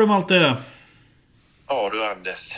du 0.00 0.06
Malte? 0.06 0.56
Ja 1.66 1.90
du 1.92 2.06
Anders. 2.06 2.56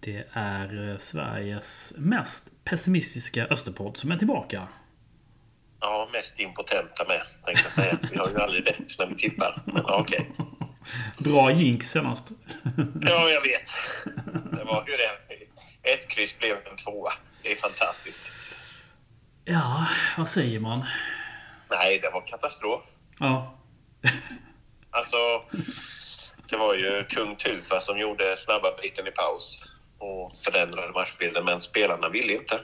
Det 0.00 0.24
är 0.32 0.90
eh, 0.90 0.98
Sveriges 0.98 1.94
mest 1.96 2.64
pessimistiska 2.64 3.46
Österpodd 3.46 3.96
som 3.96 4.10
är 4.10 4.16
tillbaka. 4.16 4.68
Ja, 5.80 6.08
mest 6.12 6.34
impotenta 6.36 7.04
med, 7.04 7.22
tänkte 7.44 7.62
jag 7.64 7.72
säga. 7.72 7.98
Vi 8.12 8.18
har 8.18 8.28
ju 8.28 8.40
aldrig 8.40 8.66
rätt 8.66 8.98
när 8.98 9.06
vi 9.06 9.14
tippar. 9.14 9.62
Men 9.64 9.84
okej. 9.84 10.30
Bra 11.18 11.52
jinx 11.52 11.90
senast. 11.90 12.30
Ja, 13.00 13.28
jag 13.30 13.40
vet. 13.40 13.70
Det 14.58 14.64
var 14.64 14.84
ju 14.88 14.96
det. 14.96 15.90
Ett 15.92 16.08
kryss 16.08 16.38
blev 16.38 16.56
en 16.56 16.76
tvåa. 16.76 17.12
Det 17.42 17.52
är 17.52 17.56
fantastiskt. 17.56 18.34
Ja, 19.44 19.86
vad 20.18 20.28
säger 20.28 20.60
man? 20.60 20.84
Nej, 21.70 21.98
det 21.98 22.10
var 22.10 22.26
katastrof. 22.26 22.82
Ja. 23.18 23.58
Alltså, 24.90 25.16
det 26.48 26.56
var 26.56 26.74
ju 26.74 27.04
kung 27.04 27.36
Tufa 27.36 27.80
som 27.80 27.98
gjorde 27.98 28.36
snabba 28.36 28.68
biten 28.82 29.06
i 29.06 29.10
paus 29.10 29.72
och 29.98 30.32
förändrade 30.44 30.92
matchbilden, 30.92 31.44
men 31.44 31.60
spelarna 31.60 32.08
ville 32.08 32.32
inte. 32.32 32.60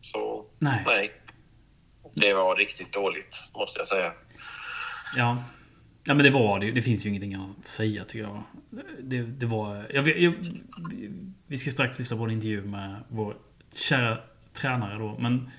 Så 0.00 0.46
Nej. 0.58 0.82
nej. 0.86 1.12
Det 2.14 2.34
var 2.34 2.56
riktigt 2.56 2.92
dåligt, 2.92 3.36
måste 3.54 3.78
jag 3.78 3.88
säga. 3.88 4.12
Ja. 5.16 5.44
Ja 6.04 6.14
men 6.14 6.24
det 6.24 6.30
var 6.30 6.60
det. 6.60 6.70
Det 6.70 6.82
finns 6.82 7.06
ju 7.06 7.08
ingenting 7.08 7.34
annat 7.34 7.58
att 7.58 7.66
säga 7.66 8.04
tycker 8.04 8.24
jag. 8.24 8.42
Det, 9.00 9.22
det 9.22 9.46
var... 9.46 9.86
Jag, 9.94 10.08
jag, 10.18 10.34
vi 11.46 11.58
ska 11.58 11.70
strax 11.70 11.98
lyssna 11.98 12.16
på 12.16 12.24
en 12.24 12.30
intervju 12.30 12.62
med 12.62 12.96
vår 13.08 13.34
kära 13.74 14.18
tränare 14.52 14.98
då. 14.98 15.16
Men 15.18 15.50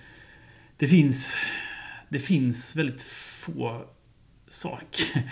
det 0.77 0.87
finns... 0.87 1.37
Det 2.09 2.19
finns 2.19 2.75
väldigt 2.75 3.03
få 3.03 3.85
saker 4.47 5.23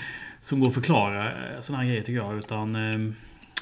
som 0.42 0.60
går 0.60 0.68
att 0.68 0.74
förklara 0.74 1.32
sådana 1.62 1.84
här 1.84 1.90
grejer 1.90 2.04
tycker 2.04 2.22
jag. 2.22 2.38
Utan... 2.38 2.76
eh, 2.76 3.14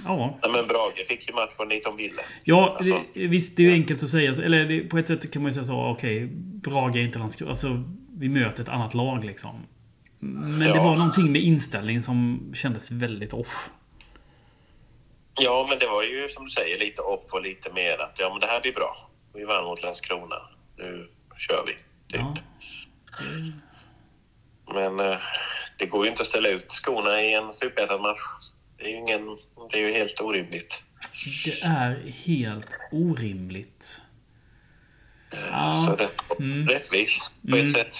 Ja. 0.05 0.39
Nej, 0.41 0.51
men 0.51 0.67
Brage 0.67 1.05
fick 1.07 1.27
ju 1.27 1.33
matchen 1.33 1.69
dit 1.69 1.83
de 1.83 1.97
ville. 1.97 2.21
Ja, 2.43 2.75
Alltså, 2.79 3.01
det, 3.13 3.27
visst 3.27 3.57
det 3.57 3.63
är 3.63 3.67
ju 3.67 3.73
enkelt 3.73 4.03
att 4.03 4.09
säga. 4.09 4.31
Eller 4.31 4.65
det, 4.65 4.79
på 4.81 4.97
ett 4.97 5.07
sätt 5.07 5.31
kan 5.31 5.41
man 5.41 5.49
ju 5.49 5.53
säga 5.53 5.65
så. 5.65 5.85
Okej, 5.85 6.27
Brage 6.33 6.95
är 6.95 7.01
inte 7.01 7.19
Landskrona. 7.19 7.49
Alltså, 7.51 7.83
vi 8.17 8.29
möter 8.29 8.63
ett 8.63 8.69
annat 8.69 8.93
lag 8.93 9.25
liksom. 9.25 9.55
Men 10.19 10.59
det 10.59 10.65
Ja. 10.65 10.83
var 10.83 10.95
någonting 10.95 11.31
med 11.31 11.41
inställningen 11.41 12.03
som 12.03 12.51
kändes 12.55 12.91
väldigt 12.91 13.33
off. 13.33 13.69
Ja, 15.39 15.65
men 15.69 15.79
det 15.79 15.87
var 15.87 16.03
ju 16.03 16.29
som 16.29 16.43
du 16.45 16.49
säger 16.49 16.79
lite 16.79 17.01
off 17.01 17.23
och 17.33 17.41
lite 17.41 17.73
mer 17.73 18.01
att 18.01 18.15
ja, 18.17 18.29
men 18.29 18.39
det 18.39 18.47
här 18.47 18.61
blir 18.61 18.73
bra. 18.73 19.09
Vi 19.33 19.43
vann 19.43 19.63
mot 19.65 19.81
Landskrona. 19.83 20.35
Nu 20.77 21.09
kör 21.37 21.63
vi. 21.65 21.73
Typ. 21.73 22.21
Ja. 22.21 22.35
Det, 23.19 24.73
Men 24.73 24.99
eh, 25.11 25.17
det 25.77 25.85
går 25.85 26.05
ju 26.05 26.09
inte 26.11 26.21
att 26.21 26.27
ställa 26.27 26.49
ut 26.49 26.71
skorna 26.71 27.21
i 27.21 27.33
en 27.33 27.53
superettan-match. 27.53 28.19
Det 28.77 28.83
är 28.83 28.89
ju 28.89 28.95
ingen, 28.97 29.37
det 29.71 29.77
är 29.77 29.87
ju 29.87 29.93
helt 29.93 30.21
orimligt. 30.21 30.83
det 31.45 31.61
är 31.61 32.11
helt 32.25 32.77
orimligt. 32.91 34.01
Ja. 35.51 35.83
Så 35.85 35.95
det 35.95 36.03
är 36.03 36.09
Mm. 36.39 36.67
rättvist 36.67 37.31
på 37.49 37.55
Mm. 37.55 37.65
ett 37.67 37.73
sätt. 37.73 37.95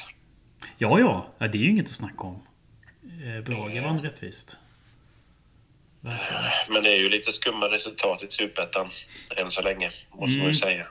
Ja, 0.77 0.99
ja. 0.99 1.47
det 1.47 1.57
är 1.57 1.61
ju 1.61 1.69
inget 1.69 1.85
att 1.85 1.91
snacka 1.91 2.21
om. 2.23 2.41
Eh, 3.03 3.43
Brage 3.43 3.83
vann 3.83 4.01
rättvist. 4.01 4.57
Verkligen. 6.01 6.43
Men 6.69 6.83
det 6.83 6.89
är 6.91 6.97
ju 6.97 7.09
lite 7.09 7.31
skumma 7.31 7.65
resultat 7.65 8.23
i 8.23 8.27
superettan 8.29 8.89
än 9.37 9.51
så 9.51 9.61
länge, 9.61 9.91
måste 10.09 10.21
man 10.21 10.33
Mm. 10.33 10.47
ju 10.47 10.53
säga. 10.53 10.87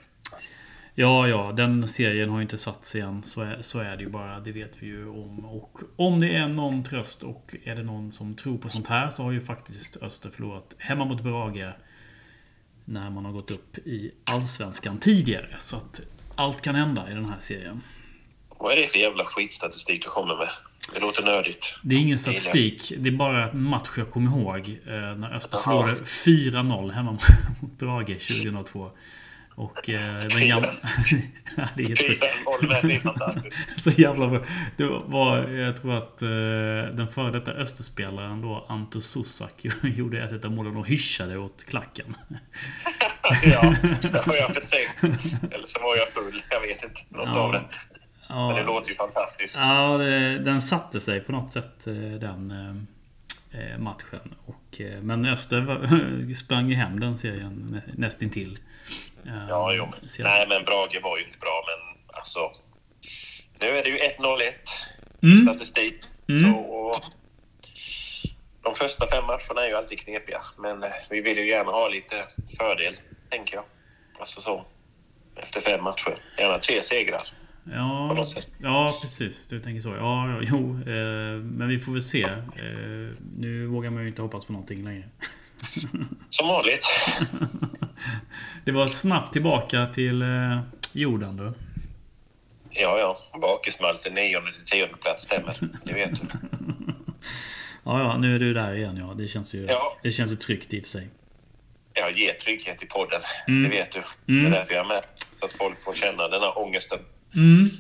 Ja, 0.99 1.29
ja, 1.29 1.53
den 1.57 1.89
serien 1.89 2.31
har 2.31 2.37
ju 2.39 2.43
inte 2.43 2.59
satt 2.59 2.85
sig 2.85 3.01
än. 3.01 3.23
Så 3.23 3.41
är, 3.43 3.59
så 3.63 3.79
är 3.79 3.97
det 3.97 4.03
ju 4.03 4.09
bara. 4.11 4.41
Det 4.41 4.53
vet 4.53 4.83
vi 4.83 4.87
ju 4.87 5.09
om. 5.09 5.45
Och 5.45 5.79
om 5.97 6.21
det 6.21 6.35
är 6.37 6.49
någon 6.49 6.85
tröst 6.85 7.23
och 7.23 7.55
är 7.65 7.77
det 7.77 7.83
någon 7.83 8.13
som 8.13 8.35
tror 8.35 8.59
på 8.59 8.69
sånt 8.69 8.87
här 8.87 9.11
så 9.11 9.23
har 9.23 9.33
ju 9.33 9.41
faktiskt 9.41 9.97
Öster 10.03 10.31
förlorat 10.31 10.75
hemma 10.79 11.05
mot 11.05 11.23
Brage. 11.23 11.73
När 12.85 13.11
man 13.11 13.25
har 13.25 13.33
gått 13.33 13.51
upp 13.51 13.79
i 13.79 14.11
Allsvenskan 14.25 14.99
tidigare. 14.99 15.49
Så 15.59 15.77
att 15.77 16.01
allt 16.35 16.63
kan 16.63 16.75
hända 16.75 17.11
i 17.11 17.15
den 17.15 17.25
här 17.25 17.39
serien. 17.41 17.83
Vad 18.49 18.73
är 18.73 18.77
det 18.77 18.89
för 18.89 18.99
jävla 18.99 19.25
skitstatistik 19.25 20.03
du 20.03 20.09
kommer 20.11 20.37
med? 20.37 20.49
Det 20.95 21.01
låter 21.01 21.23
nördigt. 21.25 21.75
Det 21.83 21.95
är 21.95 21.99
ingen 21.99 22.19
statistik. 22.19 22.93
Det 22.99 23.09
är 23.09 23.13
bara 23.13 23.51
en 23.51 23.63
match 23.63 23.89
jag 23.97 24.11
kommer 24.11 24.31
ihåg. 24.39 24.79
eh, 24.87 24.93
När 25.17 25.35
Öster 25.37 25.59
förlorade 25.59 26.01
4-0 26.01 26.91
hemma 26.93 27.19
mot 27.61 27.79
Brage 27.79 28.07
2002. 28.29 28.91
Och 29.59 29.91
eh, 29.91 30.17
den 30.29 30.49
gamla... 30.49 30.71
Det 31.77 31.83
är 31.83 31.89
helt 31.89 32.01
sjukt. 32.07 32.25
4-0 32.63 32.69
med, 32.69 32.81
det 32.85 32.95
är 32.95 33.01
fantastiskt. 33.01 33.57
Så 33.85 33.91
jävla 33.91 34.29
bra. 34.29 34.41
Det 34.77 34.85
var, 35.05 35.49
jag 35.49 35.77
tror 35.83 35.95
att 35.95 36.23
eh, 36.23 36.29
den 36.97 37.09
före 37.09 37.31
detta 37.31 37.51
Österspelaren 37.53 38.41
då, 38.43 38.67
Anto 38.69 39.01
Susak, 39.01 39.53
gjorde 39.83 40.23
ett 40.23 40.45
av 40.45 40.53
målen 40.53 40.77
och 40.77 40.89
hyschade 40.89 41.39
åt 41.39 41.65
klacken. 41.65 42.15
ja, 43.45 43.75
det 44.03 44.23
har 44.27 44.35
jag 44.35 44.55
förträngt. 44.55 45.21
Eller 45.55 45.67
så 45.67 45.79
var 45.83 45.97
jag 45.97 46.09
full. 46.13 46.43
Jag 46.51 46.61
vet 46.61 46.83
inte. 46.85 47.01
Något 47.09 47.27
Ja. 47.29 47.39
av 47.41 47.53
det. 47.53 47.63
Men 48.29 48.55
det 48.55 48.63
låter 48.63 48.91
ju 48.91 48.97
fantastiskt. 48.97 49.55
ja 49.55 49.99
det, 49.99 50.39
den 50.39 50.63
satte 50.63 51.01
sig 51.01 51.21
på 51.21 51.33
något 51.33 51.53
sätt, 51.53 51.87
eh, 51.87 51.95
den 51.95 52.51
eh, 52.51 53.61
eh, 53.73 53.79
matchen. 53.79 54.35
Och, 54.45 54.81
eh, 54.81 55.03
men 55.03 55.27
Öster 55.27 55.61
var- 55.61 56.33
sprang 56.35 56.69
ju 56.69 56.75
hem 56.75 57.01
den 57.01 57.17
serien 57.17 57.53
nä- 57.71 57.93
nästintill. 57.95 58.59
Ja, 59.49 59.73
jo. 59.75 59.89
Nej, 60.19 60.47
men 60.49 60.65
Brage 60.65 61.01
var 61.03 61.19
ju 61.19 61.25
inte 61.25 61.39
bra, 61.39 61.65
men 61.67 62.03
alltså... 62.19 62.53
Nu 63.61 63.67
är 63.79 63.83
det 63.83 63.89
ju 63.89 63.99
1-0-1 63.99 64.53
Mm. 65.23 65.43
statistik. 65.47 65.95
Mm. 66.29 66.53
Så... 66.53 67.01
De 68.63 68.75
första 68.75 69.07
fem 69.09 69.25
matcherna 69.25 69.65
är 69.65 69.69
ju 69.69 69.75
alltid 69.75 69.99
knepiga, 69.99 70.41
men 70.59 70.83
eh, 70.83 70.91
vi 71.11 71.21
vill 71.21 71.39
ju 71.39 71.49
gärna 71.49 71.71
ha 71.71 71.89
lite 71.89 72.25
fördel, 72.59 72.97
tänker 73.31 73.55
jag. 73.55 73.65
Alltså 74.21 74.41
så. 74.41 74.65
Efter 75.37 75.61
fem 75.61 75.85
matcher. 75.85 76.17
Gärna 76.39 76.59
tre 76.59 76.83
segrar. 76.83 77.29
Ja, 77.73 78.25
ja, 78.63 78.99
precis. 79.01 79.49
Du 79.49 79.61
tänker 79.61 79.81
så. 79.81 79.89
Ja, 79.89 80.29
ja 80.31 80.39
jo. 80.43 80.71
Eh, 80.93 81.41
men 81.43 81.69
vi 81.69 81.79
får 81.79 81.93
väl 81.93 82.03
se. 82.03 82.23
Eh, 82.23 82.33
nu 83.39 83.67
vågar 83.67 83.91
man 83.91 84.03
ju 84.03 84.09
inte 84.09 84.23
hoppas 84.23 84.45
på 84.45 84.53
någonting 84.53 84.85
längre. 84.85 85.05
Som 86.31 86.49
vanligt. 86.49 86.87
Det 88.65 88.73
var 88.73 88.87
snabbt 88.87 89.33
tillbaka 89.33 89.87
till 89.87 90.23
eh, 90.23 90.61
jorden 90.93 91.37
då. 91.37 91.53
Ja, 92.71 92.99
ja. 92.99 93.39
Bakismall 93.41 93.99
till 93.99 94.13
nionde 94.13 94.53
till 94.53 94.65
tionde 94.65 94.97
plats 94.97 95.23
stämmer. 95.25 95.57
Det 95.85 95.93
vet 95.93 96.11
du. 96.11 96.21
Ja, 97.85 98.01
ja, 98.01 98.17
nu 98.19 98.35
är 98.35 98.39
du 98.39 98.55
där 98.55 98.75
igen. 98.75 98.97
Ja, 99.01 99.15
det 99.19 99.29
känns 99.29 99.55
ju, 99.55 99.65
Ja. 99.65 99.97
det 100.03 100.11
känns 100.11 100.33
ju 100.33 100.37
tryggt 100.37 100.75
i 100.75 100.79
och 100.81 100.83
för 100.83 100.89
sig. 100.89 101.09
Jag 101.93 102.19
ger 102.19 102.33
trygghet 102.33 102.83
i 102.83 102.87
podden. 102.87 103.21
Mm. 103.49 103.63
Det 103.63 103.77
vet 103.77 103.93
du. 103.93 104.03
Mm. 104.33 104.45
Det 104.51 104.57
är 104.57 104.61
därför 104.61 104.75
jag 104.75 104.85
är 104.85 104.89
med. 104.89 105.05
Så 105.41 105.45
att 105.47 105.53
folk 105.53 105.85
får 105.85 105.93
känna 105.93 106.29
den 106.29 106.41
här 106.43 106.59
ångesten. 106.59 106.99
Mm. 107.35 107.71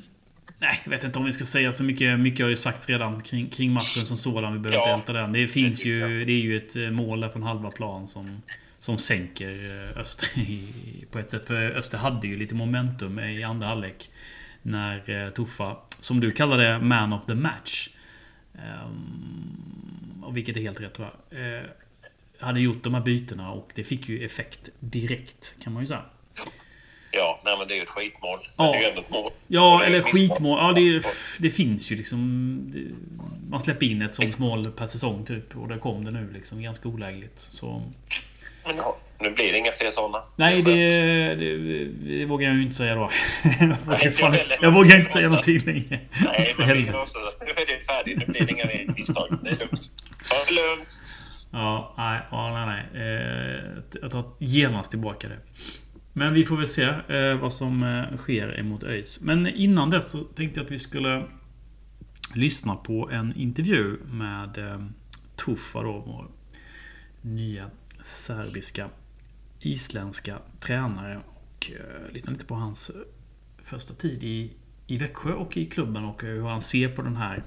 Nej, 0.58 0.80
jag 0.84 0.90
vet 0.90 1.04
inte 1.04 1.18
om 1.18 1.24
vi 1.24 1.32
ska 1.32 1.44
säga 1.44 1.72
så 1.72 1.84
mycket. 1.84 2.20
Mycket 2.20 2.44
har 2.44 2.50
ju 2.50 2.56
sagts 2.56 2.88
redan 2.88 3.20
kring, 3.20 3.48
kring 3.50 3.72
matchen 3.72 4.06
som 4.06 4.16
sådan. 4.16 4.52
Vi 4.52 4.58
behöver 4.58 4.78
Ja, 4.78 4.94
inte 4.94 5.00
älta 5.00 5.12
den. 5.12 5.32
Det 5.32 5.48
finns 5.48 5.78
tycker 5.78 5.90
ju, 5.90 6.24
det 6.24 6.32
är 6.32 6.40
ju 6.40 6.56
ett 6.56 6.76
eh, 6.76 6.90
mål 6.90 7.20
där 7.20 7.28
från 7.28 7.42
halva 7.42 7.70
plan 7.70 8.08
som, 8.08 8.42
som 8.78 8.98
sänker 8.98 9.50
eh, 9.50 10.00
Öster 10.00 10.38
i, 10.38 10.68
på 11.10 11.18
ett 11.18 11.30
sätt. 11.30 11.46
För 11.46 11.70
Öster 11.70 11.98
hade 11.98 12.26
ju 12.28 12.36
lite 12.36 12.54
momentum 12.54 13.18
i 13.18 13.42
andra 13.42 13.66
halvlek. 13.66 14.10
När 14.62 15.10
eh, 15.10 15.30
Tuffa, 15.30 15.76
som 16.00 16.20
du 16.20 16.32
kallade 16.32 16.78
man 16.78 17.12
of 17.12 17.26
the 17.26 17.34
match. 17.34 17.88
och 20.22 20.36
vilket 20.36 20.56
är 20.56 20.60
helt 20.60 20.80
rätt 20.80 20.94
tror 20.94 21.08
jag. 21.30 21.56
Eh, 21.56 21.62
hade 22.40 22.60
gjort 22.60 22.84
de 22.84 22.94
här 22.94 23.00
bytena 23.00 23.52
och 23.52 23.70
det 23.74 23.84
fick 23.84 24.08
ju 24.08 24.24
effekt 24.24 24.70
direkt 24.80 25.56
kan 25.62 25.72
man 25.72 25.82
ju 25.82 25.86
säga. 25.86 26.04
Ja, 27.10 27.40
nej 27.44 27.58
men 27.58 27.68
det 27.68 27.74
är 27.74 27.76
ju 27.76 27.82
ett 27.82 27.88
skitmål. 27.88 28.38
Ja. 28.56 28.64
Det 28.72 28.78
är 28.78 28.80
ju 28.82 28.88
ändå 28.88 29.00
ett 29.00 29.10
mål. 29.10 29.32
Ja, 29.46 29.84
eller 29.84 30.02
skitmål. 30.02 30.58
Ja, 30.62 30.72
det, 30.72 31.02
det 31.38 31.50
finns 31.50 31.92
ju 31.92 31.96
liksom... 31.96 32.60
Det, 32.74 32.80
man 33.50 33.60
släpper 33.60 33.86
in 33.86 34.02
ett 34.02 34.14
sånt 34.14 34.38
mål 34.38 34.70
per 34.70 34.86
säsong 34.86 35.24
typ. 35.24 35.56
Och 35.56 35.68
där 35.68 35.78
kom 35.78 36.04
det 36.04 36.10
nu 36.10 36.30
liksom 36.34 36.62
ganska 36.62 36.88
olägligt. 36.88 37.38
Så... 37.38 37.82
Men 38.66 38.76
ja, 38.76 38.96
nu 39.20 39.30
blir 39.30 39.52
det 39.52 39.58
inga 39.58 39.72
fler 39.72 39.90
sådana. 39.90 40.18
Nej, 40.36 40.62
det, 40.62 40.74
det, 41.34 41.84
det 41.84 42.24
vågar 42.24 42.48
jag 42.48 42.56
ju 42.56 42.62
inte 42.62 42.74
säga 42.74 42.94
då. 42.94 43.10
jag, 43.60 43.76
vågar 43.76 44.06
inte 44.06 44.10
fan, 44.10 44.36
jag 44.60 44.70
vågar 44.72 44.98
inte 44.98 45.12
säga 45.12 45.28
någonting 45.28 45.58
längre. 45.58 45.98
Nej, 46.24 46.54
men 46.58 46.94
också, 46.94 47.18
nu 47.40 47.50
är 47.50 47.66
det 47.66 47.84
färdigt. 47.86 48.18
Nu 48.18 48.24
blir 48.32 48.46
det 48.46 48.52
inga 48.52 48.92
misstag. 48.96 49.38
Det 49.42 49.50
är 49.50 49.56
lugnt. 49.56 49.90
Ta 50.28 50.36
det 50.48 50.54
lugnt. 50.54 50.98
Ja, 51.50 51.94
nej, 51.98 52.20
nej, 52.32 52.66
nej. 52.66 53.02
Eh, 53.02 53.60
Jag 54.02 54.10
tar 54.10 54.24
genast 54.38 54.90
tillbaka 54.90 55.28
det. 55.28 55.38
Men 56.18 56.34
vi 56.34 56.44
får 56.44 56.56
väl 56.56 56.66
se 56.66 56.82
eh, 57.08 57.38
vad 57.40 57.52
som 57.52 57.82
eh, 57.82 58.16
sker 58.16 58.60
emot 58.60 58.82
ÖIS. 58.82 59.20
Men 59.20 59.46
innan 59.46 59.90
dess 59.90 60.10
så 60.10 60.18
tänkte 60.20 60.60
jag 60.60 60.64
att 60.64 60.70
vi 60.70 60.78
skulle 60.78 61.24
lyssna 62.34 62.76
på 62.76 63.10
en 63.10 63.36
intervju 63.36 63.96
med 64.04 64.58
eh, 64.58 64.86
Tuffa 65.36 65.82
då, 65.82 66.02
vår 66.06 66.30
nya 67.20 67.70
serbiska 68.04 68.88
isländska 69.60 70.38
tränare. 70.60 71.20
Och 71.26 71.70
eh, 71.70 72.12
lyssna 72.12 72.32
lite 72.32 72.44
på 72.44 72.54
hans 72.54 72.90
första 73.58 73.94
tid 73.94 74.22
i, 74.22 74.52
i 74.86 74.98
Växjö 74.98 75.32
och 75.32 75.56
i 75.56 75.64
klubben 75.64 76.04
och 76.04 76.24
eh, 76.24 76.30
hur 76.30 76.48
han 76.48 76.62
ser 76.62 76.88
på 76.88 77.02
den 77.02 77.16
här 77.16 77.42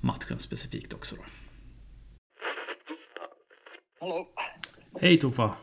matchen 0.00 0.38
specifikt 0.38 0.92
också. 0.92 1.16
Då. 4.00 4.28
Hey 5.00 5.18
Tofa. 5.18 5.54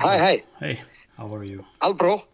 Hi, 0.00 0.18
hi. 0.18 0.42
Hey, 0.58 0.80
how 1.16 1.34
are 1.34 1.44
you? 1.44 1.64
All 1.80 1.94
bro. 1.94 2.22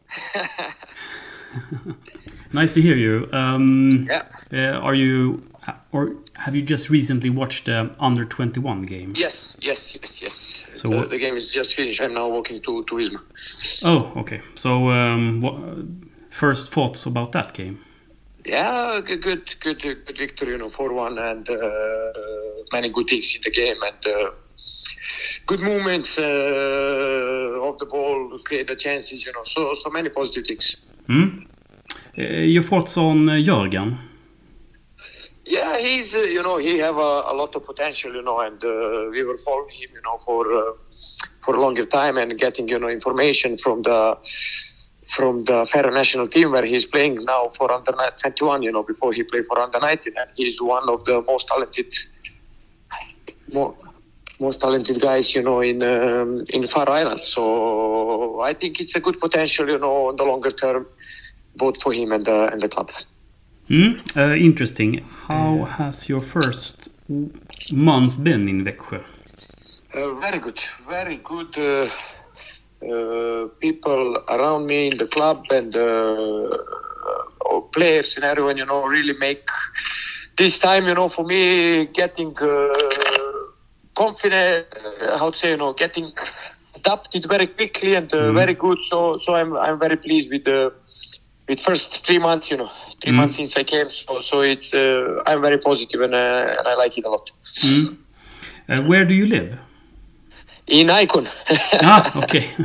Nice 2.52 2.72
to 2.72 2.80
hear 2.82 2.96
you. 2.96 3.28
Um, 3.32 4.06
Yeah. 4.08 4.22
uh, 4.52 4.78
are 4.80 4.94
you, 4.94 5.42
or 5.92 6.16
have 6.34 6.54
you 6.54 6.62
just 6.62 6.90
recently 6.90 7.30
watched 7.30 7.64
the 7.66 7.94
under 7.98 8.24
21 8.24 8.82
game? 8.82 9.12
Yes, 9.16 9.56
yes, 9.60 9.96
yes, 10.00 10.22
yes. 10.22 10.66
So 10.74 10.88
the, 10.88 11.06
the 11.06 11.18
game 11.18 11.36
is 11.36 11.50
just 11.50 11.74
finished. 11.74 12.00
I'm 12.00 12.14
now 12.14 12.28
walking 12.28 12.60
to 12.62 12.84
to 12.84 12.94
Isma. 12.96 13.20
Oh, 13.84 14.12
okay. 14.20 14.40
So, 14.54 14.90
um, 14.90 15.40
what, 15.40 15.56
first 16.30 16.72
thoughts 16.72 17.06
about 17.06 17.32
that 17.32 17.52
game? 17.54 17.78
Yeah, 18.44 19.00
good, 19.04 19.22
good, 19.22 19.54
good, 19.60 19.84
uh, 19.84 19.94
good 20.06 20.18
victory. 20.18 20.48
You 20.52 20.58
know, 20.58 20.70
four 20.70 20.92
one, 20.92 21.18
and 21.18 21.48
uh, 21.48 22.12
many 22.72 22.90
good 22.90 23.08
things 23.08 23.34
in 23.34 23.42
the 23.42 23.50
game, 23.50 23.82
and 23.82 24.06
uh, 24.06 24.30
good 25.46 25.60
movements 25.60 26.18
uh, 26.18 27.68
of 27.68 27.78
the 27.78 27.86
ball, 27.86 28.38
create 28.44 28.66
the 28.66 28.76
chances. 28.76 29.24
You 29.24 29.32
know, 29.32 29.44
so 29.44 29.74
so 29.74 29.90
many 29.90 30.08
positive 30.08 30.46
things. 30.46 30.76
Mm? 31.08 31.46
Uh, 32.18 32.22
your 32.22 32.62
thoughts 32.62 32.96
on 32.96 33.28
uh, 33.28 33.32
Jörgen? 33.34 33.98
Yeah, 35.44 35.78
he's 35.78 36.14
uh, 36.14 36.22
you 36.22 36.42
know 36.42 36.56
he 36.56 36.78
have 36.78 36.96
a, 36.96 37.22
a 37.30 37.34
lot 37.34 37.54
of 37.54 37.64
potential, 37.64 38.14
you 38.14 38.22
know, 38.22 38.40
and 38.40 38.62
uh, 38.64 39.10
we 39.10 39.22
were 39.22 39.36
following 39.36 39.74
him, 39.74 39.90
you 39.94 40.02
know, 40.02 40.18
for 40.18 40.52
uh, 40.52 40.72
for 41.44 41.54
a 41.54 41.60
longer 41.60 41.86
time 41.86 42.18
and 42.18 42.36
getting 42.38 42.68
you 42.68 42.78
know 42.78 42.88
information 42.88 43.56
from 43.56 43.82
the 43.82 44.18
from 45.14 45.44
the 45.44 45.66
Faro 45.66 45.90
national 45.90 46.26
team 46.26 46.50
where 46.52 46.64
he's 46.64 46.84
playing 46.84 47.24
now 47.24 47.48
for 47.56 47.70
under 47.70 47.92
21, 47.92 48.62
you 48.62 48.72
know, 48.72 48.82
before 48.82 49.12
he 49.12 49.22
played 49.22 49.46
for 49.46 49.58
under 49.60 49.78
19, 49.78 50.14
and 50.16 50.30
he's 50.34 50.60
one 50.60 50.88
of 50.88 51.04
the 51.04 51.22
most 51.22 51.46
talented, 51.46 51.94
more, 53.52 53.76
most 54.40 54.60
talented 54.60 55.00
guys, 55.00 55.34
you 55.34 55.42
know, 55.42 55.60
in 55.60 55.82
um, 55.82 56.44
in 56.50 56.66
Faro 56.66 56.92
Island. 56.92 57.24
So 57.24 58.40
I 58.40 58.54
think 58.54 58.80
it's 58.80 58.94
a 58.94 59.00
good 59.00 59.18
potential, 59.18 59.68
you 59.68 59.78
know, 59.78 60.08
on 60.08 60.16
the 60.16 60.24
longer 60.24 60.50
term, 60.50 60.86
both 61.56 61.80
for 61.82 61.92
him 61.92 62.12
and 62.12 62.24
the 62.24 62.52
and 62.52 62.60
the 62.60 62.68
club. 62.68 62.90
Mm? 63.68 64.16
Uh, 64.16 64.34
interesting. 64.36 65.04
How 65.28 65.64
has 65.64 66.08
your 66.08 66.20
first 66.20 66.88
months 67.72 68.16
been 68.16 68.48
in 68.48 68.64
Växjö? 68.64 69.02
Uh, 69.94 70.14
very 70.20 70.38
good, 70.38 70.60
very 70.88 71.16
good 71.16 71.56
uh, 71.58 71.88
uh, 72.86 73.48
people 73.60 74.22
around 74.28 74.66
me 74.66 74.88
in 74.88 74.98
the 74.98 75.06
club 75.06 75.46
and 75.50 75.74
uh, 75.74 76.48
uh, 77.50 77.60
players 77.72 78.16
and 78.16 78.24
everyone, 78.24 78.56
you 78.56 78.66
know, 78.66 78.84
really 78.84 79.14
make 79.18 79.48
this 80.36 80.58
time, 80.58 80.86
you 80.86 80.94
know, 80.94 81.08
for 81.08 81.24
me 81.24 81.86
getting 81.86 82.34
uh, 82.40 83.25
confident, 83.96 84.66
uh, 84.76 85.18
how 85.18 85.30
to 85.30 85.36
say, 85.38 85.50
you 85.50 85.56
know, 85.56 85.72
getting 85.72 86.12
adapted 86.76 87.26
very 87.28 87.46
quickly 87.46 87.94
and 87.94 88.12
uh, 88.12 88.18
Mhm. 88.30 88.34
very 88.34 88.54
good. 88.54 88.78
So, 88.90 89.16
so 89.18 89.34
I'm 89.34 89.56
I'm 89.56 89.78
very 89.78 89.96
pleased 89.96 90.30
with 90.30 90.44
the 90.44 90.72
with 91.48 91.60
first 91.60 92.04
three 92.06 92.18
months, 92.18 92.50
you 92.50 92.56
know, 92.56 92.70
3 93.02 93.12
Mhm. 93.12 93.16
months 93.16 93.36
since 93.36 93.56
I 93.56 93.64
came. 93.64 93.88
So, 93.90 94.20
so 94.20 94.40
it's 94.52 94.74
uh, 94.74 95.22
I'm 95.28 95.40
very 95.42 95.58
positive 95.58 96.00
and 96.06 96.14
uh, 96.14 96.56
and 96.58 96.66
I 96.72 96.74
like 96.82 96.98
it 96.98 97.04
a 97.06 97.10
lot. 97.10 97.26
Mm? 97.64 97.96
Uh, 98.68 98.80
where 98.90 99.04
do 99.04 99.14
you 99.14 99.26
live? 99.26 99.50
In 100.66 100.90
Icon. 100.90 101.28
ah, 101.82 102.02
okay. 102.22 102.44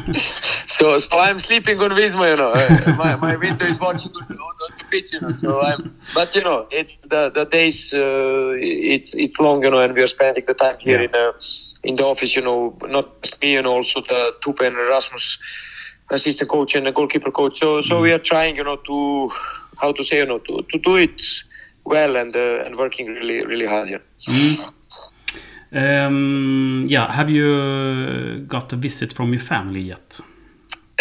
So, 0.77 0.97
so 0.97 1.19
I'm 1.19 1.37
sleeping 1.39 1.79
on 1.79 1.91
Visma, 1.91 2.25
you 2.31 2.37
know. 2.41 2.53
Uh, 2.61 2.95
my, 3.03 3.15
my 3.15 3.35
window 3.35 3.65
is 3.67 3.79
watching 3.79 4.11
on, 4.11 4.23
on, 4.47 4.55
pitch, 4.91 5.13
you 5.13 5.19
know. 5.21 5.31
So 5.43 5.61
I'm, 5.61 5.95
but 6.13 6.35
you 6.35 6.43
know, 6.43 6.67
it's 6.79 6.97
the 7.13 7.21
the 7.37 7.45
days. 7.45 7.93
Uh, 7.93 8.53
it's 8.59 9.13
it's 9.15 9.39
long, 9.39 9.63
you 9.63 9.71
know, 9.71 9.79
and 9.85 9.95
we 9.95 10.01
are 10.03 10.07
spending 10.17 10.45
the 10.45 10.53
time 10.53 10.77
here 10.79 10.97
Yeah. 10.99 11.05
in 11.05 11.11
the 11.11 11.25
in 11.89 11.95
the 11.95 12.05
office, 12.05 12.35
you 12.35 12.43
know. 12.47 12.77
Not 12.97 13.07
just 13.23 13.41
me, 13.41 13.57
and 13.57 13.67
also 13.67 14.01
the 14.01 14.21
Tupe 14.43 14.61
and 14.67 14.75
Rasmus, 14.77 15.37
assistant 16.11 16.49
coach 16.49 16.75
and 16.75 16.85
the 16.85 16.91
goalkeeper 16.91 17.31
coach. 17.31 17.59
So, 17.59 17.81
so 17.81 18.01
we 18.01 18.11
are 18.11 18.19
trying, 18.31 18.55
you 18.57 18.63
know, 18.63 18.77
to 18.89 19.29
how 19.81 19.91
to 19.93 20.03
say, 20.03 20.17
you 20.17 20.25
know, 20.25 20.39
to, 20.39 20.61
to 20.71 20.77
do 20.79 20.97
it 20.97 21.21
well 21.85 22.15
and 22.17 22.35
uh, 22.35 22.65
and 22.65 22.75
working 22.77 23.07
really 23.07 23.45
really 23.45 23.65
hard. 23.65 23.87
here. 23.87 24.01
Mm. 24.27 24.73
Um, 25.73 26.83
yeah, 26.87 27.11
have 27.11 27.29
you 27.29 27.47
uh, 27.53 28.45
got 28.47 28.73
a 28.73 28.75
visit 28.75 29.13
from 29.13 29.31
your 29.33 29.41
family 29.41 29.79
yet? 29.81 30.19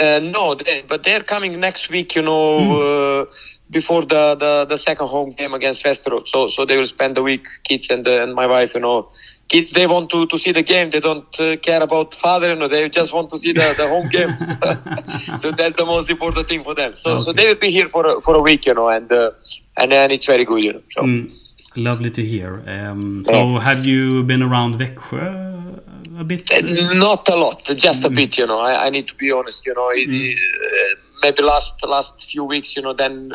Uh, 0.00 0.18
no, 0.18 0.54
they, 0.54 0.82
but 0.88 1.02
they're 1.02 1.22
coming 1.22 1.60
next 1.60 1.90
week. 1.90 2.14
You 2.14 2.22
know, 2.22 2.80
uh, 2.80 3.26
before 3.68 4.02
the, 4.02 4.34
the, 4.34 4.66
the 4.66 4.78
second 4.78 5.08
home 5.08 5.32
game 5.32 5.52
against 5.52 5.84
Westerlo. 5.84 6.26
So 6.26 6.48
so 6.48 6.64
they 6.64 6.78
will 6.78 6.86
spend 6.86 7.16
the 7.18 7.22
week, 7.22 7.46
kids 7.64 7.90
and 7.90 8.06
uh, 8.08 8.22
and 8.22 8.34
my 8.34 8.46
wife. 8.46 8.74
You 8.74 8.80
know, 8.80 9.10
kids 9.48 9.72
they 9.72 9.86
want 9.86 10.08
to, 10.10 10.26
to 10.26 10.38
see 10.38 10.52
the 10.52 10.62
game. 10.62 10.90
They 10.90 11.00
don't 11.00 11.38
uh, 11.38 11.56
care 11.58 11.82
about 11.82 12.14
father. 12.14 12.48
You 12.48 12.56
know, 12.56 12.68
they 12.68 12.88
just 12.88 13.12
want 13.12 13.28
to 13.30 13.38
see 13.38 13.52
the, 13.52 13.74
the 13.76 13.88
home 13.88 14.08
games. 14.08 14.40
so 15.42 15.50
that's 15.50 15.76
the 15.76 15.84
most 15.84 16.08
important 16.08 16.48
thing 16.48 16.64
for 16.64 16.74
them. 16.74 16.96
So 16.96 17.18
so 17.18 17.32
they 17.32 17.46
will 17.48 17.60
be 17.60 17.70
here 17.70 17.88
for 17.88 18.06
a, 18.06 18.20
for 18.22 18.34
a 18.34 18.40
week. 18.40 18.64
You 18.64 18.74
know, 18.74 18.88
and 18.88 19.12
uh, 19.12 19.32
and 19.76 19.92
then 19.92 20.10
it's 20.10 20.24
very 20.24 20.46
good. 20.46 20.64
You 20.64 20.72
know. 20.72 20.82
So. 20.92 21.02
Mm, 21.02 21.30
lovely 21.76 22.10
to 22.10 22.24
hear. 22.24 22.62
Um, 22.66 23.22
so, 23.26 23.58
have 23.58 23.84
you 23.84 24.22
been 24.22 24.42
around 24.42 24.76
Växjö 24.76 25.89
a 26.20 26.24
bit? 26.24 26.50
Uh, 26.52 26.94
Not 26.94 27.28
a 27.28 27.36
lot, 27.36 27.64
just 27.76 28.04
a 28.04 28.10
bit. 28.10 28.38
You 28.38 28.46
know, 28.46 28.58
I, 28.60 28.86
I 28.86 28.90
need 28.90 29.08
to 29.08 29.14
be 29.14 29.30
honest. 29.32 29.64
You 29.66 29.74
know, 29.74 29.88
it, 29.92 30.08
uh, 30.08 31.00
maybe 31.22 31.42
last 31.42 31.74
last 31.86 32.26
few 32.30 32.44
weeks. 32.44 32.76
You 32.76 32.82
know, 32.82 32.92
then 32.92 33.32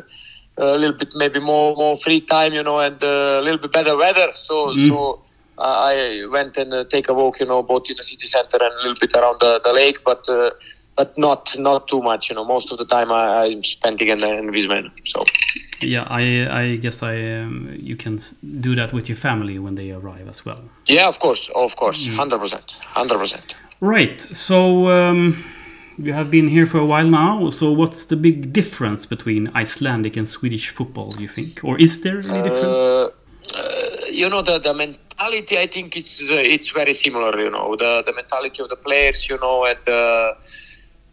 a 0.57 0.77
little 0.77 0.97
bit 0.97 1.09
maybe 1.15 1.39
more 1.39 1.75
more 1.75 1.97
free 1.97 2.21
time. 2.21 2.53
You 2.53 2.63
know, 2.63 2.79
and 2.79 3.01
a 3.03 3.41
little 3.41 3.59
bit 3.59 3.71
better 3.71 3.95
weather. 3.97 4.29
So 4.33 4.67
Mm. 4.67 4.87
so 4.89 5.21
I 5.57 6.25
went 6.31 6.57
and 6.57 6.73
uh, 6.73 6.83
take 6.85 7.09
a 7.09 7.13
walk. 7.13 7.39
You 7.39 7.47
know, 7.47 7.63
both 7.63 7.89
in 7.89 7.95
the 7.97 8.03
city 8.03 8.27
center 8.27 8.57
and 8.61 8.73
a 8.73 8.77
little 8.77 8.99
bit 8.99 9.13
around 9.15 9.39
the, 9.39 9.61
the 9.63 9.73
lake, 9.73 9.99
but. 10.05 10.27
Uh, 10.29 10.51
but 10.97 11.17
not 11.17 11.53
not 11.59 11.89
too 11.89 12.01
much, 12.01 12.29
you 12.29 12.35
know. 12.37 12.45
Most 12.45 12.71
of 12.71 12.77
the 12.77 12.85
time 12.85 13.11
I, 13.11 13.47
I'm 13.47 13.61
spending 13.63 14.07
in, 14.07 14.23
in 14.23 14.49
Visman. 14.49 14.91
So 15.05 15.25
Yeah, 15.85 16.07
I, 16.09 16.63
I 16.63 16.75
guess 16.77 17.03
I 17.03 17.15
um, 17.39 17.75
you 17.79 17.95
can 17.95 18.19
do 18.61 18.75
that 18.75 18.93
with 18.93 19.07
your 19.07 19.17
family 19.17 19.59
when 19.59 19.75
they 19.75 19.91
arrive 19.91 20.27
as 20.27 20.45
well. 20.45 20.61
yeah, 20.87 21.07
of 21.07 21.19
course, 21.19 21.49
of 21.55 21.75
course, 21.75 22.07
hundred 22.07 22.39
percent, 22.39 22.77
hundred 22.81 23.19
percent. 23.19 23.55
Right. 23.81 24.21
So 24.21 24.89
um, 24.89 25.43
you 25.97 26.13
have 26.13 26.31
been 26.31 26.47
here 26.47 26.65
for 26.65 26.79
a 26.79 26.85
while 26.85 27.07
now. 27.07 27.49
So 27.49 27.71
what's 27.71 28.07
the 28.07 28.15
big 28.15 28.51
difference 28.51 29.05
between 29.05 29.51
Icelandic 29.55 30.17
and 30.17 30.27
Swedish 30.27 30.69
football? 30.69 31.13
You 31.19 31.27
think, 31.27 31.63
or 31.63 31.79
is 31.79 32.01
there 32.01 32.19
any 32.19 32.43
difference? 32.43 32.79
Uh, 32.79 33.09
uh, 33.53 34.05
you 34.09 34.29
know 34.29 34.41
the, 34.41 34.59
the 34.59 34.73
mentality. 34.73 35.57
I 35.57 35.67
think 35.67 35.95
it's 35.95 36.21
uh, 36.21 36.35
it's 36.35 36.69
very 36.71 36.93
similar. 36.93 37.37
You 37.39 37.49
know 37.49 37.75
the 37.75 38.03
the 38.05 38.13
mentality 38.13 38.61
of 38.63 38.69
the 38.69 38.75
players. 38.75 39.29
You 39.29 39.37
know 39.37 39.65
and 39.65 39.79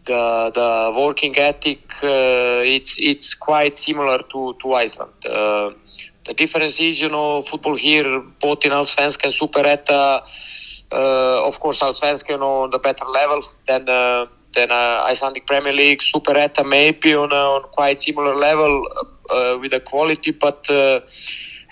the 0.04 0.50
the, 0.54 1.00
working 1.00 1.36
ethic. 1.38 1.82
Uh, 2.02 2.62
it's 2.64 2.96
it's 2.98 3.34
quite 3.34 3.76
similar 3.76 4.18
to 4.32 4.54
to 4.60 4.74
Iceland. 4.74 5.12
Uh, 5.24 5.70
the 6.26 6.34
difference 6.34 6.78
is, 6.78 7.00
you 7.00 7.08
know, 7.08 7.42
football 7.42 7.74
here, 7.74 8.20
both 8.40 8.64
in 8.64 8.70
Allsvenskan 8.70 9.24
and 9.24 9.34
Superetta. 9.34 10.22
Uh, 10.92 11.46
of 11.46 11.58
course, 11.58 11.80
Allsvenskan, 11.80 12.30
you 12.30 12.38
know, 12.38 12.62
on 12.62 12.70
the 12.70 12.78
better 12.78 13.04
level 13.04 13.42
than 13.66 13.86
than 14.54 14.70
Icelandic 14.70 15.46
Premier 15.46 15.72
League. 15.72 16.00
Superetta 16.00 16.64
maybe 16.64 17.14
on 17.14 17.32
a, 17.32 17.34
on 17.34 17.62
quite 17.72 18.00
similar 18.00 18.36
level 18.36 18.86
with 19.60 19.70
the 19.70 19.80
quality, 19.80 20.30
but 20.30 20.68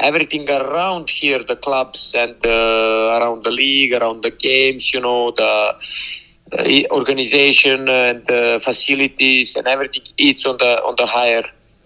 everything 0.01 0.49
around 0.49 1.11
here, 1.11 1.45
the 1.45 1.57
clubs 1.57 2.15
and 2.17 2.35
uh, 2.45 3.19
around 3.21 3.45
the 3.45 3.51
league, 3.51 3.93
around 3.93 4.23
the 4.23 4.31
games, 4.31 4.93
you 4.93 5.01
know, 5.01 5.31
the 5.31 5.75
organization 6.91 7.89
and 7.89 8.31
uh, 8.31 8.59
facilities 8.59 9.57
and 9.57 9.67
everything, 9.67 10.03
it's 10.19 10.45
on 10.45 10.59
the 10.59 10.83
on 10.83 10.95
the 10.97 11.07
higher 11.07 11.45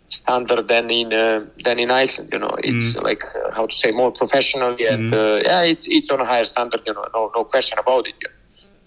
standard 0.09 0.69
than 0.69 0.91
in 0.91 1.13
uh, 1.13 1.45
than 1.65 1.79
in 1.79 1.91
Iceland. 1.91 2.31
You 2.33 2.39
know, 2.39 2.57
it's 2.59 2.97
like 2.97 3.23
uh, 3.35 3.55
how 3.55 3.67
to 3.67 3.75
say 3.75 3.93
more 3.93 4.13
professionally 4.13 4.87
and 4.87 5.13
uh, 5.13 5.41
yeah, 5.45 5.63
it's 5.63 5.87
it's 5.89 6.11
on 6.11 6.21
a 6.21 6.25
higher 6.25 6.45
standard. 6.45 6.83
You 6.87 6.95
know, 6.95 7.07
no 7.15 7.31
no 7.35 7.45
question 7.45 7.79
about 7.79 8.07
it. 8.07 8.15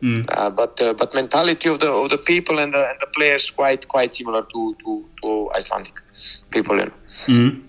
Mm. 0.02 0.26
Uh, 0.30 0.50
but 0.52 0.80
uh, 0.80 0.94
but 0.94 1.14
mentality 1.14 1.70
of 1.70 1.80
the 1.80 1.92
of 1.92 2.10
the 2.10 2.20
people 2.20 2.60
and 2.60 2.74
the 2.74 2.90
and 2.90 3.00
the 3.00 3.08
players 3.08 3.50
quite 3.50 3.88
quite 3.88 4.14
similar 4.14 4.44
to 4.44 4.76
to, 4.84 5.06
to 5.22 5.52
Icelandic 5.56 5.96
people. 6.52 6.78
You 6.78 6.86
know. 6.86 6.94
Mm. 7.28 7.62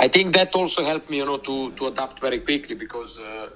I 0.00 0.08
think 0.08 0.34
that 0.34 0.54
also 0.54 0.84
helped 0.84 1.10
me, 1.10 1.16
you 1.16 1.24
know, 1.24 1.38
to, 1.38 1.72
to 1.72 1.86
adapt 1.88 2.20
very 2.20 2.38
quickly 2.38 2.76
because 2.76 3.18
uh, 3.18 3.48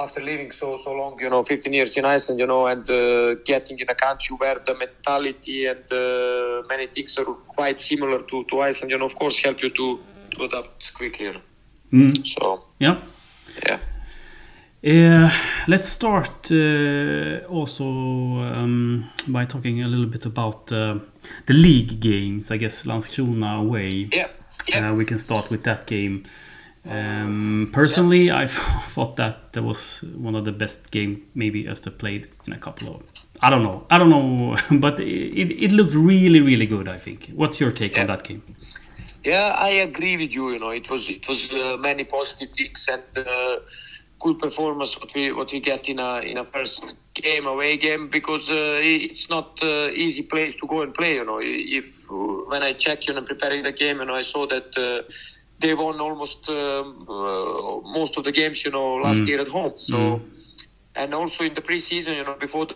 after 0.00 0.20
living 0.20 0.52
so 0.52 0.76
so 0.84 0.92
long, 0.92 1.20
you 1.20 1.30
know, 1.30 1.42
15 1.42 1.72
years 1.72 1.96
in 1.96 2.04
Iceland, 2.04 2.40
you 2.40 2.46
know, 2.46 2.66
and 2.66 2.88
uh, 2.90 3.34
getting 3.44 3.78
in 3.78 3.88
a 3.88 3.94
country 3.94 4.36
where 4.36 4.58
the 4.66 4.74
mentality 4.74 5.66
and 5.66 5.84
uh, 5.92 6.66
many 6.68 6.86
things 6.86 7.18
are 7.18 7.24
quite 7.56 7.78
similar 7.78 8.22
to, 8.22 8.44
to 8.44 8.60
Iceland, 8.60 8.90
you 8.90 8.98
know, 8.98 9.06
of 9.06 9.14
course, 9.14 9.38
help 9.44 9.62
you 9.62 9.70
to, 9.70 10.00
to 10.30 10.44
adapt 10.44 10.94
quickly. 10.94 11.26
You 11.26 11.32
know. 11.34 11.40
Mm. 11.92 12.26
So 12.26 12.62
Yeah. 12.78 13.00
yeah, 13.66 13.78
Uh, 14.82 15.30
let's 15.68 15.88
start 15.88 16.50
uh, 16.50 17.46
also 17.48 17.84
um, 17.84 19.04
by 19.28 19.44
talking 19.44 19.82
a 19.82 19.88
little 19.88 20.06
bit 20.06 20.24
about 20.24 20.72
uh, 20.72 20.98
the 21.46 21.52
league 21.52 22.00
games. 22.00 22.50
I 22.50 22.56
guess 22.56 22.84
Landskrona 22.86 23.60
away. 23.60 24.08
yeah, 24.12 24.28
yeah. 24.68 24.90
Uh, 24.90 24.94
we 24.94 25.04
can 25.04 25.18
start 25.18 25.50
with 25.50 25.64
that 25.64 25.86
game. 25.86 26.24
Um, 26.84 27.70
personally, 27.72 28.30
I 28.42 28.46
thought 28.46 29.16
that 29.16 29.52
that 29.52 29.62
was 29.62 30.02
one 30.16 30.34
of 30.34 30.44
the 30.44 30.52
best 30.52 30.90
game 30.90 31.26
maybe 31.34 31.64
Öster 31.64 31.90
played 31.96 32.28
in 32.46 32.52
a 32.52 32.58
couple 32.58 32.88
of. 32.94 33.02
I 33.40 33.50
don't 33.50 33.62
know. 33.62 33.86
I 33.90 33.98
don't 33.98 34.10
know, 34.10 34.56
but 34.78 34.98
it, 35.00 35.50
it 35.64 35.72
looked 35.72 35.94
really 35.94 36.40
really 36.40 36.66
good. 36.66 36.88
I 36.88 36.96
think. 36.98 37.30
What's 37.34 37.60
your 37.60 37.70
take 37.72 37.94
Yeah. 37.94 38.02
on 38.02 38.06
that 38.08 38.24
game? 38.24 38.42
Yeah, 39.24 39.54
I 39.58 39.70
agree 39.70 40.16
with 40.16 40.30
you. 40.32 40.50
You 40.52 40.58
know, 40.58 40.70
it 40.70 40.88
was 40.88 41.08
it 41.10 41.28
was 41.28 41.50
uh, 41.52 41.76
many 41.78 42.04
positive 42.04 42.50
things 42.56 42.88
and 42.90 43.26
uh, 43.26 43.56
good 44.18 44.38
performance 44.38 44.98
what 44.98 45.14
we 45.14 45.32
what 45.32 45.52
we 45.52 45.60
get 45.60 45.88
in 45.88 45.98
a 45.98 46.20
in 46.20 46.38
a 46.38 46.44
first 46.44 46.94
game 47.14 47.46
away 47.46 47.76
game 47.76 48.08
because 48.08 48.48
uh, 48.50 48.78
it's 48.82 49.28
not 49.28 49.62
uh, 49.62 49.90
easy 49.92 50.22
place 50.22 50.54
to 50.56 50.66
go 50.66 50.80
and 50.80 50.94
play. 50.94 51.14
You 51.16 51.24
know, 51.26 51.40
if 51.42 51.86
uh, 52.10 52.14
when 52.50 52.62
I 52.62 52.72
check 52.72 53.06
you 53.06 53.12
know 53.14 53.22
preparing 53.22 53.62
the 53.64 53.72
game, 53.72 53.98
you 54.00 54.06
know, 54.06 54.14
I 54.14 54.22
saw 54.22 54.46
that. 54.46 54.74
They 55.60 55.74
won 55.74 56.00
almost 56.00 56.48
um, 56.48 57.06
uh, 57.08 57.80
most 57.98 58.16
of 58.18 58.24
the 58.24 58.32
games, 58.32 58.58
you 58.64 58.70
know, 58.76 58.88
last 59.06 59.20
Mm. 59.22 59.28
year 59.28 59.40
at 59.46 59.48
home. 59.48 59.74
So, 59.76 59.98
Mm. 59.98 60.20
and 61.00 61.14
also 61.14 61.44
in 61.44 61.54
the 61.54 61.62
preseason, 61.62 62.12
you 62.16 62.24
know, 62.24 62.36
before 62.46 62.66
the, 62.66 62.74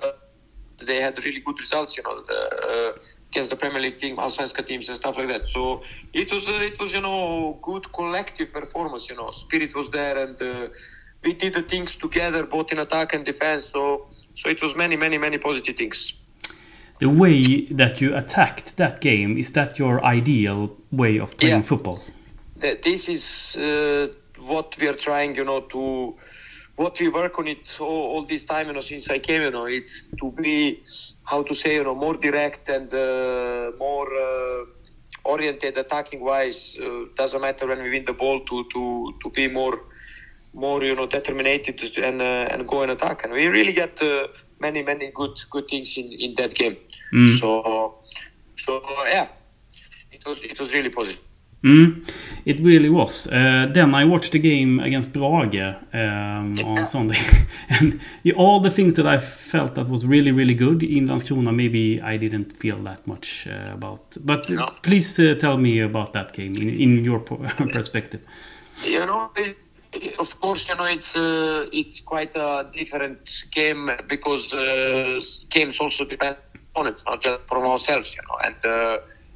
they 0.90 1.00
had 1.06 1.14
really 1.24 1.40
good 1.46 1.58
results, 1.64 1.96
you 1.96 2.02
know, 2.06 2.16
the, 2.30 2.40
uh, 2.70 2.92
against 3.30 3.50
the 3.50 3.56
Premier 3.62 3.80
League 3.86 3.98
team, 4.02 4.16
Allsvenska 4.16 4.62
teams 4.66 4.88
and 4.88 4.96
stuff 5.02 5.16
like 5.16 5.28
that. 5.28 5.46
So 5.54 5.82
it 6.12 6.28
was, 6.34 6.48
uh, 6.48 6.70
it 6.70 6.76
was, 6.80 6.92
you 6.92 7.00
know, 7.00 7.58
good 7.62 7.84
collective 7.92 8.52
performance. 8.52 9.08
You 9.10 9.16
know, 9.16 9.30
spirit 9.30 9.74
was 9.74 9.88
there, 9.90 10.16
and 10.24 10.36
uh, 10.42 10.68
we 11.24 11.32
did 11.42 11.54
the 11.54 11.62
things 11.62 11.96
together, 11.96 12.44
both 12.44 12.68
in 12.72 12.78
attack 12.80 13.14
and 13.14 13.24
defense. 13.24 13.66
So, 13.74 14.08
so 14.40 14.50
it 14.50 14.60
was 14.62 14.74
many, 14.76 14.96
many, 14.96 15.16
many 15.16 15.38
positive 15.38 15.76
things. 15.76 16.12
The 17.00 17.08
way 17.08 17.66
that 17.80 18.00
you 18.00 18.14
attacked 18.14 18.76
that 18.76 19.00
game 19.00 19.36
is 19.36 19.52
that 19.52 19.78
your 19.78 20.04
ideal 20.04 20.58
way 20.92 21.18
of 21.18 21.36
playing 21.38 21.56
Yeah. 21.62 21.62
football? 21.62 21.98
That 22.64 22.82
this 22.82 23.08
is 23.08 23.56
uh, 23.56 24.08
what 24.52 24.76
we 24.80 24.88
are 24.88 24.98
trying, 25.08 25.34
you 25.36 25.44
know, 25.44 25.60
to 25.74 26.14
what 26.76 26.98
we 27.00 27.08
work 27.08 27.38
on 27.38 27.48
it 27.48 27.76
all, 27.80 28.04
all 28.12 28.26
this 28.26 28.44
time, 28.44 28.68
you 28.68 28.74
know, 28.74 28.80
since 28.80 29.10
I 29.10 29.18
came, 29.20 29.42
you 29.42 29.50
know, 29.50 29.66
it's 29.66 30.08
to 30.20 30.32
be 30.32 30.82
how 31.24 31.42
to 31.42 31.54
say, 31.54 31.74
you 31.76 31.84
know, 31.84 31.94
more 31.94 32.14
direct 32.16 32.68
and 32.68 32.92
uh, 32.92 33.72
more 33.78 34.08
uh, 34.14 34.64
oriented 35.24 35.78
attacking 35.78 36.24
wise. 36.24 36.76
Uh, 36.82 37.04
doesn't 37.16 37.40
matter 37.40 37.66
when 37.66 37.82
we 37.82 37.90
win 37.90 38.04
the 38.06 38.14
ball 38.14 38.40
to 38.50 38.64
to 38.74 39.12
to 39.22 39.30
be 39.30 39.48
more 39.48 39.78
more 40.54 40.82
you 40.84 40.94
know 40.94 41.06
determined 41.06 41.48
and 41.98 42.20
uh, 42.22 42.52
and 42.52 42.66
go 42.68 42.82
and 42.82 42.92
attack 42.92 43.24
and 43.24 43.32
we 43.32 43.46
really 43.46 43.72
get 43.72 44.00
uh, 44.02 44.26
many 44.60 44.82
many 44.82 45.10
good 45.14 45.34
good 45.50 45.66
things 45.68 45.96
in 45.96 46.06
in 46.26 46.34
that 46.38 46.54
game 46.54 46.76
Mm. 47.12 47.38
so 47.38 48.00
so 48.56 48.80
yeah 49.06 49.28
it 50.10 50.24
was 50.26 50.38
it 50.42 50.58
was 50.60 50.72
really 50.74 50.90
positive 50.90 51.22
Mm, 51.64 52.04
it 52.44 52.60
really 52.60 52.90
was. 52.90 53.26
Uh, 53.26 53.66
then 53.72 53.94
I 53.94 54.04
watched 54.04 54.32
the 54.32 54.38
game 54.38 54.80
against 54.80 55.12
Brage 55.14 55.56
um, 55.94 56.56
Yeah. 56.56 56.64
on 56.66 56.86
Sunday, 56.86 57.16
and 57.80 57.98
all 58.36 58.60
the 58.60 58.70
things 58.70 58.94
that 58.94 59.06
I 59.06 59.18
felt 59.18 59.74
that 59.74 59.88
was 59.88 60.04
really, 60.04 60.30
really 60.32 60.54
good 60.54 60.82
in 60.82 61.08
Landskrona, 61.08 61.52
maybe 61.54 62.00
I 62.02 62.18
didn't 62.18 62.52
feel 62.52 62.76
that 62.84 63.06
much 63.06 63.46
uh, 63.48 63.72
about. 63.74 64.16
But 64.20 64.50
No. 64.50 64.66
please 64.82 65.18
uh, 65.18 65.34
tell 65.38 65.56
me 65.56 65.80
about 65.80 66.12
that 66.12 66.32
game 66.34 66.54
in, 66.56 66.68
in 66.68 67.04
your 67.04 67.20
perspective. 67.72 68.20
you 68.84 69.06
know 69.06 69.30
it, 69.36 69.56
of 70.18 70.28
course 70.40 70.68
you 70.68 70.74
know 70.76 70.84
it's 70.96 71.14
it's 71.72 72.00
quite 72.00 72.34
a 72.36 72.66
different 72.72 73.18
game 73.52 73.90
because 74.08 74.48
games 75.50 75.78
also 75.80 76.04
depend 76.04 76.36
on 76.74 76.86
it 76.88 77.00
not 77.06 77.22
just 77.22 77.40
from 77.48 77.62
ourselves 77.64 78.14
you 78.16 78.22
know 78.28 78.36
and 78.46 78.56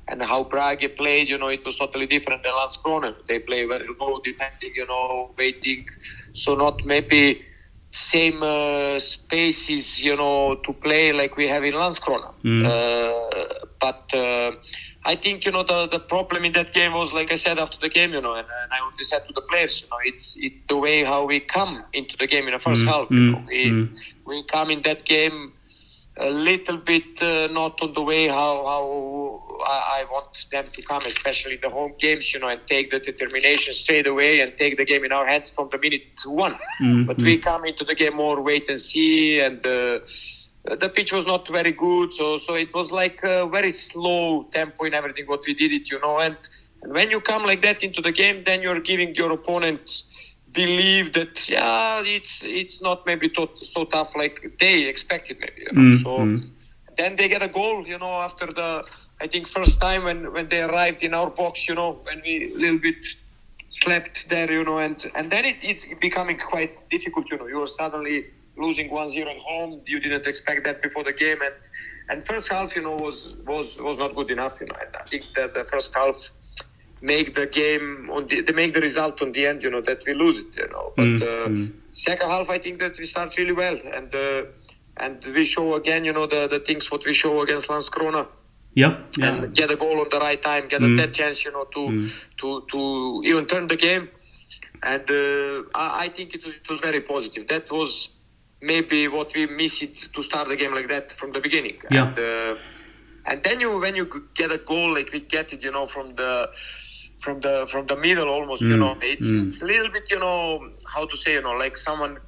and 0.08 0.22
how 0.22 0.44
Prague 0.44 0.84
played 0.96 1.28
you 1.28 1.38
know 1.38 1.48
it 1.48 1.64
was 1.64 1.76
totally 1.76 2.06
different 2.06 2.42
than 2.42 2.52
Landskrona 2.52 3.14
they 3.28 3.38
play 3.38 3.64
very 3.66 3.86
low 4.00 4.20
defending 4.24 4.72
you 4.74 4.86
know 4.86 5.30
waiting 5.38 5.84
so 6.32 6.54
not 6.54 6.84
maybe 6.84 7.40
same 7.90 8.42
uh, 8.42 8.98
spaces 8.98 10.02
you 10.02 10.16
know 10.16 10.56
to 10.64 10.72
play 10.74 11.12
like 11.12 11.36
we 11.36 11.46
have 11.48 11.64
in 11.64 11.74
Landskrona 11.74 12.32
Mm. 12.44 12.64
uh, 12.64 13.54
but 13.80 14.10
uh, 14.14 14.52
I 15.04 15.16
think 15.16 15.44
you 15.44 15.52
know 15.52 15.62
the, 15.62 15.88
the 15.88 15.98
problem 16.00 16.44
in 16.44 16.52
that 16.52 16.72
game 16.72 16.92
was 16.92 17.12
like 17.12 17.32
I 17.32 17.36
said 17.36 17.58
after 17.58 17.78
the 17.80 17.88
game, 17.88 18.12
you 18.12 18.20
know, 18.20 18.34
and, 18.34 18.46
and 18.62 18.72
I 18.72 18.80
already 18.80 19.04
said 19.04 19.22
to 19.26 19.32
the 19.34 19.42
players, 19.42 19.80
you 19.82 19.88
know, 19.90 19.98
it's 20.04 20.36
it's 20.38 20.60
the 20.68 20.76
way 20.76 21.04
how 21.04 21.24
we 21.26 21.40
come 21.40 21.84
into 21.92 22.16
the 22.16 22.26
game 22.26 22.46
in 22.46 22.52
the 22.52 22.58
first 22.58 22.84
Mm, 22.84 22.86
half. 22.86 23.08
You 23.14 23.20
mm, 23.20 23.30
know, 23.32 23.42
we 23.46 23.60
mm. 23.70 23.88
we 24.26 24.42
come 24.44 24.70
in 24.70 24.82
that 24.82 25.04
game 25.04 25.52
a 26.16 26.30
little 26.30 26.76
bit 26.78 27.22
uh, 27.22 27.48
not 27.52 27.80
on 27.82 27.92
the 27.94 28.02
way 28.02 28.26
how 28.28 28.64
how 28.72 28.84
I, 29.66 30.00
I 30.00 30.04
want 30.10 30.46
them 30.50 30.66
to 30.72 30.82
come, 30.82 31.02
especially 31.06 31.56
the 31.56 31.70
home 31.70 31.94
games, 31.98 32.32
you 32.32 32.40
know, 32.40 32.48
and 32.48 32.60
take 32.66 32.90
the 32.90 32.98
determination 33.00 33.72
straight 33.72 34.06
away 34.06 34.40
and 34.40 34.52
take 34.56 34.76
the 34.76 34.84
game 34.84 35.04
in 35.04 35.12
our 35.12 35.26
hands 35.26 35.50
from 35.50 35.68
the 35.70 35.78
minute 35.78 36.02
one. 36.26 36.56
Mm, 36.80 37.06
But 37.06 37.18
we 37.18 37.38
come 37.38 37.64
into 37.64 37.84
the 37.84 37.94
game 37.94 38.16
more 38.16 38.40
wait 38.40 38.68
and 38.68 38.80
see, 38.80 39.40
and 39.40 39.58
uh, 39.66 40.00
the 40.64 40.90
pitch 40.94 41.12
was 41.12 41.26
not 41.26 41.48
very 41.48 41.72
good. 41.72 42.12
So 42.12 42.38
so 42.38 42.54
it 42.54 42.72
was 42.74 42.90
like 42.90 43.20
a 43.22 43.48
very 43.48 43.72
slow 43.72 44.44
tempo 44.52 44.84
in 44.84 44.94
everything 44.94 45.26
what 45.26 45.42
we 45.46 45.54
did 45.54 45.72
it, 45.72 45.90
you 45.90 46.00
know. 46.00 46.18
And, 46.18 46.36
and 46.82 46.92
when 46.92 47.10
you 47.10 47.20
come 47.20 47.44
like 47.44 47.62
that 47.62 47.82
into 47.82 48.00
the 48.00 48.12
game, 48.12 48.44
then 48.44 48.62
you're 48.62 48.80
giving 48.80 49.14
your 49.14 49.32
opponent 49.32 50.04
believe 50.52 51.12
that 51.12 51.48
yeah, 51.48 52.02
it's 52.04 52.42
it's 52.42 52.80
not 52.80 53.04
maybe 53.06 53.28
to, 53.28 53.48
so 53.56 53.84
tough 53.84 54.16
like 54.16 54.56
they 54.60 54.82
expected 54.82 55.38
maybe. 55.40 55.62
You 55.66 55.72
know? 55.72 55.80
Mm, 55.80 56.02
so 56.02 56.10
mm. 56.18 56.44
then 56.96 57.16
they 57.16 57.28
get 57.28 57.42
a 57.42 57.48
goal, 57.48 57.86
you 57.86 57.98
know, 57.98 58.12
after 58.28 58.46
the 58.46 58.84
I 59.20 59.26
think 59.26 59.48
first 59.48 59.80
time 59.80 60.04
when 60.04 60.32
when 60.32 60.48
they 60.48 60.62
arrived 60.62 61.02
in 61.02 61.14
our 61.14 61.30
box, 61.30 61.68
you 61.68 61.74
know, 61.74 62.00
when 62.04 62.22
we 62.24 62.52
a 62.52 62.58
little 62.58 62.78
bit 62.78 63.04
slept 63.70 64.26
there, 64.30 64.50
you 64.50 64.64
know, 64.64 64.78
and 64.78 65.10
and 65.14 65.30
then 65.30 65.44
it, 65.44 65.62
it's 65.62 65.86
becoming 66.00 66.38
quite 66.38 66.84
difficult, 66.90 67.30
you 67.30 67.38
know. 67.38 67.46
You 67.46 67.62
are 67.62 67.66
suddenly 67.66 68.26
losing 68.56 68.90
1-0 68.90 69.26
at 69.26 69.38
home. 69.38 69.82
You 69.86 70.00
didn't 70.00 70.26
expect 70.26 70.64
that 70.64 70.82
before 70.82 71.04
the 71.04 71.12
game, 71.12 71.38
and 71.42 71.54
and 72.08 72.24
first 72.26 72.48
half, 72.50 72.74
you 72.76 72.82
know, 72.82 72.94
was 72.96 73.34
was 73.46 73.78
was 73.80 73.98
not 73.98 74.14
good 74.14 74.30
enough, 74.30 74.60
you 74.60 74.66
know. 74.66 74.76
And 74.80 74.94
I 74.96 75.04
think 75.10 75.34
that 75.34 75.54
the 75.54 75.64
first 75.64 75.94
half 75.94 76.16
make 77.00 77.34
the 77.34 77.46
game 77.46 78.10
on 78.12 78.26
the 78.26 78.40
they 78.42 78.52
make 78.52 78.74
the 78.74 78.80
result 78.80 79.20
on 79.22 79.32
the 79.32 79.46
end, 79.46 79.62
you 79.62 79.70
know, 79.70 79.80
that 79.82 80.02
we 80.06 80.14
lose 80.14 80.38
it, 80.38 80.56
you 80.56 80.68
know. 80.68 80.92
But 80.96 81.04
Mm, 81.06 81.22
uh, 81.22 81.48
mm. 81.48 81.72
second 81.92 82.28
half, 82.28 82.48
I 82.50 82.58
think 82.58 82.78
that 82.80 82.98
we 82.98 83.04
start 83.06 83.36
really 83.36 83.52
well, 83.52 83.78
and 83.94 84.14
uh, 84.14 84.42
and 84.96 85.24
we 85.34 85.44
show 85.44 85.74
again, 85.74 86.04
you 86.04 86.12
know, 86.12 86.26
the 86.26 86.46
the 86.48 86.60
things 86.60 86.90
what 86.90 87.04
we 87.06 87.12
show 87.14 87.40
against 87.40 87.68
Landskrona 87.68 88.26
Yeah, 88.78 88.94
and 89.26 89.54
get 89.54 89.70
a 89.70 89.76
goal 89.76 90.00
on 90.00 90.08
the 90.10 90.18
right 90.20 90.40
time, 90.42 90.68
get 90.68 90.82
Mm. 90.82 90.92
a 90.92 90.96
dead 90.96 91.12
chance, 91.14 91.44
you 91.44 91.52
know, 91.52 91.64
to 91.76 91.82
Mm. 91.90 92.10
to 92.40 92.46
to 92.72 92.80
even 93.30 93.46
turn 93.46 93.66
the 93.68 93.76
game. 93.76 94.08
And 94.82 95.10
uh, 95.10 95.62
I, 95.74 96.04
I 96.04 96.08
think 96.16 96.34
it 96.34 96.44
was, 96.44 96.54
it 96.54 96.68
was 96.68 96.80
very 96.80 97.00
positive. 97.00 97.46
That 97.48 97.70
was 97.70 98.10
maybe 98.60 99.08
what 99.08 99.34
we 99.34 99.46
missed 99.46 100.12
to 100.14 100.22
start 100.22 100.48
the 100.48 100.56
game 100.56 100.74
like 100.74 100.88
that 100.88 101.12
from 101.12 101.32
the 101.32 101.40
beginning. 101.40 101.78
Yeah. 101.90 102.08
And, 102.08 102.18
uh, 102.18 102.54
and 103.26 103.42
then 103.44 103.60
you 103.60 103.78
when 103.78 103.94
you 103.96 104.06
get 104.34 104.50
a 104.52 104.58
goal 104.58 104.94
like 104.94 105.12
we 105.12 105.20
get 105.20 105.52
it, 105.52 105.62
you 105.62 105.72
know, 105.72 105.86
from 105.86 106.14
the 106.14 106.48
from 107.20 107.40
the 107.40 107.66
from 107.70 107.86
the 107.86 107.96
middle 107.96 108.28
almost, 108.28 108.62
you 108.62 108.76
Mm. 108.76 108.80
know, 108.80 108.96
it's 109.02 109.32
Mm. 109.32 109.46
it's 109.46 109.62
a 109.62 109.66
little 109.66 109.90
bit, 109.90 110.10
you 110.10 110.18
know, 110.18 110.60
how 110.94 111.04
to 111.06 111.16
say, 111.16 111.32
you 111.34 111.42
know, 111.42 111.52
like 111.64 111.76
someone 111.76 112.18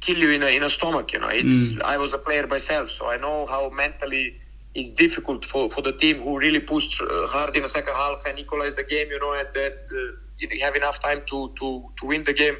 kill 0.00 0.18
you 0.18 0.30
in 0.30 0.42
a 0.42 0.48
in 0.56 0.62
a 0.62 0.70
stomach, 0.70 1.12
you 1.12 1.18
know. 1.20 1.28
It's 1.28 1.72
Mm. 1.74 1.82
I 1.84 1.96
was 1.98 2.12
a 2.14 2.18
player 2.18 2.46
myself, 2.46 2.90
so 2.90 3.08
I 3.08 3.16
know 3.16 3.46
how 3.46 3.68
mentally 3.70 4.34
it's 4.74 4.92
difficult 4.92 5.44
for, 5.44 5.68
for 5.70 5.82
the 5.82 5.92
team 5.92 6.20
who 6.20 6.38
really 6.38 6.60
pushed 6.60 7.00
uh, 7.00 7.26
hard 7.26 7.54
in 7.56 7.62
the 7.62 7.68
second 7.68 7.94
half 7.94 8.18
and 8.26 8.38
equalized 8.38 8.76
the 8.76 8.84
game, 8.84 9.08
you 9.10 9.18
know, 9.20 9.32
and 9.34 9.48
that 9.54 9.74
uh, 9.92 10.12
you 10.38 10.48
have 10.62 10.74
enough 10.74 11.00
time 11.02 11.22
to, 11.30 11.52
to, 11.58 11.84
to 11.98 12.06
win 12.06 12.24
the 12.24 12.32
game, 12.32 12.56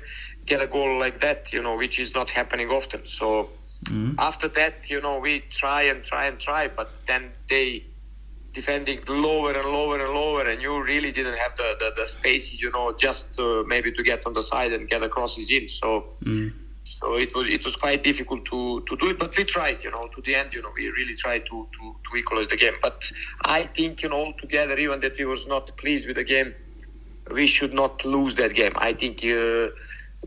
get 0.46 0.60
a 0.60 0.66
goal 0.66 0.98
like 0.98 1.20
that, 1.20 1.52
you 1.52 1.62
know, 1.62 1.76
which 1.76 1.98
is 1.98 2.14
not 2.14 2.30
happening 2.30 2.68
often. 2.68 3.02
So 3.06 3.48
Mm. 3.88 4.14
after 4.18 4.46
that, 4.46 4.88
you 4.88 5.00
know, 5.00 5.18
we 5.18 5.40
try 5.50 5.82
and 5.82 6.04
try 6.04 6.26
and 6.26 6.38
try, 6.38 6.68
but 6.68 6.88
then 7.08 7.32
they 7.50 7.82
defending 8.54 9.00
lower 9.08 9.52
and 9.52 9.68
lower 9.70 9.98
and 10.04 10.14
lower, 10.14 10.46
and 10.48 10.62
you 10.62 10.80
really 10.84 11.10
didn't 11.10 11.36
have 11.36 11.52
the, 11.56 11.74
the, 11.80 11.90
the 11.96 12.06
spaces, 12.06 12.60
you 12.60 12.70
know, 12.70 12.94
just 12.96 13.38
uh, 13.40 13.64
maybe 13.66 13.90
to 13.90 14.02
get 14.04 14.24
on 14.24 14.34
the 14.34 14.42
side 14.42 14.72
and 14.72 14.88
get 14.88 15.08
crosses 15.10 15.50
in. 15.50 15.68
So 15.68 16.04
Mm. 16.24 16.52
So 16.84 17.14
it 17.16 17.34
was 17.34 17.46
it 17.46 17.64
was 17.64 17.76
quite 17.76 18.02
difficult 18.02 18.44
to, 18.46 18.82
to 18.88 18.96
do 18.96 19.10
it, 19.10 19.18
but 19.18 19.36
we 19.36 19.44
tried, 19.44 19.82
you 19.84 19.90
know, 19.90 20.08
to 20.14 20.20
the 20.22 20.34
end, 20.34 20.52
you 20.52 20.62
know, 20.62 20.72
we 20.76 20.88
really 20.88 21.14
tried 21.14 21.44
to, 21.46 21.68
to, 21.72 21.96
to 22.10 22.16
equalize 22.16 22.48
the 22.48 22.56
game. 22.56 22.74
But 22.82 23.10
I 23.44 23.68
think, 23.76 24.02
you 24.02 24.08
know, 24.08 24.16
altogether, 24.26 24.76
even 24.78 25.00
that 25.00 25.16
we 25.18 25.24
was 25.24 25.46
not 25.46 25.76
pleased 25.76 26.06
with 26.08 26.16
the 26.16 26.24
game, 26.24 26.54
we 27.32 27.46
should 27.46 27.72
not 27.72 28.04
lose 28.04 28.34
that 28.36 28.54
game. 28.54 28.72
I 28.76 28.94
think 28.94 29.18
uh, 29.18 29.70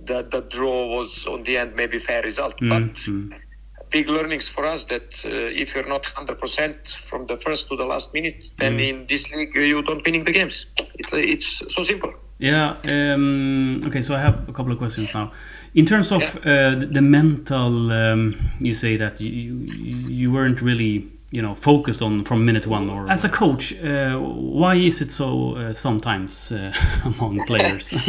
the 0.06 0.28
the 0.32 0.46
draw 0.50 0.88
was 0.96 1.26
on 1.28 1.44
the 1.44 1.58
end 1.58 1.76
maybe 1.76 2.00
fair 2.00 2.22
result, 2.24 2.56
Mm, 2.62 2.70
but 2.70 3.92
big 3.92 4.10
learnings 4.10 4.50
for 4.50 4.66
us 4.66 4.86
that 4.86 5.22
uh, 5.26 5.30
if 5.62 5.76
you're 5.76 5.88
not 5.88 6.06
hundred 6.06 6.40
percent 6.40 6.98
from 7.10 7.28
the 7.28 7.38
first 7.38 7.68
to 7.70 7.76
the 7.76 7.86
last 7.86 8.14
minute, 8.14 8.44
then 8.60 8.78
Mm. 8.78 8.90
in 8.90 9.06
this 9.08 9.32
league 9.34 9.54
you 9.56 9.82
don't 9.82 10.04
winning 10.06 10.24
the 10.24 10.32
games. 10.32 10.68
It's 10.96 11.12
it's 11.14 11.50
so 11.76 11.84
simple. 11.84 12.14
Yeah. 12.40 12.76
Um, 12.84 13.80
okay, 13.88 14.02
so 14.02 14.16
I 14.16 14.20
have 14.20 14.50
a 14.50 14.54
couple 14.54 14.72
of 14.74 14.78
questions 14.78 15.14
now. 15.14 15.32
In 15.75 15.86
terms 15.86 16.12
of 16.12 16.24
uh, 16.38 16.75
the, 16.79 16.88
the 16.91 17.01
mental, 17.01 17.91
um, 17.91 18.36
you 18.60 18.74
say 18.74 18.98
that 18.98 19.20
you, 19.20 19.29
you 19.29 19.94
you 20.22 20.32
weren't 20.32 20.62
really 20.62 21.12
you 21.32 21.41
know 21.41 21.53
focused 21.55 22.01
on 22.01 22.24
from 22.24 22.46
minute 22.46 22.65
one. 22.67 22.89
Or 22.89 23.10
as 23.10 23.25
a 23.25 23.29
coach, 23.29 23.74
uh, 23.74 24.17
why 24.62 24.75
is 24.75 25.01
it 25.01 25.12
so 25.12 25.55
uh, 25.55 25.74
sometimes 25.74 26.51
uh, 26.51 26.72
among 27.05 27.46
players? 27.46 27.94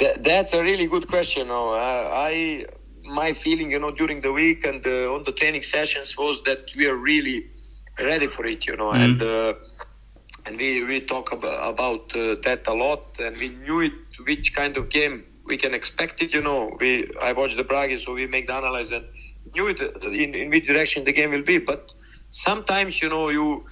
That, 0.00 0.22
that's 0.22 0.52
a 0.54 0.62
really 0.62 0.86
good 0.86 1.08
question. 1.08 1.48
No, 1.48 1.70
I, 1.74 2.30
I 2.30 2.66
my 3.02 3.32
feeling, 3.34 3.72
you 3.72 3.80
know, 3.80 3.90
during 3.90 4.20
the 4.20 4.32
week 4.32 4.64
and 4.64 4.86
uh, 4.86 5.12
on 5.14 5.24
the 5.24 5.32
training 5.32 5.62
sessions 5.62 6.16
was 6.16 6.40
that 6.44 6.70
we 6.76 6.86
are 6.86 6.94
really 6.94 7.46
ready 7.98 8.28
for 8.28 8.46
it, 8.46 8.64
you 8.68 8.76
know, 8.76 8.92
Mm. 8.92 9.04
and 9.04 9.22
uh, 9.22 9.54
and 10.46 10.56
we 10.56 10.84
we 10.84 11.00
talk 11.00 11.32
about, 11.32 11.58
about 11.74 12.14
uh, 12.14 12.36
that 12.44 12.62
a 12.68 12.74
lot, 12.74 13.18
and 13.18 13.36
we 13.38 13.48
knew 13.48 13.80
it 13.80 13.92
which 14.24 14.54
kind 14.54 14.76
of 14.76 14.88
game 14.88 15.24
we 15.48 15.56
can 15.56 15.74
expect 15.74 16.22
it, 16.22 16.32
you 16.34 16.42
know. 16.42 16.76
We 16.80 17.08
I 17.22 17.32
watched 17.32 17.56
the 17.56 17.64
Bragi, 17.64 17.96
so 17.98 18.14
we 18.14 18.26
make 18.26 18.46
the 18.46 18.56
analysis 18.58 18.92
and 18.92 19.06
knew 19.54 19.68
it 19.68 19.80
in, 20.04 20.34
in 20.34 20.50
which 20.50 20.66
direction 20.66 21.04
the 21.04 21.12
game 21.12 21.30
will 21.30 21.42
be, 21.42 21.58
but 21.58 21.92
sometimes, 22.30 23.02
you 23.02 23.08
know, 23.08 23.28
you 23.30 23.64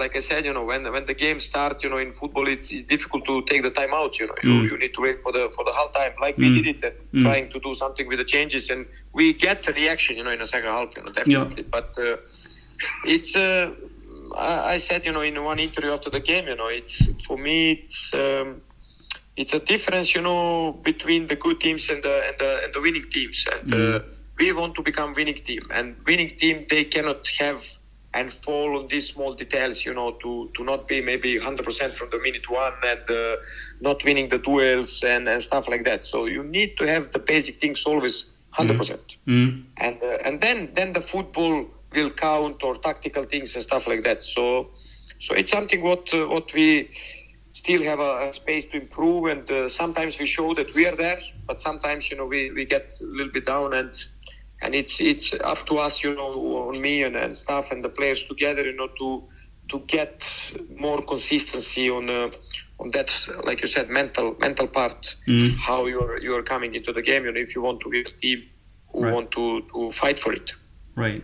like 0.00 0.16
I 0.16 0.20
said, 0.20 0.44
you 0.44 0.52
know, 0.52 0.64
when 0.64 0.90
when 0.92 1.04
the 1.06 1.14
game 1.14 1.40
starts, 1.40 1.82
you 1.84 1.90
know, 1.90 1.98
in 1.98 2.12
football, 2.12 2.46
it's, 2.48 2.70
it's 2.72 2.84
difficult 2.84 3.24
to 3.26 3.42
take 3.50 3.62
the 3.62 3.70
time 3.70 3.92
out. 3.94 4.18
You 4.20 4.26
know, 4.28 4.34
you, 4.42 4.50
Mm. 4.50 4.70
you 4.70 4.78
need 4.78 4.94
to 4.94 5.02
wait 5.02 5.16
for 5.22 5.32
the 5.32 5.50
for 5.56 5.64
the 5.64 5.72
half 5.78 5.92
time, 5.92 6.12
like 6.20 6.36
Mm. 6.36 6.42
we 6.44 6.62
did 6.62 6.66
it, 6.76 6.82
and 6.84 6.94
Mm. 7.14 7.22
trying 7.26 7.48
to 7.50 7.58
do 7.60 7.74
something 7.74 8.06
with 8.08 8.18
the 8.18 8.24
changes, 8.24 8.70
and 8.70 8.86
we 9.12 9.32
get 9.34 9.64
the 9.64 9.72
reaction, 9.72 10.16
you 10.16 10.24
know, 10.24 10.30
in 10.30 10.38
the 10.38 10.46
second 10.46 10.70
half, 10.70 10.90
you 10.96 11.02
know, 11.02 11.12
definitely. 11.12 11.64
But 11.76 11.90
uh, 11.98 12.16
it's, 13.04 13.34
uh, 13.36 13.70
I, 14.36 14.74
I 14.74 14.76
said, 14.78 15.04
you 15.06 15.12
know, 15.12 15.20
in 15.22 15.42
one 15.42 15.58
interview 15.58 15.90
after 15.92 16.10
the 16.10 16.20
game, 16.20 16.46
you 16.48 16.56
know, 16.56 16.68
it's 16.68 17.08
for 17.26 17.36
me, 17.36 17.72
it's. 17.84 18.14
Um, 18.14 18.62
it's 19.36 19.54
a 19.54 19.58
difference, 19.60 20.14
you 20.14 20.20
know, 20.22 20.72
between 20.84 21.26
the 21.26 21.36
good 21.36 21.60
teams 21.60 21.88
and 21.88 22.02
the 22.02 22.22
and 22.28 22.36
the, 22.38 22.60
and 22.64 22.74
the 22.74 22.80
winning 22.80 23.04
teams. 23.10 23.44
And 23.52 23.72
uh, 23.72 24.00
Mm. 24.00 24.02
we 24.38 24.52
want 24.52 24.74
to 24.76 24.82
become 24.82 25.12
winning 25.14 25.40
team. 25.44 25.62
And 25.72 25.96
winning 26.06 26.30
team, 26.36 26.66
they 26.70 26.84
cannot 26.84 27.26
have 27.38 27.62
and 28.14 28.32
fall 28.32 28.78
on 28.78 28.88
these 28.88 29.08
small 29.08 29.32
details, 29.34 29.84
you 29.84 29.92
know, 29.94 30.12
to, 30.22 30.50
to 30.56 30.64
not 30.64 30.86
be 30.88 31.00
maybe 31.00 31.38
100% 31.38 31.96
from 31.96 32.08
the 32.10 32.18
minute 32.18 32.48
one 32.50 32.72
and 32.84 33.10
uh, 33.10 33.36
not 33.80 34.04
winning 34.04 34.28
the 34.28 34.38
duels 34.38 35.02
and, 35.06 35.28
and 35.28 35.42
stuff 35.42 35.68
like 35.68 35.84
that. 35.84 36.04
So 36.04 36.26
you 36.26 36.42
need 36.42 36.76
to 36.78 36.86
have 36.86 37.12
the 37.12 37.18
basic 37.18 37.60
things 37.60 37.84
always 37.86 38.26
100%. 38.58 38.98
Mm. 39.26 39.64
And 39.78 40.02
uh, 40.02 40.18
and 40.24 40.40
then 40.40 40.70
then 40.74 40.92
the 40.92 41.00
football 41.00 41.66
will 41.94 42.10
count 42.10 42.62
or 42.62 42.76
tactical 42.76 43.24
things 43.24 43.54
and 43.54 43.62
stuff 43.62 43.86
like 43.86 44.02
that. 44.04 44.22
So 44.22 44.70
so 45.20 45.34
it's 45.34 45.50
something 45.50 45.82
what 45.82 46.12
uh, 46.12 46.26
what 46.26 46.52
we 46.54 46.90
still 47.62 47.82
have 47.90 48.00
a, 48.10 48.12
a 48.28 48.34
space 48.42 48.64
to 48.70 48.76
improve 48.84 49.22
and 49.32 49.44
uh, 49.50 49.68
sometimes 49.82 50.12
we 50.22 50.26
show 50.36 50.48
that 50.58 50.68
we 50.76 50.82
are 50.90 50.96
there 51.04 51.18
but 51.48 51.60
sometimes 51.68 52.02
you 52.10 52.16
know 52.18 52.26
we, 52.34 52.40
we 52.56 52.62
get 52.74 52.84
a 53.00 53.04
little 53.18 53.32
bit 53.32 53.46
down 53.54 53.68
and 53.80 53.92
and 54.62 54.74
it's 54.80 54.94
it's 55.00 55.28
up 55.52 55.60
to 55.68 55.74
us 55.86 55.94
you 56.04 56.12
know 56.20 56.30
on 56.70 56.76
me 56.86 56.94
and, 57.06 57.16
and 57.16 57.36
staff 57.44 57.66
and 57.72 57.80
the 57.86 57.92
players 57.98 58.20
together 58.32 58.62
you 58.70 58.76
know 58.80 58.88
to 59.00 59.08
to 59.70 59.76
get 59.96 60.14
more 60.86 61.00
consistency 61.12 61.88
on 61.90 62.08
uh, 62.10 62.28
on 62.80 62.90
that 62.96 63.10
like 63.48 63.62
you 63.62 63.68
said 63.76 63.86
mental 64.00 64.28
mental 64.46 64.68
part 64.78 65.00
Mm. 65.28 65.54
how 65.68 65.80
you're 65.92 66.16
you're 66.26 66.42
coming 66.52 66.72
into 66.78 66.92
the 66.98 67.02
game 67.10 67.24
you 67.26 67.32
know 67.32 67.40
if 67.48 67.54
you 67.56 67.62
want 67.68 67.78
to 67.84 67.88
be 67.96 68.00
a 68.00 68.04
team 68.24 68.40
who 68.92 68.98
Right. 69.02 69.14
want 69.14 69.30
to, 69.38 69.44
to 69.72 69.92
fight 69.92 70.18
for 70.18 70.32
it 70.40 70.48
Right. 70.96 71.22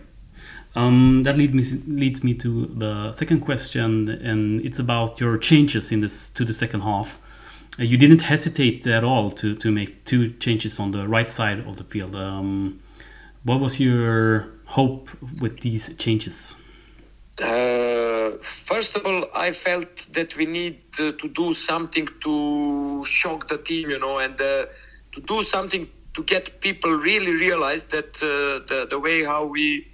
Um, 0.75 1.23
that 1.23 1.35
leads 1.35 1.53
me 1.53 1.63
leads 1.87 2.23
me 2.23 2.33
to 2.35 2.67
the 2.67 3.11
second 3.11 3.41
question, 3.41 4.07
and 4.09 4.63
it's 4.63 4.79
about 4.79 5.19
your 5.19 5.37
changes 5.37 5.91
in 5.91 6.01
this 6.01 6.29
to 6.29 6.45
the 6.45 6.53
second 6.53 6.81
half. 6.81 7.19
Uh, 7.79 7.83
you 7.83 7.97
didn't 7.97 8.21
hesitate 8.21 8.85
at 8.85 9.03
all 9.03 9.31
to 9.31 9.55
to 9.55 9.71
make 9.71 10.05
two 10.05 10.29
changes 10.33 10.79
on 10.79 10.91
the 10.91 11.05
right 11.07 11.31
side 11.31 11.59
of 11.59 11.77
the 11.77 11.83
field. 11.83 12.15
Um, 12.15 12.79
what 13.43 13.59
was 13.59 13.79
your 13.79 14.49
hope 14.65 15.09
with 15.41 15.61
these 15.61 15.93
changes? 15.95 16.57
Uh, 17.41 18.31
first 18.65 18.95
of 18.95 19.05
all, 19.05 19.25
I 19.33 19.53
felt 19.53 20.07
that 20.11 20.35
we 20.35 20.45
need 20.45 20.93
to 20.93 21.13
do 21.13 21.53
something 21.53 22.07
to 22.23 23.03
shock 23.05 23.47
the 23.47 23.57
team, 23.57 23.89
you 23.89 23.97
know, 23.97 24.19
and 24.19 24.39
uh, 24.39 24.65
to 25.13 25.21
do 25.21 25.43
something 25.43 25.87
to 26.13 26.23
get 26.23 26.61
people 26.61 26.91
really 26.91 27.31
realize 27.31 27.83
that 27.85 28.15
uh, 28.17 28.65
the 28.67 28.87
the 28.89 28.99
way 28.99 29.23
how 29.23 29.45
we 29.45 29.87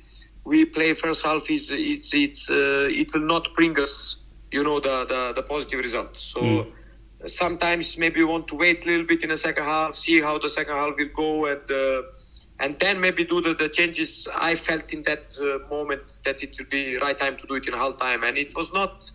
we 0.46 0.66
play 0.66 0.94
first 0.94 1.24
half 1.26 1.50
is 1.50 1.72
it's 1.72 2.14
it's 2.14 2.50
uh, 2.50 2.88
it 2.92 3.12
will 3.14 3.26
not 3.28 3.48
bring 3.56 3.78
us, 3.80 4.24
you 4.52 4.64
know, 4.64 4.80
the 4.80 5.06
the, 5.06 5.34
the 5.36 5.44
positive 5.44 5.80
results. 5.80 6.22
So. 6.34 6.42
Mm. 6.42 6.72
Sometimes 7.28 7.98
maybe 7.98 8.20
we 8.20 8.26
want 8.26 8.48
to 8.50 8.56
wait 8.56 8.86
a 8.86 8.90
little 8.90 9.06
bit 9.06 9.24
in 9.24 9.30
the 9.30 9.38
second 9.38 9.64
half, 9.64 9.96
see 9.96 10.22
how 10.22 10.38
the 10.38 10.50
second 10.50 10.76
half 10.76 10.94
will 10.98 11.10
go, 11.16 11.46
and 11.46 11.72
uh, 11.72 12.02
and 12.60 12.78
then 12.80 13.00
maybe 13.00 13.24
do 13.26 13.42
the, 13.42 13.54
the 13.54 13.70
changes 13.70 14.28
I 14.36 14.56
felt 14.56 14.94
in 14.94 15.02
that 15.04 15.24
uh, 15.40 15.68
moment 15.74 16.18
that 16.26 16.44
it 16.44 16.56
will 16.60 16.68
be 16.70 16.98
right 16.98 17.18
time 17.18 17.38
to 17.38 17.48
do 17.48 17.56
it 17.56 17.68
in 17.68 17.74
half 17.74 17.98
time. 18.00 18.24
And 18.24 18.38
it 18.38 18.54
was 18.56 18.72
not 18.74 19.10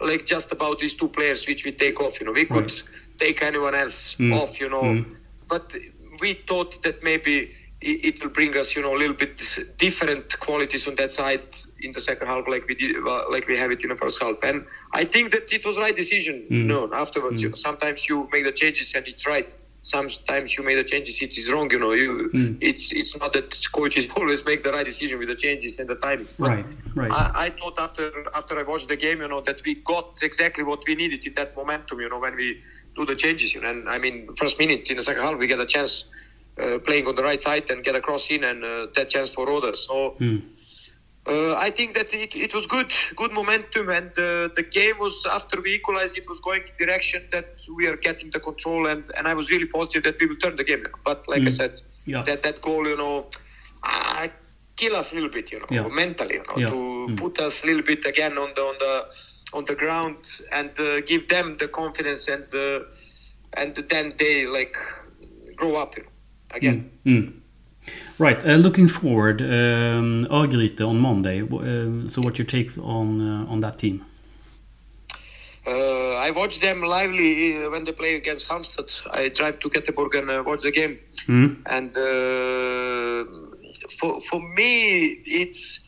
like 0.00 0.26
just 0.26 0.52
about 0.52 0.78
these 0.78 0.94
two 0.94 1.08
players 1.08 1.46
which 1.48 1.64
we 1.64 1.72
take 1.72 2.00
off. 2.00 2.20
You 2.20 2.26
know, 2.26 2.32
we 2.32 2.44
could 2.46 2.70
Right. 2.70 2.82
take 3.18 3.42
anyone 3.42 3.74
else 3.74 4.14
Mm. 4.18 4.34
off. 4.34 4.60
You 4.60 4.68
know, 4.68 4.82
Mm. 4.82 5.16
but 5.48 5.74
we 6.20 6.34
thought 6.48 6.80
that 6.82 7.02
maybe 7.02 7.50
it, 7.80 8.14
it 8.16 8.22
will 8.22 8.30
bring 8.30 8.56
us, 8.56 8.74
you 8.74 8.82
know, 8.82 8.94
a 8.94 8.98
little 8.98 9.14
bit 9.16 9.40
different 9.78 10.38
qualities 10.40 10.86
on 10.86 10.94
that 10.96 11.12
side 11.12 11.42
in 11.80 11.92
the 11.92 12.00
second 12.00 12.26
half, 12.26 12.46
like 12.48 12.66
we 12.68 12.74
did, 12.74 12.96
like 13.30 13.46
we 13.46 13.56
have 13.56 13.70
it 13.70 13.82
in 13.82 13.88
the 13.90 13.96
first 13.96 14.20
half. 14.20 14.36
And 14.42 14.64
I 14.92 15.04
think 15.04 15.30
that 15.32 15.52
it 15.52 15.64
was 15.64 15.78
right 15.78 15.94
decision. 15.94 16.46
Mm. 16.50 16.66
No, 16.66 16.90
afterwards, 16.92 17.40
Mm. 17.40 17.42
you 17.44 17.48
know, 17.50 17.54
sometimes 17.56 18.08
you 18.08 18.28
make 18.32 18.44
the 18.44 18.52
changes 18.52 18.92
and 18.94 19.06
it's 19.06 19.26
right. 19.26 19.52
Sometimes 19.82 20.56
you 20.58 20.64
make 20.64 20.76
the 20.76 20.84
changes, 20.84 21.22
it 21.22 21.38
is 21.38 21.50
wrong. 21.52 21.70
You 21.70 21.78
know, 21.78 21.92
you 21.92 22.30
Mm. 22.34 22.58
it's 22.60 22.92
it's 22.92 23.16
not 23.16 23.32
that 23.32 23.56
coaches 23.72 24.06
always 24.16 24.44
make 24.44 24.62
the 24.64 24.72
right 24.72 24.84
decision 24.84 25.18
with 25.18 25.28
the 25.28 25.36
changes 25.36 25.78
and 25.78 25.88
the 25.88 25.94
timings. 25.96 26.34
But 26.38 26.48
Right, 26.48 26.66
right. 26.96 27.10
I, 27.12 27.46
I 27.46 27.50
thought 27.50 27.78
after 27.78 28.10
after 28.34 28.58
I 28.58 28.64
watched 28.64 28.88
the 28.88 28.96
game, 28.96 29.20
you 29.22 29.28
know, 29.28 29.40
that 29.46 29.60
we 29.64 29.76
got 29.86 30.18
exactly 30.22 30.64
what 30.64 30.80
we 30.86 30.94
needed 30.96 31.24
in 31.26 31.32
that 31.34 31.56
momentum. 31.56 32.00
You 32.00 32.08
know, 32.08 32.18
when 32.18 32.34
we 32.34 32.58
do 32.96 33.06
the 33.06 33.14
changes. 33.14 33.54
You 33.54 33.60
know, 33.62 33.70
and 33.70 33.88
I 33.88 33.98
mean, 33.98 34.28
first 34.36 34.58
minute 34.58 34.90
in 34.90 34.96
the 34.96 35.02
second 35.02 35.22
half, 35.22 35.38
we 35.38 35.46
get 35.46 35.60
a 35.60 35.66
chance 35.66 36.04
playing 36.58 37.06
on 37.06 37.14
the 37.14 37.22
right 37.22 37.40
side 37.40 37.64
and 37.70 37.84
get 37.84 37.94
a 37.94 38.00
cross 38.00 38.30
in, 38.30 38.44
and 38.44 38.64
uh, 38.64 38.86
that 38.94 39.08
chance 39.08 39.30
for 39.30 39.46
Roda. 39.46 39.74
So. 39.76 40.16
Mm. 40.20 40.42
Uh, 41.26 41.54
I 41.56 41.70
think 41.70 41.94
that 41.94 42.14
it, 42.14 42.34
it 42.34 42.54
was 42.54 42.66
good, 42.66 42.90
good 43.14 43.32
momentum, 43.32 43.90
and 43.90 44.08
uh, 44.18 44.48
the 44.56 44.64
game 44.70 44.94
was 44.98 45.14
after 45.30 45.60
we 45.60 45.74
equalized, 45.74 46.16
it 46.16 46.26
was 46.26 46.40
going 46.40 46.62
in 46.62 46.86
direction 46.86 47.20
that 47.32 47.44
we 47.76 47.86
are 47.86 47.96
getting 47.96 48.30
the 48.32 48.40
control, 48.40 48.86
and, 48.86 49.04
and 49.14 49.28
I 49.28 49.34
was 49.34 49.50
really 49.50 49.66
positive 49.66 50.04
that 50.04 50.14
we 50.20 50.26
will 50.26 50.36
turn 50.36 50.56
the 50.56 50.64
game. 50.64 50.86
But 51.04 51.28
like 51.28 51.42
I 51.42 51.50
Mm. 51.50 51.56
said, 51.60 51.72
Yeah. 52.06 52.22
that 52.22 52.42
that 52.44 52.62
goal, 52.62 52.86
you 52.88 52.96
know, 52.96 53.26
uh, 53.82 54.28
kill 54.76 54.96
us 54.96 55.12
a 55.12 55.16
little 55.16 55.28
bit, 55.28 55.52
you 55.52 55.58
know, 55.60 55.66
Yeah. 55.70 55.88
mentally, 55.88 56.36
you 56.36 56.44
know, 56.48 56.56
Yeah. 56.56 56.70
to 56.70 56.76
Mm. 56.76 57.16
put 57.18 57.38
us 57.40 57.62
a 57.62 57.66
little 57.66 57.82
bit 57.82 58.06
again 58.06 58.38
on 58.38 58.50
the 58.56 58.62
on 58.62 58.76
the 58.78 58.94
on 59.52 59.64
the 59.66 59.74
ground 59.74 60.16
and 60.50 60.70
uh, 60.80 61.00
give 61.02 61.28
them 61.28 61.56
the 61.58 61.68
confidence, 61.68 62.26
and 62.28 62.46
uh, 62.54 62.80
and 63.60 63.74
then 63.90 64.14
they 64.18 64.46
like 64.46 64.74
grow 65.56 65.74
up, 65.76 65.94
you 65.96 66.04
know, 66.04 66.08
again. 66.50 66.90
Mm. 67.04 67.24
Mm. 67.24 67.32
Right. 68.18 68.44
Uh, 68.44 68.56
looking 68.56 68.88
forward, 68.88 69.40
um, 69.40 70.26
Örgryte 70.30 70.80
on 70.80 70.98
Monday. 70.98 71.40
Um, 71.40 72.08
so, 72.08 72.20
what's 72.22 72.38
your 72.38 72.46
take 72.46 72.76
on 72.78 73.20
uh, 73.20 73.52
on 73.52 73.60
that 73.60 73.78
team? 73.78 74.04
Uh, 75.66 76.14
I 76.14 76.30
watch 76.30 76.60
them 76.60 76.82
lively 76.82 77.62
uh, 77.62 77.70
when 77.70 77.84
they 77.84 77.92
play 77.92 78.14
against 78.14 78.48
Halmstad. 78.48 78.90
I 79.10 79.28
drive 79.28 79.58
to 79.60 79.68
Göteborg 79.68 80.18
and 80.18 80.30
uh, 80.30 80.42
watch 80.46 80.62
the 80.62 80.70
game. 80.70 80.98
Mm. 81.26 81.56
And 81.66 81.96
uh, 81.96 83.24
for 83.98 84.20
for 84.20 84.40
me, 84.40 85.22
it's 85.26 85.80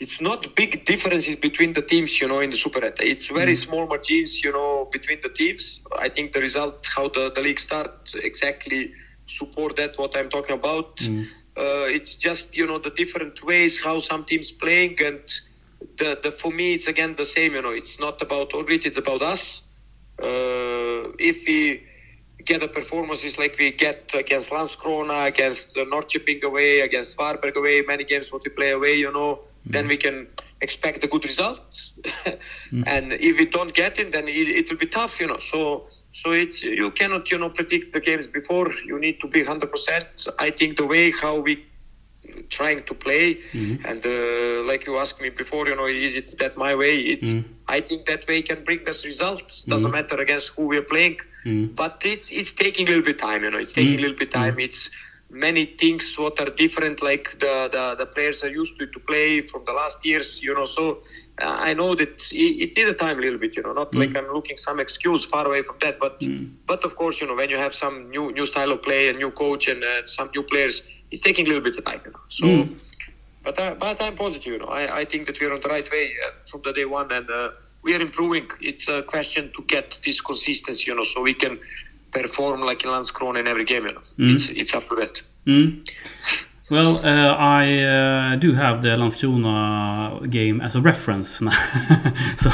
it's 0.00 0.20
not 0.20 0.54
big 0.54 0.84
differences 0.84 1.36
between 1.36 1.72
the 1.72 1.82
teams, 1.82 2.20
you 2.20 2.28
know, 2.28 2.40
in 2.40 2.50
the 2.50 2.56
Super 2.56 2.84
Etta. 2.84 3.04
It's 3.04 3.28
very 3.28 3.56
small 3.56 3.86
margins, 3.86 4.42
you 4.44 4.52
know, 4.52 4.88
between 4.92 5.20
the 5.22 5.28
teams. 5.28 5.80
I 5.98 6.08
think 6.08 6.32
the 6.32 6.40
result, 6.40 6.86
how 6.94 7.08
the, 7.08 7.32
the 7.34 7.40
league 7.40 7.58
starts 7.58 8.14
exactly 8.14 8.92
support 9.28 9.76
that 9.76 9.98
what 9.98 10.16
I'm 10.16 10.28
talking 10.30 10.54
about. 10.54 10.96
Mm. 10.96 11.26
Uh, 11.56 11.86
it's 11.86 12.14
just 12.14 12.56
you 12.56 12.66
know 12.66 12.78
the 12.78 12.90
different 12.90 13.42
ways 13.44 13.80
how 13.82 13.98
some 13.98 14.24
teams 14.24 14.52
playing 14.52 14.96
and 15.02 15.20
the, 15.98 16.18
the 16.22 16.30
for 16.30 16.52
me 16.52 16.74
it's 16.74 16.86
again 16.86 17.14
the 17.16 17.24
same 17.24 17.52
you 17.52 17.62
know 17.62 17.70
it's 17.70 17.98
not 17.98 18.20
about 18.22 18.54
Orbit 18.54 18.86
it's 18.86 18.98
about 18.98 19.22
us. 19.22 19.62
Uh, 20.22 21.14
if 21.18 21.46
we 21.46 21.82
get 22.44 22.60
the 22.60 22.68
performances 22.68 23.38
like 23.38 23.56
we 23.58 23.72
get 23.72 24.12
against 24.14 24.50
Landskrona 24.50 25.26
against 25.26 25.76
uh, 25.76 25.84
Norrköping 25.84 26.42
away 26.42 26.80
against 26.80 27.18
Varberg 27.18 27.56
away 27.56 27.82
many 27.82 28.04
games 28.04 28.32
what 28.32 28.42
we 28.44 28.50
play 28.50 28.70
away 28.70 28.94
you 28.94 29.12
know 29.12 29.40
then 29.66 29.88
we 29.88 29.96
can 29.96 30.28
expect 30.60 31.04
a 31.04 31.08
good 31.08 31.24
result. 31.24 31.60
And 32.86 33.12
if 33.12 33.38
we 33.38 33.46
don't 33.46 33.74
get 33.74 33.98
it 33.98 34.12
then 34.12 34.28
it, 34.28 34.48
it 34.48 34.70
will 34.70 34.78
be 34.78 34.86
tough 34.86 35.20
you 35.20 35.26
know. 35.26 35.38
So 35.38 35.86
so 36.20 36.26
it's 36.42 36.58
you 36.82 36.90
cannot 37.00 37.24
you 37.32 37.38
know 37.42 37.50
predict 37.58 37.86
the 37.96 38.00
games 38.08 38.26
before. 38.38 38.68
You 38.90 38.96
need 39.04 39.16
to 39.22 39.28
be 39.34 39.40
100% 39.42 40.06
i 40.46 40.50
think 40.58 40.70
the 40.80 40.86
way 40.94 41.04
how 41.22 41.34
we 41.46 41.52
trying 42.58 42.80
to 42.88 42.94
play 42.94 43.26
Mhm. 43.54 43.76
and 43.88 44.00
uh, 44.06 44.12
like 44.70 44.82
you 44.88 44.94
asked 45.02 45.20
me 45.24 45.28
before 45.42 45.64
you 45.70 45.76
know 45.78 45.86
is 46.08 46.14
it 46.20 46.28
that 46.40 46.52
my 46.66 46.72
way? 46.82 46.94
It's 47.14 47.30
Mm. 47.34 47.42
i 47.76 47.78
think 47.88 48.00
that 48.10 48.22
way 48.30 48.38
can 48.50 48.58
bring 48.68 48.82
us 48.92 48.98
results. 49.12 49.52
Doesn't 49.72 49.92
matter 49.98 50.16
against 50.26 50.46
who 50.54 50.62
we're 50.72 50.88
playing 50.94 51.16
Mm. 51.46 51.64
but 51.80 51.94
it's 52.12 52.28
it's 52.40 52.52
taking 52.64 52.84
a 52.86 52.90
little 52.92 53.06
bit 53.10 53.18
time 53.28 53.40
you 53.44 53.50
know 53.52 53.60
it's 53.64 53.74
taking 53.80 53.96
a 53.98 54.02
little 54.04 54.18
bit 54.22 54.30
time. 54.40 54.56
It's 54.66 54.82
many 55.46 55.64
things 55.82 56.04
what 56.22 56.34
are 56.42 56.50
different 56.64 56.96
like 57.10 57.26
the, 57.44 57.54
the, 57.76 57.84
the 58.00 58.06
players 58.14 58.38
are 58.44 58.52
used 58.62 58.74
to 58.78 58.84
to 58.94 58.98
play 59.10 59.28
from 59.50 59.62
the 59.68 59.74
last 59.80 59.98
years 60.10 60.28
you 60.46 60.52
know 60.58 60.66
so 60.78 60.82
i 61.40 61.72
know 61.74 61.94
that 61.94 62.20
it, 62.32 62.88
a 62.88 62.94
time 62.94 63.18
a 63.18 63.20
little 63.20 63.38
bit 63.38 63.56
you 63.56 63.62
know 63.62 63.72
not 63.72 63.94
like 63.94 64.16
i'm 64.16 64.32
looking 64.32 64.56
some 64.56 64.80
excuse 64.80 65.24
far 65.24 65.46
away 65.46 65.62
from 65.62 65.76
that 65.80 65.98
but 65.98 66.22
but 66.66 66.84
of 66.84 66.96
course 66.96 67.20
you 67.20 67.26
know 67.26 67.34
when 67.34 67.50
you 67.50 67.56
have 67.56 67.74
some 67.74 68.10
new 68.10 68.32
new 68.32 68.46
style 68.46 68.72
of 68.72 68.82
play 68.82 69.08
and 69.08 69.18
new 69.18 69.30
coach 69.30 69.68
and 69.68 69.82
uh, 69.84 70.06
some 70.06 70.30
new 70.34 70.42
players 70.42 70.82
it's 71.10 71.22
taking 71.22 71.44
a 71.46 71.48
little 71.48 71.62
bit 71.62 71.76
of 71.76 71.84
time 71.84 72.00
you 72.04 72.12
know 72.12 72.20
so 72.28 72.68
but, 73.48 73.58
I, 73.58 73.74
but 73.74 74.02
I'm 74.02 74.14
positive, 74.14 74.52
you 74.52 74.58
know. 74.58 74.66
I, 74.66 75.00
I 75.00 75.04
think 75.06 75.26
that 75.26 75.40
we're 75.40 75.54
on 75.54 75.60
the 75.62 75.68
right 75.68 75.90
way 75.90 76.12
uh, 76.26 76.30
from 76.50 76.60
the 76.64 76.72
day 76.72 76.84
one, 76.84 77.10
and 77.10 77.30
uh, 77.30 77.50
we 77.82 77.94
are 77.94 78.00
improving. 78.00 78.46
It's 78.60 78.88
a 78.88 79.02
question 79.02 79.50
to 79.56 79.62
get 79.62 79.98
this 80.04 80.20
consistency, 80.20 80.84
you 80.90 80.94
know, 80.94 81.04
so 81.04 81.22
we 81.22 81.32
can 81.32 81.58
perform 82.12 82.60
like 82.60 82.84
in 82.84 82.90
Landskrona 82.90 83.40
in 83.40 83.46
every 83.46 83.64
game, 83.64 83.86
you 83.86 83.92
know. 83.92 84.00
It's, 84.34 84.48
it's 84.50 84.74
up 84.74 84.86
to 84.90 84.96
that. 84.96 85.22
Mm. 86.68 86.76
Well, 86.76 86.98
uh, 86.98 87.34
I 87.34 87.78
uh, 87.82 88.36
do 88.36 88.52
have 88.52 88.82
the 88.82 88.88
Landskrona 88.88 90.28
game 90.30 90.60
as 90.60 90.76
a 90.76 90.80
reference 90.80 91.40
now, 91.40 91.50
so 92.36 92.50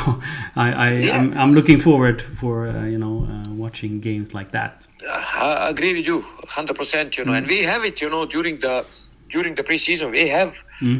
I, 0.54 0.72
I 0.72 0.90
Yeah. 0.92 1.16
I'm 1.36 1.52
looking 1.54 1.80
forward 1.80 2.22
for 2.22 2.68
uh, 2.68 2.84
you 2.84 2.98
know 2.98 3.26
uh, 3.28 3.52
watching 3.54 4.00
games 4.00 4.32
like 4.32 4.52
that. 4.52 4.86
I 5.08 5.68
agree 5.68 5.94
with 5.94 6.06
you, 6.06 6.22
hundred 6.48 6.76
percent. 6.76 7.16
You 7.18 7.24
know, 7.24 7.32
and 7.32 7.46
we 7.46 7.62
have 7.62 7.84
it. 7.84 8.00
You 8.00 8.08
know, 8.08 8.24
during 8.24 8.60
the 8.60 8.86
during 9.30 9.56
the 9.56 9.64
preseason, 9.64 10.12
we 10.12 10.28
have 10.28 10.54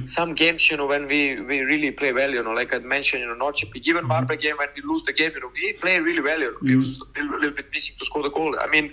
some 0.06 0.34
games. 0.34 0.68
You 0.68 0.76
know, 0.76 0.86
when 0.86 1.06
we 1.06 1.40
we 1.40 1.60
really 1.60 1.92
play 1.92 2.12
well. 2.12 2.30
You 2.30 2.42
know, 2.42 2.52
like 2.52 2.74
I 2.74 2.78
mentioned, 2.78 3.22
you 3.22 3.28
know, 3.28 3.36
Norrköping, 3.36 3.82
even 3.84 4.08
Varberg 4.08 4.40
game 4.40 4.56
when 4.56 4.68
we 4.74 4.82
lose 4.82 5.04
the 5.04 5.12
game, 5.12 5.32
you 5.34 5.40
know, 5.40 5.50
we 5.54 5.72
play 5.74 6.00
really 6.00 6.22
well. 6.22 6.40
You 6.40 6.50
know, 6.50 6.58
we 6.62 6.76
was 6.76 7.00
a 7.00 7.20
little, 7.20 7.38
little 7.38 7.56
bit 7.56 7.66
missing 7.72 7.94
to 7.98 8.04
score 8.04 8.24
the 8.24 8.30
goal. 8.30 8.58
I 8.60 8.66
mean. 8.66 8.92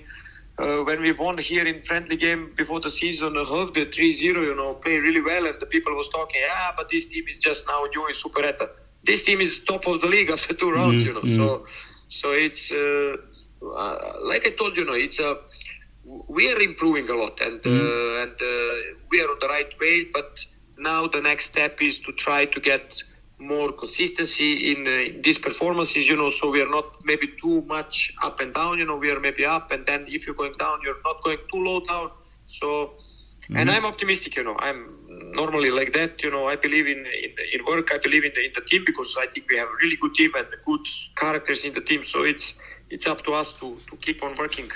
Uh, 0.57 0.83
when 0.83 1.01
we 1.01 1.11
won 1.13 1.37
here 1.37 1.65
in 1.65 1.81
friendly 1.83 2.15
game 2.15 2.53
before 2.57 2.79
the 2.79 2.89
season, 2.89 3.35
uh, 3.37 3.43
Hovde 3.45 3.91
3-0, 3.93 4.21
you 4.21 4.55
know, 4.55 4.73
play 4.75 4.97
really 4.97 5.21
well, 5.21 5.45
and 5.47 5.59
the 5.59 5.65
people 5.65 5.93
was 5.93 6.09
talking, 6.09 6.41
ah, 6.49 6.73
but 6.75 6.89
this 6.89 7.05
team 7.05 7.23
is 7.27 7.37
just 7.37 7.65
now 7.67 7.83
new 7.95 8.07
in 8.07 8.13
Superetta. 8.13 8.67
This 9.03 9.23
team 9.23 9.41
is 9.41 9.59
top 9.67 9.87
of 9.87 10.01
the 10.01 10.07
league 10.07 10.29
after 10.29 10.53
two 10.53 10.71
rounds, 10.71 11.03
you 11.03 11.13
know. 11.13 11.23
So, 11.23 11.65
so 12.09 12.31
it's 12.31 12.71
uh, 12.71 13.15
uh, 13.65 14.13
like 14.23 14.45
I 14.45 14.51
told 14.51 14.77
you, 14.77 14.85
know, 14.85 14.93
it's 14.93 15.19
a 15.19 15.37
we 16.27 16.51
are 16.51 16.59
improving 16.59 17.09
a 17.09 17.15
lot, 17.15 17.39
and 17.41 17.59
uh, 17.65 18.21
and 18.21 18.31
uh, 18.31 18.97
we 19.09 19.21
are 19.21 19.29
on 19.29 19.37
the 19.39 19.47
right 19.47 19.73
way. 19.79 20.05
But 20.11 20.45
now 20.77 21.07
the 21.07 21.21
next 21.21 21.45
step 21.45 21.81
is 21.81 21.99
to 21.99 22.11
try 22.11 22.45
to 22.45 22.59
get 22.59 23.01
more 23.41 23.71
consistency 23.71 24.71
in, 24.71 24.87
uh, 24.87 25.15
in 25.15 25.21
these 25.23 25.37
performances. 25.37 26.07
You 26.07 26.15
know, 26.15 26.29
so 26.29 26.49
we 26.49 26.61
are 26.61 26.69
not 26.69 26.85
maybe 27.03 27.27
too 27.41 27.61
much 27.63 28.13
up 28.21 28.39
and 28.39 28.53
down. 28.53 28.77
You 28.79 28.85
know, 28.85 28.97
we 28.97 29.09
are 29.11 29.19
maybe 29.19 29.45
up, 29.45 29.71
and 29.71 29.85
then 29.85 30.05
if 30.07 30.25
you're 30.25 30.35
going 30.35 30.53
down, 30.59 30.79
you're 30.83 31.01
not 31.03 31.23
going 31.23 31.39
too 31.51 31.63
low 31.63 31.79
down. 31.81 32.11
So. 32.45 32.93
And 33.53 33.69
I'm 33.69 33.85
optimistic, 33.85 34.37
you 34.37 34.43
know. 34.45 34.55
I'm 34.59 34.79
normally 35.35 35.71
like 35.71 35.91
that, 35.91 36.23
you 36.23 36.31
know. 36.31 36.47
I 36.47 36.55
believe 36.55 36.87
in 36.87 36.99
in, 37.25 37.31
in 37.53 37.65
work. 37.65 37.89
I 37.91 37.97
believe 37.97 38.23
in 38.23 38.31
the, 38.33 38.45
in 38.45 38.51
the 38.55 38.61
team 38.61 38.83
because 38.85 39.17
I 39.19 39.27
think 39.27 39.49
we 39.49 39.57
have 39.57 39.67
a 39.67 39.77
really 39.81 39.97
good 39.97 40.13
team 40.13 40.31
and 40.37 40.47
good 40.65 40.85
characters 41.17 41.65
in 41.65 41.73
the 41.73 41.81
team. 41.81 42.01
So 42.03 42.23
it's 42.23 42.53
it's 42.89 43.07
up 43.07 43.25
to 43.25 43.33
us 43.33 43.51
to, 43.59 43.77
to 43.89 43.97
keep 43.97 44.23
on 44.23 44.35
working 44.37 44.69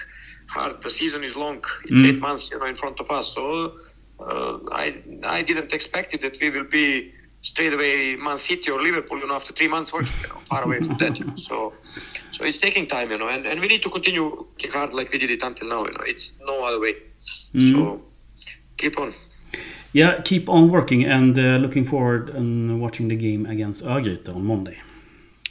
hard. 0.47 0.81
The 0.81 0.89
season 0.89 1.23
is 1.23 1.35
long; 1.37 1.63
it's 1.85 2.03
eight 2.03 2.19
months, 2.19 2.49
you 2.51 2.59
know, 2.59 2.65
in 2.65 2.75
front 2.75 2.99
of 2.99 3.09
us. 3.09 3.33
So 3.33 3.77
uh, 4.19 4.57
I 4.71 5.01
I 5.23 5.41
didn't 5.41 5.71
expect 5.71 6.13
it 6.13 6.21
that 6.23 6.37
we 6.41 6.49
will 6.49 6.69
be 6.81 7.13
straight 7.45 7.73
away 7.73 8.15
Man 8.15 8.37
City 8.37 8.71
or 8.71 8.81
Liverpool, 8.81 9.19
you 9.19 9.27
know, 9.27 9.35
after 9.35 9.53
three 9.53 9.67
months 9.67 9.93
working, 9.93 10.11
you 10.21 10.29
know, 10.29 10.39
far 10.49 10.63
away 10.63 10.79
from 10.79 10.97
that. 10.97 11.17
You 11.19 11.25
know. 11.25 11.37
So 11.37 11.73
so 12.31 12.43
it's 12.43 12.57
taking 12.57 12.87
time, 12.87 13.11
you 13.11 13.17
know, 13.17 13.29
and, 13.29 13.45
and 13.45 13.61
we 13.61 13.67
need 13.67 13.83
to 13.83 13.89
continue 13.89 14.23
working 14.23 14.71
hard 14.71 14.93
like 14.93 15.11
we 15.13 15.19
did 15.19 15.31
it 15.31 15.41
until 15.43 15.67
now. 15.69 15.85
You 15.85 15.93
know, 15.93 16.03
it's 16.05 16.31
no 16.45 16.65
other 16.65 16.79
way. 16.79 16.95
So 17.71 18.01
keep 18.77 18.99
on. 18.99 19.13
Yeah, 19.93 20.21
keep 20.21 20.49
on 20.49 20.69
working 20.69 21.05
and 21.05 21.37
uh, 21.37 21.41
looking 21.65 21.85
forward 21.85 22.29
and 22.29 22.81
watching 22.81 23.07
the 23.07 23.15
game 23.15 23.45
against 23.45 23.85
Örgryte 23.85 24.27
on 24.27 24.45
Monday. 24.45 24.77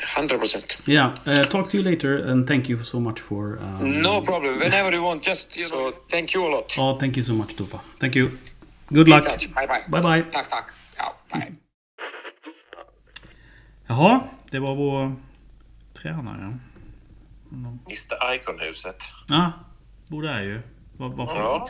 Hundred 0.00 0.40
percent. 0.40 0.76
Yeah, 0.86 1.16
uh, 1.24 1.46
talk 1.46 1.70
to 1.70 1.78
you 1.78 1.82
later 1.82 2.16
and 2.16 2.46
thank 2.46 2.68
you 2.68 2.82
so 2.82 3.00
much 3.00 3.20
for. 3.20 3.58
Um, 3.60 4.02
No 4.02 4.20
problem. 4.20 4.58
Whenever 4.58 4.90
you 4.92 5.02
want, 5.02 5.22
just 5.22 5.56
you 5.56 5.68
know. 5.70 5.92
So 5.92 5.98
thank 6.10 6.34
you 6.34 6.44
a 6.44 6.50
lot. 6.54 6.74
Oh, 6.76 6.98
thank 6.98 7.16
you 7.16 7.22
so 7.22 7.34
much, 7.34 7.56
Tufa. 7.56 7.80
Thank 8.00 8.14
you. 8.16 8.38
Good 8.92 9.06
Be 9.06 9.12
luck. 9.12 9.24
Bye 9.54 9.66
bye. 9.66 9.82
Bye 9.88 10.00
bye. 10.00 10.22
Tack 10.30 10.50
tack. 10.50 10.74
Ja, 10.98 11.12
bye. 11.32 11.52
Jaha, 13.86 14.20
det 14.50 14.58
var 14.58 14.74
vår 14.74 15.14
tränare. 16.02 16.58
Mr 17.52 18.34
Iconhuset. 18.34 18.96
Ja, 19.28 19.52
bor 20.08 20.22
där 20.22 20.42
ju. 20.42 20.60
Var, 20.96 21.08
varför? 21.08 21.36
Ja, 21.36 21.68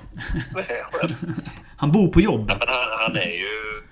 det 0.55 0.87
han. 1.77 1.93
Bor 1.93 2.09
på 2.09 2.21
jobbet. 2.21 2.59
Men 2.59 2.69
han, 2.69 2.99
han 2.99 3.17
är 3.17 3.31
ju 3.39 3.49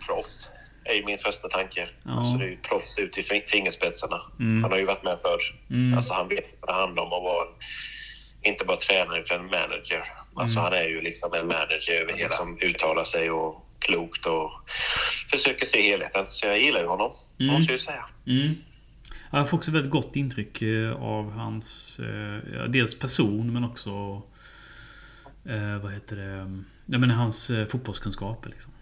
proffs. 0.07 0.49
är 0.85 0.95
ju 0.95 1.05
min 1.05 1.19
första 1.19 1.49
tanke. 1.49 1.89
Ja. 2.03 2.11
Alltså 2.19 2.37
det 2.37 2.45
är 2.45 2.49
ju 2.49 2.57
proffs 2.57 2.99
ut 2.99 3.19
i 3.19 3.23
fin- 3.23 3.43
fingerspetsarna. 3.47 4.21
Mm. 4.41 4.63
Han 4.63 4.73
har 4.73 4.79
ju 4.79 4.85
varit 4.85 5.05
med 5.05 5.19
förr. 5.23 5.41
Mm. 5.71 5.97
Alltså 5.97 6.15
han 6.15 6.29
vet 6.29 6.45
vad 6.61 6.69
det 6.75 6.81
handlar 6.81 7.03
om 7.03 7.13
att 7.13 7.23
vara 7.23 7.45
inte 8.43 8.65
bara 8.65 8.77
tränare 8.77 9.21
utan 9.21 9.41
en 9.41 9.47
manager. 9.47 10.05
Alltså 10.35 10.59
Mm. 10.59 10.65
han 10.73 10.81
är 10.83 10.89
ju 10.89 11.01
liksom 11.01 11.33
en 11.35 11.47
manager 11.47 11.93
över 12.03 12.13
hela 12.13 12.33
som 12.35 12.59
uttalar 12.63 13.05
sig 13.05 13.31
och 13.31 13.67
klokt 13.83 14.27
och 14.27 14.51
försöker 15.31 15.67
se 15.67 15.83
helheten. 15.83 16.25
Så 16.29 16.47
jag 16.47 16.61
gillar 16.61 16.81
ju 16.81 16.87
honom, 16.87 17.13
Mm. 17.41 17.55
måste 17.55 17.73
jag 17.73 17.81
säga. 17.81 18.05
Mm. 18.27 18.55
Jag 19.31 19.51
får 19.51 19.57
också 19.59 19.71
väldigt 19.71 19.91
gott 19.93 20.17
intryck 20.17 20.63
eh, 20.63 21.03
av 21.03 21.33
hans... 21.33 21.99
eh, 21.99 22.65
Dels 22.69 22.99
person 22.99 23.53
men 23.53 23.65
också... 23.65 24.23
eh, 25.49 25.79
Vad 25.83 25.93
heter 25.93 26.17
det? 26.17 26.63
Jag 26.87 27.01
menar 27.01 27.15
hans 27.15 27.51
eh, 27.51 27.67
fotbollskunskaper 27.67 28.51
liksom. 28.51 28.73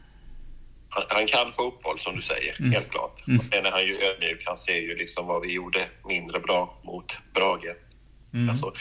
Han, 0.88 1.02
han 1.08 1.26
kan 1.26 1.52
fotboll 1.52 1.98
som 1.98 2.16
du 2.16 2.22
säger, 2.22 2.56
Mm. 2.60 2.72
helt 2.72 2.90
klart. 2.90 3.28
Mm. 3.28 3.40
Sen 3.52 3.66
är 3.66 3.70
han 3.70 3.86
ju 3.86 3.96
ödmjuk. 4.02 4.42
Han 4.46 4.58
ser 4.58 4.74
ju 4.76 4.96
liksom 4.96 5.26
vad 5.26 5.42
vi 5.42 5.52
gjorde 5.52 5.88
mindre 6.08 6.40
bra 6.40 6.78
mot 6.82 7.16
Brage. 7.34 7.74
Mm. 8.34 8.50
Alltså, 8.50 8.72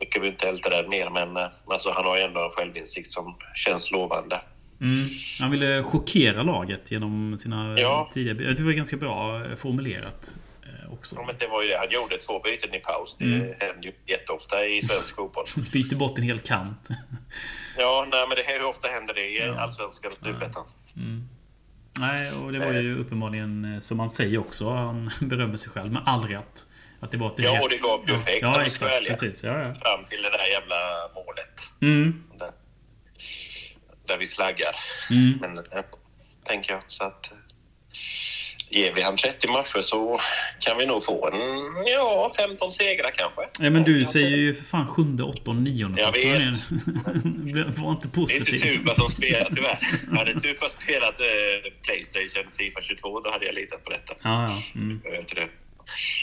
mycket 0.00 0.22
vi 0.22 0.26
inte 0.28 0.48
älta 0.48 0.70
där 0.70 0.88
mer, 0.88 1.10
men 1.10 1.36
alltså, 1.66 1.90
han 1.90 2.04
har 2.04 2.16
ju 2.16 2.22
ändå 2.22 2.44
en 2.44 2.50
självinsikt 2.50 3.10
som 3.10 3.34
känns 3.54 3.90
lovande. 3.90 4.40
Mm. 4.80 5.08
Han 5.40 5.50
ville 5.50 5.82
chockera 5.82 6.42
laget 6.42 6.90
genom 6.90 7.38
sina 7.38 7.78
Ja. 7.80 8.10
tidiga... 8.12 8.30
Jag 8.32 8.38
tycker 8.38 8.54
det 8.62 8.62
var 8.62 8.72
ganska 8.72 8.96
bra 8.96 9.44
eh, 9.44 9.54
formulerat 9.54 10.36
eh, 10.62 10.92
också. 10.92 11.16
Ja, 11.16 11.24
men 11.26 11.34
det 11.38 11.46
var 11.46 11.62
ju 11.62 11.68
det. 11.68 11.78
Han 11.78 11.90
gjorde 11.90 12.18
två 12.18 12.38
byten 12.40 12.74
i 12.74 12.78
paus. 12.78 13.16
Det 13.18 13.24
Mm. 13.24 13.40
händer 13.60 13.82
ju 13.82 13.92
jätteofta 14.06 14.66
i 14.66 14.82
svensk 14.82 15.14
fotboll. 15.16 15.46
Byter 15.72 15.96
bort 15.96 16.18
en 16.18 16.24
hel 16.24 16.38
kant. 16.38 16.88
Ja, 17.78 18.06
nej, 18.10 18.24
men 18.28 18.36
det 18.36 18.42
hur 18.58 18.64
ofta 18.66 18.88
händer 18.88 19.14
det 19.14 19.20
i 19.20 19.38
Ja. 19.38 19.60
allsvenskan 19.60 20.12
och 20.12 20.18
superettan? 20.26 20.64
Nej, 21.98 22.32
och 22.32 22.52
det 22.52 22.58
var 22.58 22.72
ju 22.72 22.98
uppenbarligen 22.98 23.74
eh, 23.74 23.80
som 23.80 24.00
han 24.00 24.10
säger 24.10 24.38
också. 24.38 24.70
Han 24.70 25.10
berömmer 25.20 25.56
sig 25.56 25.70
själv, 25.72 25.92
men 25.92 26.02
aldrig 26.06 26.36
att, 26.36 26.66
att 27.00 27.10
det 27.10 27.16
var 27.16 27.32
Ja, 27.36 27.54
rätt- 27.54 27.62
och 27.62 27.70
det 27.70 27.78
gav 27.78 28.04
ju 28.08 28.14
effekt, 28.14 28.42
Ja, 28.42 28.54
ska 28.54 28.64
exakt. 28.64 29.06
Precis. 29.06 29.44
Ja, 29.44 29.50
ja. 29.58 29.64
Fram 29.74 30.04
till 30.08 30.22
det 30.22 30.30
där 30.30 30.46
jävla 30.52 30.76
målet. 31.14 31.60
Mm. 31.80 32.22
Där, 32.38 32.50
där 34.08 34.18
vi 34.18 34.26
slaggar. 34.26 34.76
Mm. 35.10 35.38
Men 35.40 35.58
eh, 35.58 35.84
tänker 36.44 36.72
jag. 36.72 36.82
Så 36.86 37.04
att 37.04 37.32
eh, 37.32 37.38
ger 38.70 38.92
vi 38.92 39.02
han 39.02 39.16
30 39.16 39.48
matcher 39.48 39.80
så 39.80 40.20
kan 40.60 40.78
vi 40.78 40.86
nog 40.86 41.04
få 41.04 41.28
en, 41.28 41.40
ja, 41.86 42.32
15 42.36 42.72
segrar 42.72 43.10
kanske. 43.10 43.64
Ja, 43.64 43.70
men 43.70 43.82
du 43.82 44.00
Jag 44.00 44.10
säger 44.10 44.36
ju 44.36 44.54
för 44.54 44.64
fan 44.64 44.86
sjunde, 44.86 45.22
åttonde, 45.22 45.70
nionde 45.70 46.00
Jag 46.00 46.12
vet. 46.12 46.22
Var 46.34 46.42
inte 46.42 47.48
Det 47.52 47.60
är 47.60 47.90
inte 47.90 48.08
positiv. 48.08 48.58
tur 48.58 48.90
att 48.90 48.96
de 48.96 49.10
spelar 49.10 49.50
tyvärr. 49.56 49.78
Hade 50.16 50.40
tur 50.40 50.54
först 50.54 50.82
spelat 50.82 51.20
eh, 51.20 51.26
Playstation 51.82 52.52
Fifa 52.58 52.80
22 52.82 53.20
då 53.20 53.30
hade 53.30 53.46
jag 53.46 53.54
litat 53.54 53.84
på 53.84 53.90
detta. 53.90 54.14
Ja, 54.22 54.48
ja. 54.48 54.80
Mm. 54.80 55.00
Jag 55.04 55.20
inte 55.20 55.34
det. 55.34 55.48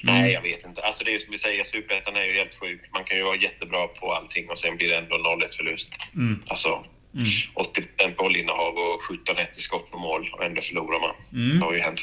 Nej, 0.04 0.34
jag 0.34 0.42
vet 0.42 0.66
inte. 0.66 0.82
Alltså 0.82 1.04
det 1.04 1.16
är 1.16 1.20
som 1.20 1.32
vi 1.32 1.38
säger, 1.38 1.64
Superettan 1.64 2.16
är 2.16 2.24
ju 2.24 2.34
helt 2.34 2.60
sjuk. 2.60 2.82
Man 2.94 3.04
kan 3.04 3.18
ju 3.18 3.24
vara 3.24 3.36
jättebra 3.36 3.88
på 3.88 4.14
allting 4.14 4.50
och 4.50 4.60
sen 4.60 4.78
blir 4.78 4.90
det 4.90 4.98
ändå 4.98 5.16
0-1 5.16 5.58
förlust. 5.58 5.94
Mm. 6.16 6.44
Alltså 6.48 6.86
Mm. 7.14 7.26
80% 7.56 8.16
bollinnehav 8.18 8.74
och 8.78 9.02
17-1 9.02 9.46
i 9.56 9.62
skott 9.62 9.92
på 9.92 9.98
mål 9.98 10.30
och 10.34 10.44
ändå 10.46 10.62
förlorar 10.62 11.00
man. 11.00 11.16
Mm. 11.46 11.60
Det 11.60 11.66
har 11.66 11.74
ju 11.74 11.80
hänt. 11.80 12.00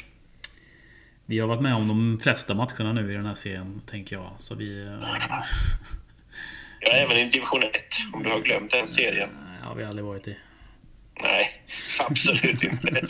Vi 1.26 1.38
har 1.38 1.48
varit 1.48 1.60
med 1.62 1.74
om 1.74 1.88
de 1.88 2.18
flesta 2.22 2.54
matcherna 2.54 2.92
nu 2.92 3.10
i 3.12 3.14
den 3.14 3.26
här 3.26 3.34
serien, 3.34 3.82
tänker 3.86 4.16
jag. 4.16 4.30
Så 4.38 4.54
vi... 4.54 4.86
eh, 4.86 4.94
Ja, 6.80 6.92
även 6.92 7.16
i 7.16 7.24
division 7.30 7.62
1. 7.62 7.72
Om 8.12 8.22
du 8.22 8.30
har 8.30 8.40
glömt 8.40 8.70
den 8.70 8.88
serien. 8.88 9.30
Nej, 9.44 9.60
har 9.62 9.74
vi 9.74 9.84
aldrig 9.84 10.04
varit 10.04 10.28
i. 10.28 10.36
Nej, 11.22 11.62
absolut 11.98 12.62
inte. 12.64 12.90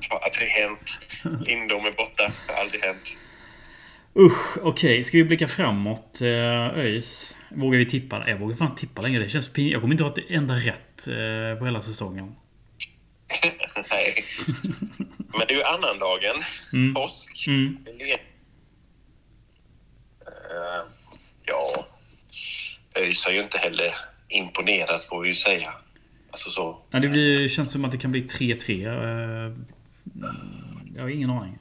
Det 0.00 0.06
har 0.10 0.18
aldrig 0.18 0.48
hänt. 0.48 0.98
Lindom 1.46 1.86
är 1.86 1.90
borta. 1.92 2.32
Det 2.46 2.52
har 2.52 2.60
aldrig 2.60 2.82
hänt. 2.82 3.16
Usch, 4.16 4.56
okej. 4.62 5.04
Ska 5.04 5.18
vi 5.18 5.24
blicka 5.24 5.48
framåt? 5.48 6.20
Eh, 6.22 6.78
ÖIS. 6.78 7.36
Vågar 7.50 7.78
vi 7.78 7.86
tippa? 7.86 8.28
Jag 8.28 8.38
vågar 8.38 8.56
fan 8.56 8.74
tippa 8.74 9.02
längre. 9.02 9.22
Det 9.22 9.28
känns 9.30 9.48
pin... 9.52 9.68
Jag 9.68 9.80
kommer 9.80 9.94
inte 9.94 10.04
ha 10.04 10.10
ett 10.10 10.30
enda 10.30 10.54
rätt 10.54 11.08
eh, 11.08 11.58
på 11.58 11.64
hela 11.64 11.82
säsongen. 11.82 12.34
Nej. 13.90 14.24
Men 15.28 15.40
det 15.48 15.54
är 15.54 15.56
ju 15.56 15.62
annandagen. 15.62 16.36
Mm. 16.72 16.94
Påsk. 16.94 17.46
Mm. 17.48 17.78
Eh, 20.20 20.82
ja. 21.44 21.86
ÖIS 22.96 23.24
har 23.24 23.32
ju 23.32 23.42
inte 23.42 23.58
heller 23.58 23.94
imponerat 24.28 25.04
får 25.04 25.22
vi 25.22 25.28
ju 25.28 25.34
säga. 25.34 25.72
Alltså 26.30 26.50
så. 26.50 26.78
Ja, 26.90 26.98
det 27.00 27.08
blir, 27.08 27.48
känns 27.48 27.72
som 27.72 27.84
att 27.84 27.92
det 27.92 27.98
kan 27.98 28.12
bli 28.12 28.20
3-3. 28.22 28.86
eh, 29.48 29.52
Jag 30.96 31.02
har 31.02 31.08
ingen 31.08 31.30
aning. 31.30 31.58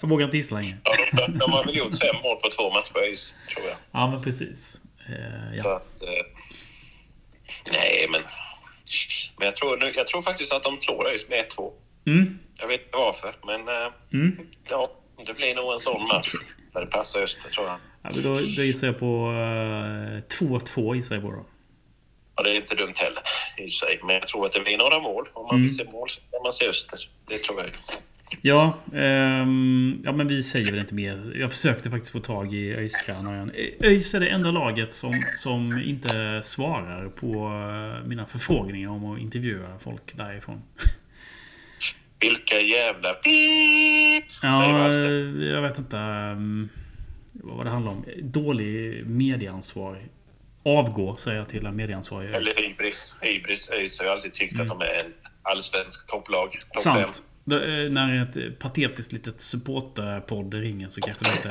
Jag 0.00 0.08
vågar 0.08 0.24
inte 0.24 0.36
gissa 0.36 0.54
längre. 0.54 0.76
Ja, 0.84 0.92
de, 1.26 1.38
de 1.38 1.52
har 1.52 1.64
väl 1.64 1.76
gjort 1.76 1.98
fem 1.98 2.16
mål 2.22 2.36
på 2.36 2.48
två 2.50 2.70
matcher 2.70 2.92
tror 3.54 3.66
jag. 3.68 3.76
Ja, 3.92 4.10
men 4.10 4.22
precis. 4.22 4.72
Så 4.72 5.12
Ja. 5.64 5.76
att, 5.76 6.02
eh, 6.02 6.26
nej, 7.72 8.06
men... 8.10 8.20
Men 9.38 9.46
jag 9.46 9.56
tror, 9.56 9.76
nu, 9.76 9.92
jag 9.96 10.06
tror 10.06 10.22
faktiskt 10.22 10.52
att 10.52 10.62
de 10.64 10.80
slår 10.80 11.08
ÖIS 11.08 11.28
med 11.28 11.38
1-2. 11.58 11.72
Mm. 12.06 12.38
Jag 12.56 12.68
vet 12.68 12.80
inte 12.84 12.96
varför, 12.96 13.34
men 13.46 13.68
eh, 13.68 13.92
Mm. 14.12 14.38
ja, 14.68 14.90
det 15.26 15.34
blir 15.34 15.54
nog 15.54 15.72
en 15.72 15.80
sån 15.80 16.06
match. 16.08 16.32
Där 16.72 16.80
det 16.80 16.86
passar 16.86 17.20
Öster, 17.22 17.50
tror 17.50 17.66
jag. 17.66 17.76
Ja, 18.02 18.10
då, 18.22 18.34
då 18.34 18.40
gissar 18.40 18.86
jag 18.86 18.98
på 18.98 19.30
eh, 19.32 20.38
2-2 20.40 20.94
gissar 20.96 21.14
jag 21.14 21.24
på 21.24 21.30
då. 21.30 21.46
Ja, 22.36 22.42
det 22.42 22.50
är 22.50 22.54
inte 22.54 22.74
dumt 22.74 22.94
heller 22.96 23.22
i 23.58 23.70
sig. 23.70 24.00
Men 24.04 24.14
jag 24.14 24.28
tror 24.28 24.46
att 24.46 24.52
det 24.52 24.60
blir 24.60 24.78
några 24.78 24.98
mål. 24.98 25.28
Om 25.32 25.46
man 25.46 25.54
Mm. 25.54 25.66
vill 25.68 25.76
se 25.76 25.84
mål 25.84 26.08
så 26.10 26.20
kan 26.20 26.42
man 26.42 26.52
se 26.52 26.68
Öster. 26.68 26.98
Det 27.26 27.38
tror 27.38 27.60
jag. 27.60 27.70
Ja, 28.42 28.78
ehm, 28.94 30.02
ja, 30.04 30.12
men 30.12 30.28
vi 30.28 30.42
säger 30.42 30.70
väl 30.70 30.80
inte 30.80 30.94
mer. 30.94 31.36
Jag 31.36 31.50
försökte 31.50 31.90
faktiskt 31.90 32.12
få 32.12 32.20
tag 32.20 32.54
i 32.54 32.74
ÖIS-tränaren. 32.74 33.52
ÖIS 33.80 34.14
är 34.14 34.20
det 34.20 34.28
enda 34.28 34.50
laget 34.50 34.94
som, 34.94 35.24
som 35.36 35.82
inte 35.82 36.40
svarar 36.44 37.08
på 37.08 37.34
eh, 37.36 38.08
mina 38.08 38.26
förfrågningar 38.26 38.90
om 38.90 39.12
att 39.12 39.20
intervjua 39.20 39.78
folk 39.78 40.16
därifrån. 40.16 40.62
Vilka 42.20 42.60
jävla 42.60 43.12
pip! 43.12 44.24
Ja, 44.42 44.72
Wallstedt. 44.72 45.50
jag 45.52 45.62
vet 45.62 45.78
inte 45.78 45.98
ehm, 45.98 46.68
vad 47.32 47.66
det 47.66 47.70
handlar 47.70 47.92
om. 47.92 48.04
Dålig 48.22 49.06
medieansvar. 49.06 49.98
Avgå, 50.64 51.16
säger 51.16 51.38
jag 51.38 51.48
till 51.48 51.66
en 51.66 51.76
medieansvarig. 51.76 52.28
ÖIS. 52.28 52.36
Eller 52.36 52.68
hybris. 52.68 53.14
Hybris. 53.20 53.70
ÖIS 53.70 53.98
har 53.98 54.06
ju 54.06 54.12
alltid 54.12 54.32
tyckt 54.32 54.60
att 54.60 54.68
de 54.68 54.80
är 54.80 54.84
en 55.04 55.12
allsvensk 55.42 56.06
topplag. 56.06 56.50
Topp 56.50 56.84
fem. 56.84 57.02
Sant. 57.02 57.22
Eh, 57.52 57.90
när 57.90 58.22
ett 58.22 58.58
patetiskt 58.58 59.12
litet 59.12 59.40
supporterpodd 59.40 60.54
ringer 60.54 60.88
så 60.88 61.00
kanske 61.00 61.24
det 61.24 61.30
inte 61.32 61.48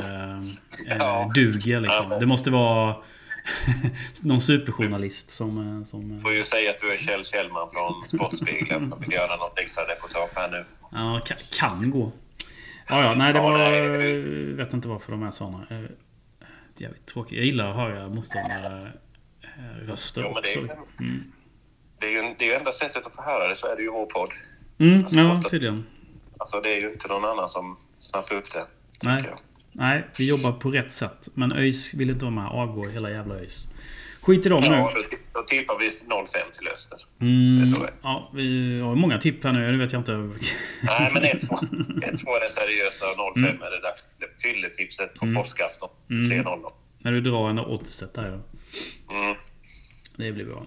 eh, 0.87 0.97
Ja. 0.97 1.31
duger 1.35 1.79
liksom. 1.81 2.09
Det 2.19 2.25
måste 2.25 2.51
vara 2.51 2.95
någon 4.21 4.41
superjournalist 4.41 5.29
som... 5.31 5.77
eh, 5.77 5.83
som 5.83 6.17
eh, 6.17 6.21
får 6.21 6.33
ju 6.33 6.43
säga 6.43 6.69
att 6.71 6.81
du 6.81 6.93
är 6.93 6.97
Kjell 6.97 7.25
Kjellman 7.25 7.69
från 7.71 8.07
Sportspegeln 8.09 8.93
och 8.93 9.03
vill 9.03 9.11
göra 9.11 9.35
något 9.35 9.59
extra 9.59 9.83
reportage 9.83 10.29
här 10.35 10.51
nu. 10.51 10.65
ja, 10.91 11.21
kan, 11.25 11.37
kan 11.59 11.89
gå. 11.91 12.11
Ja, 12.87 13.03
ja, 13.03 13.15
nej 13.15 13.33
det 13.33 13.39
var... 13.39 13.59
Jag 13.59 14.55
vet 14.57 14.73
inte 14.73 14.87
varför 14.87 15.11
de 15.11 15.23
är 15.23 15.31
såna. 15.31 15.65
Eh, 15.69 15.77
Jävligt 16.77 17.05
tråkigt. 17.05 17.37
Jag 17.37 17.45
gillar 17.45 17.69
att 17.69 17.75
höra 17.75 18.09
motståndare 18.09 18.87
eh, 19.43 19.87
röster 19.87 20.21
Jo, 20.21 20.31
men 20.33 20.43
det 20.43 20.49
är, 20.53 20.63
också. 20.63 20.75
ju- 20.99 21.05
Mm, 21.07 21.31
det 21.99 22.05
är 22.05 22.11
ju 22.11 22.35
det 22.39 22.45
är 22.45 22.49
ju 22.49 22.53
enda 22.55 22.73
sättet 22.73 23.05
att 23.05 23.15
få 23.15 23.21
höra 23.21 23.47
det, 23.47 23.55
så 23.55 23.67
är 23.67 23.75
det 23.75 23.81
ju 23.81 23.89
vår 23.91 24.05
podd. 24.05 24.29
Mm 24.79 25.03
Alltså, 25.03 25.19
ja, 25.19 25.41
tydligen. 25.49 25.85
Alltså 26.37 26.61
det 26.61 26.69
är 26.77 26.81
ju 26.81 26.89
inte 26.89 27.07
någon 27.07 27.25
annan 27.25 27.49
som 27.49 27.77
snappar 27.99 28.35
upp 28.35 28.51
det. 28.53 28.65
Nej. 29.03 29.33
Nej, 29.71 30.07
vi 30.17 30.27
jobbar 30.27 30.51
på 30.51 30.71
rätt 30.71 30.91
sätt. 30.91 31.27
Men 31.33 31.51
ÖIS 31.51 31.93
vill 31.93 32.09
inte 32.09 32.25
vara 32.25 32.35
med. 32.35 32.45
Avgå 32.45 32.87
hela 32.87 33.11
jävla 33.11 33.35
ÖIS. 33.35 33.67
Skit 34.21 34.45
i 34.45 34.49
dem 34.49 34.61
nu. 34.61 34.67
Ja, 34.67 34.91
då, 34.95 35.17
då 35.33 35.43
tippar 35.45 35.77
vi 35.79 35.89
0-5 35.89 36.57
till 36.57 36.67
Öster. 36.67 36.99
Mm, 37.21 37.73
ja, 38.01 38.31
vi 38.33 38.79
har 38.79 38.95
många 38.95 39.17
tipp 39.17 39.43
här 39.43 39.53
nu. 39.53 39.71
Det 39.71 39.77
vet 39.77 39.91
jag 39.93 39.99
inte. 39.99 40.11
Nej, 40.11 41.11
men 41.13 41.23
1-2 41.23 41.39
1-2 41.39 42.35
är 42.35 42.39
det 42.43 42.49
seriösa 42.49 43.05
och 43.11 43.37
0-5 43.37 43.45
är 43.45 43.71
det 43.71 43.81
där 43.81 43.93
fylletipset 44.43 45.15
på 45.15 45.33
påskafton. 45.33 45.89
3-0 46.07 46.43
då. 46.43 46.73
När 46.99 47.11
du 47.11 47.21
drar 47.21 47.49
en 47.49 47.59
oddset 47.59 48.13
där. 48.13 48.39
ja. 49.07 49.15
Mm. 49.15 49.35
Det 50.15 50.31
blir 50.31 50.45
bra. 50.45 50.65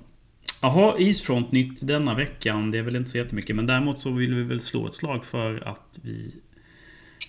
Jaha, 0.62 0.98
Eastfront 0.98 1.52
nytt 1.52 1.86
denna 1.86 2.14
veckan. 2.14 2.70
Det 2.70 2.78
är 2.78 2.82
väl 2.82 2.96
inte 2.96 3.10
så 3.10 3.18
jättemycket. 3.18 3.56
Men 3.56 3.66
däremot 3.66 3.98
så 3.98 4.10
vill 4.10 4.34
vi 4.34 4.42
väl 4.42 4.60
slå 4.60 4.86
ett 4.86 4.94
slag 4.94 5.24
för 5.24 5.68
att 5.68 5.98
vi 6.02 6.34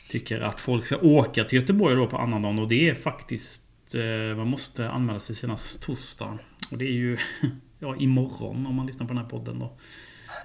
tycker 0.10 0.42
att 0.42 0.60
folk 0.62 0.86
ska 0.86 0.98
åka 0.98 1.44
till 1.44 1.60
Göteborg 1.60 1.96
då 1.96 2.08
på 2.08 2.18
annandagen. 2.18 2.60
Och 2.60 2.68
det 2.68 2.90
är 2.90 2.96
faktiskt... 2.96 3.64
Eh, 3.96 4.38
man 4.38 4.48
måste 4.48 4.90
anmäla 4.90 5.20
sig 5.20 5.36
senast 5.36 5.82
torsdag. 5.82 6.38
Och 6.72 6.78
det 6.78 6.86
är 6.86 6.92
ju 6.92 7.18
ja, 7.80 7.96
imorgon 7.96 8.66
om 8.68 8.76
man 8.76 8.86
lyssnar 8.86 9.08
på 9.08 9.14
den 9.14 9.24
här 9.24 9.30
podden 9.30 9.60
då. 9.60 9.74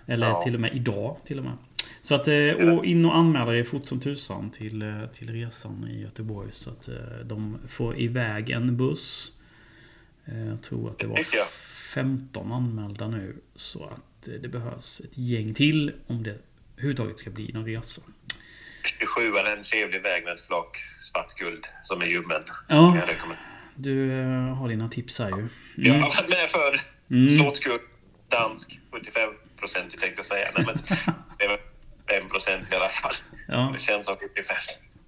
Eller 0.06 0.26
Ja. 0.26 0.42
till 0.42 0.54
och 0.54 0.60
med 0.60 0.76
idag 0.76 1.16
till 1.24 1.38
och 1.38 1.44
med. 1.44 1.56
Så 2.00 2.14
att 2.14 2.28
eh, 2.28 2.50
och 2.50 2.84
in 2.84 3.04
och 3.04 3.16
anmäla 3.16 3.56
er 3.56 3.64
fort 3.64 3.86
som 3.86 4.00
tusan 4.00 4.50
till, 4.50 4.82
eh, 4.82 5.06
till 5.12 5.30
resan 5.32 5.88
i 5.90 6.00
Göteborg. 6.00 6.48
Så 6.52 6.70
att 6.70 6.88
de 7.24 7.58
får 7.68 7.98
iväg 7.98 8.50
en 8.50 8.76
buss. 8.76 9.32
Jag 10.50 10.62
tror 10.62 10.90
att 10.90 10.98
det 10.98 11.06
var. 11.06 11.18
15 11.94 12.52
anmälda 12.52 13.08
nu. 13.08 13.36
Så 13.54 13.84
att 13.84 14.28
eh, 14.28 14.34
det 14.34 14.48
behövs 14.48 15.00
ett 15.00 15.18
gäng 15.18 15.54
till 15.54 15.92
om 16.06 16.22
det 16.22 16.38
överhuvudtaget 16.76 17.18
ska 17.18 17.30
bli 17.30 17.52
någon 17.52 17.64
resa. 17.66 18.02
27 19.00 19.36
är 19.36 19.56
en 19.56 19.64
trevlig 19.64 20.02
väg 20.02 20.24
med 20.24 20.32
ett 20.32 20.46
flak 20.46 20.76
svart 21.12 21.34
guld 21.34 21.64
som 21.84 22.00
är 22.00 22.06
ljummen. 22.06 22.42
Ja. 22.68 22.96
Jag. 22.96 23.36
Du 23.74 24.12
eh, 24.20 24.54
har 24.54 24.68
dina 24.68 24.88
tips 24.88 25.18
här 25.18 25.28
ju. 25.28 25.48
Jag 25.76 25.86
Mm. 25.88 26.02
har 26.02 26.08
varit 26.10 26.28
med 26.28 26.50
för 26.50 26.80
Mm. 27.10 27.38
Såtskuld, 27.38 27.80
dansk, 28.28 28.78
75 28.90 29.30
procent 29.58 29.90
tänkte 29.90 30.12
jag 30.16 30.26
säga. 30.26 30.48
Nej, 30.56 30.66
men 30.66 30.78
det 31.38 31.44
är 31.44 31.48
väl 31.48 31.58
5 32.20 32.28
procent 32.28 32.72
i 32.72 32.74
alla 32.74 32.88
fall. 32.88 33.14
Ja, 33.48 33.70
Det 33.74 33.80
känns 33.82 34.06
som 34.06 34.16
75. 34.16 34.56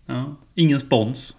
ja. 0.07 0.37
Ingen 0.55 0.81
spons. 0.81 1.37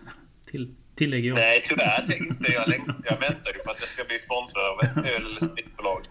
Till, 0.46 0.74
tillägger 1.02 1.28
jag. 1.28 1.34
Nej, 1.34 1.64
tyvärr 1.68 2.16
inte. 2.22 2.52
Jag, 2.52 2.68
jag 3.04 3.20
väntar 3.20 3.52
ju 3.52 3.58
på 3.58 3.70
att 3.70 3.80
jag 3.80 3.88
ska 3.88 4.04
bli 4.04 4.18
sponsrad 4.18 4.64
av 4.64 4.80
ett 4.82 4.96
öl 4.96 5.26
eller 5.26 5.48
spritbolag. 5.48 6.06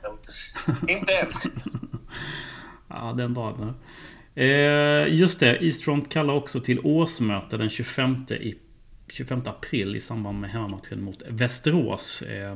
Inte 0.88 1.14
än. 1.14 1.28
Ja, 2.88 3.14
den 3.18 3.34
dagen. 3.34 3.74
Eh, 4.36 5.16
just 5.16 5.40
det, 5.40 5.64
Eastfront 5.64 6.10
kallar 6.10 6.34
också 6.34 6.60
till 6.60 6.80
årsmöte 6.80 7.58
den 7.58 7.70
25, 7.70 8.26
i, 8.30 8.56
25 9.12 9.42
april 9.46 9.96
i 9.96 10.00
samband 10.00 10.40
med 10.40 10.50
hemmamatchen 10.50 11.04
mot 11.04 11.24
Västerås. 11.28 12.22
Eh, 12.22 12.56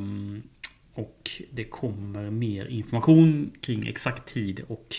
och 0.93 1.32
det 1.52 1.63
kommer 1.63 2.32
mer 2.32 2.65
information 2.65 3.52
kring 3.62 3.88
exakt 3.88 4.34
tid 4.34 4.62
och 4.67 4.95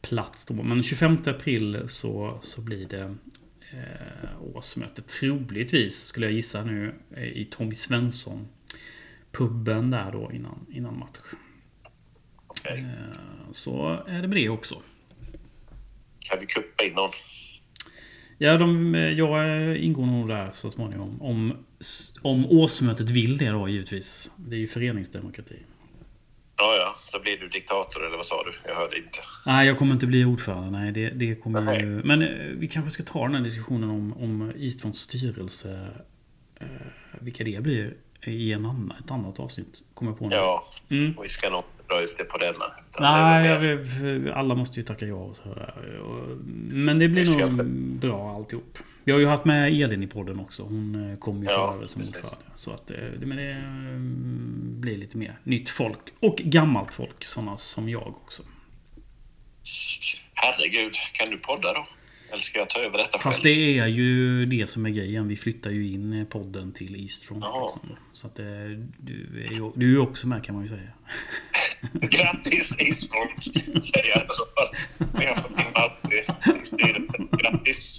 plats. 0.00 0.46
Då. 0.46 0.54
Men 0.54 0.82
25 0.82 1.18
april 1.26 1.82
så, 1.88 2.38
så 2.42 2.60
blir 2.60 2.86
det 2.86 3.14
eh, 3.72 4.42
årsmöte. 4.42 5.02
Troligtvis 5.02 6.04
skulle 6.04 6.26
jag 6.26 6.32
gissa 6.32 6.64
nu 6.64 6.94
eh, 7.16 7.24
i 7.24 7.44
Tommy 7.44 7.74
Svensson. 7.74 8.48
Puben 9.32 9.90
där 9.90 10.12
då 10.12 10.30
innan, 10.32 10.66
innan 10.70 10.98
match. 10.98 11.34
Okej. 12.46 12.86
Så 13.50 14.04
är 14.06 14.22
det 14.22 14.28
med 14.28 14.36
det 14.36 14.48
också. 14.48 14.82
Kan 16.18 16.38
vi 16.40 16.46
kuppa 16.46 16.84
in 16.84 16.92
någon? 16.92 17.10
Ja, 18.38 18.58
de, 18.58 18.94
jag 18.94 19.76
ingår 19.76 20.06
nog 20.06 20.28
där 20.28 20.50
så 20.52 20.70
småningom. 20.70 21.22
Om, 21.22 21.56
om 22.22 22.46
årsmötet 22.46 23.10
vill 23.10 23.38
det 23.38 23.48
då 23.48 23.68
givetvis. 23.68 24.32
Det 24.36 24.56
är 24.56 24.60
ju 24.60 24.66
föreningsdemokrati. 24.66 25.56
Ja, 26.58 26.76
ja. 26.76 26.94
Så 27.04 27.18
blir 27.20 27.38
du 27.38 27.48
diktator, 27.48 28.06
eller 28.06 28.16
vad 28.16 28.26
sa 28.26 28.42
du? 28.44 28.52
Jag 28.70 28.74
hörde 28.76 28.96
inte. 28.96 29.18
Nej, 29.46 29.66
jag 29.66 29.78
kommer 29.78 29.92
inte 29.94 30.06
bli 30.06 30.24
ordförande. 30.24 30.70
Nej, 30.70 30.92
det, 30.92 31.10
det 31.10 31.34
kommer 31.34 31.60
Nej. 31.60 31.80
ju... 31.80 31.86
Men 32.04 32.22
eh, 32.22 32.28
vi 32.46 32.68
kanske 32.68 32.90
ska 32.90 33.02
ta 33.02 33.22
den 33.26 33.34
här 33.34 33.42
diskussionen 33.42 33.90
om, 33.90 34.12
om 34.22 34.52
Eastfronts 34.56 34.98
styrelse. 35.00 35.88
Eh, 36.60 36.66
vilka 37.20 37.44
det 37.44 37.62
blir 37.62 37.94
i 38.24 38.52
en 38.52 38.66
annan, 38.66 38.92
ett 39.04 39.10
annat 39.10 39.40
avsnitt. 39.40 39.84
Kommer 39.94 40.10
jag 40.12 40.18
på 40.18 40.28
nu. 40.28 40.36
Ja, 40.36 40.64
Mm. 40.90 41.14
vi 41.22 41.28
ska 41.28 41.50
nog 41.50 41.64
dra 41.88 42.00
ut 42.00 42.14
det 42.18 42.24
på 42.24 42.38
denna. 42.38 42.64
Nej, 43.00 43.58
vet- 43.76 44.32
alla 44.32 44.54
måste 44.54 44.80
ju 44.80 44.86
tacka 44.86 45.06
ja 45.06 45.14
och 45.14 45.36
så 45.36 45.42
Men 46.70 46.98
det 46.98 47.08
blir 47.08 47.38
nog 47.48 47.64
bra 48.00 48.34
alltihop. 48.36 48.78
Vi 49.08 49.12
har 49.12 49.18
ju 49.20 49.26
haft 49.26 49.44
med 49.44 49.68
Elin 49.82 50.02
i 50.02 50.06
podden 50.06 50.40
också. 50.40 50.62
Hon 50.62 51.10
eh, 51.10 51.18
kom 51.18 51.42
ju 51.42 51.48
Ja, 51.48 51.74
över 51.74 51.86
som 51.86 52.00
precis. 52.02 52.16
ordförande. 52.16 52.44
Så 52.54 52.72
att 52.72 52.90
eh, 52.90 52.96
det, 53.20 53.26
men 53.26 53.36
det 53.36 53.50
eh, 53.50 53.98
blir 54.80 54.96
lite 54.98 55.16
mer 55.16 55.38
nytt 55.44 55.70
folk. 55.70 55.98
Och 56.20 56.36
gammalt 56.36 56.94
folk. 56.94 57.24
Sådana 57.24 57.56
som 57.56 57.88
jag 57.88 58.06
också. 58.08 58.42
Herregud, 60.34 60.92
kan 61.12 61.26
du 61.30 61.38
podda 61.38 61.72
då? 61.72 61.86
Eller 62.32 62.42
ska 62.42 62.58
jag 62.58 62.70
ta 62.70 62.78
över 62.78 62.98
detta 62.98 63.18
Fast 63.18 63.42
själv? 63.42 63.54
det 63.56 63.78
är 63.78 63.86
ju 63.86 64.46
det 64.46 64.66
som 64.66 64.86
är 64.86 64.90
grejen. 64.90 65.28
Vi 65.28 65.36
flyttar 65.36 65.70
ju 65.70 65.88
in 65.88 66.12
eh, 66.12 66.24
podden 66.24 66.72
till 66.72 67.02
Eastfront. 67.02 67.44
Liksom. 67.62 67.96
Så 68.12 68.26
att 68.26 68.36
du 68.36 69.44
är 69.46 69.52
ju 69.52 69.72
du 69.76 69.94
är 69.94 69.98
också 69.98 70.26
med 70.26 70.44
kan 70.44 70.54
man 70.54 70.64
ju 70.64 70.68
säga. 70.68 70.92
Grattis 71.92 72.74
Eastfront, 72.78 73.44
säger 73.84 74.08
jag 74.08 74.18
i 74.18 74.20
alla 74.20 74.26
fall. 74.28 74.74
Grattis! 77.38 77.96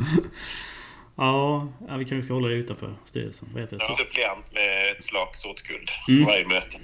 Ja, 1.19 1.67
vi 1.79 2.05
kanske 2.05 2.21
ska 2.21 2.34
hålla 2.34 2.47
det 2.47 2.53
utanför 2.53 2.93
styrelsen. 3.05 3.49
Vad 3.53 3.62
heter 3.62 3.77
det? 3.77 3.84
Jag 3.84 3.99
är 3.99 4.05
suppleant 4.05 4.53
med 4.53 4.91
ett 4.99 5.05
flak 5.05 5.36
såtguld 5.36 5.89
Mm. 6.08 6.25
varje 6.25 6.47
möte. 6.47 6.77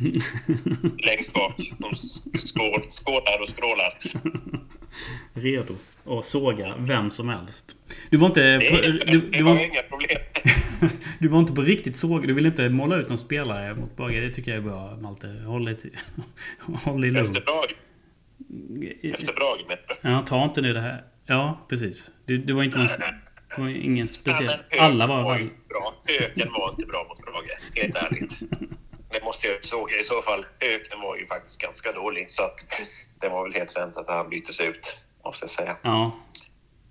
Längst 1.06 1.34
bak, 1.34 1.54
som 1.80 1.96
skål, 2.40 2.82
skålar 2.92 3.42
och 3.42 3.50
skrålar. 3.50 3.98
Redo 5.34 5.76
att 6.06 6.26
såga 6.26 6.74
vem 6.78 7.10
som 7.10 7.30
helst. 7.30 7.78
Du 8.10 8.18
var 8.18 8.28
inte... 8.28 8.42
Det, 8.42 8.68
är, 8.68 9.06
Du, 9.12 9.20
det 9.20 9.38
du, 9.38 9.44
var 9.44 9.60
inga 9.60 9.82
problem. 9.82 10.18
du 11.20 11.28
var 11.28 11.40
inte 11.40 11.54
på 11.54 11.62
riktigt 11.62 11.98
såg. 11.98 12.28
Du 12.28 12.34
vill 12.34 12.46
inte 12.46 12.70
måla 12.70 12.96
ut 12.96 13.10
någon 13.10 13.18
spelare 13.18 13.76
mot 13.76 13.98
Brage. 13.98 14.22
Det 14.22 14.30
tycker 14.30 14.52
jag 14.52 14.58
är 14.58 14.62
bra, 14.70 14.96
Malte. 14.96 15.28
Håll 15.28 15.66
dig, 15.66 15.78
håll 16.60 17.02
dig 17.02 17.12
lugn. 17.12 17.26
Efter 17.26 17.42
Brage. 17.42 17.76
Efter 19.04 19.34
Brage? 19.34 19.80
Ja, 20.02 20.22
ta 20.22 20.44
inte 20.44 20.62
nu 20.62 20.74
det 20.74 20.80
här. 20.80 21.04
Ja, 21.26 21.66
precis. 21.70 22.12
Du, 22.26 22.38
du 22.38 22.54
var 22.54 22.64
inte 22.64 22.78
någon... 22.78 22.88
Det 23.56 23.62
var 23.62 23.70
ingen 23.70 24.08
speciell... 24.08 24.52
Ja, 24.70 24.78
men 24.78 24.80
Alla 24.80 25.08
var 25.08 25.34
väl... 25.34 25.50
bra. 25.70 25.94
Höken 26.06 26.52
var 26.52 26.70
inte 26.70 26.86
bra 26.86 27.06
mot 27.10 27.26
Brage, 27.26 27.60
helt 27.76 27.96
ärligt. 27.96 28.40
Det 29.10 29.24
måste 29.24 29.48
jag 29.48 29.66
såga 29.66 30.00
i 30.00 30.04
så 30.04 30.22
fall. 30.22 30.46
Höken 30.60 31.02
var 31.02 31.18
ju 31.18 31.28
faktiskt 31.28 31.58
ganska 31.58 31.92
dålig, 31.92 32.32
så 32.32 32.44
att 32.44 32.66
det 33.22 33.30
var 33.30 33.44
väl 33.44 33.54
helt 33.54 33.78
väntat 33.78 34.10
att 34.10 34.16
han 34.16 34.30
byttes 34.30 34.60
ut, 34.60 34.98
måste 35.26 35.44
jag 35.44 35.50
säga. 35.50 35.78
Ja. 35.82 36.12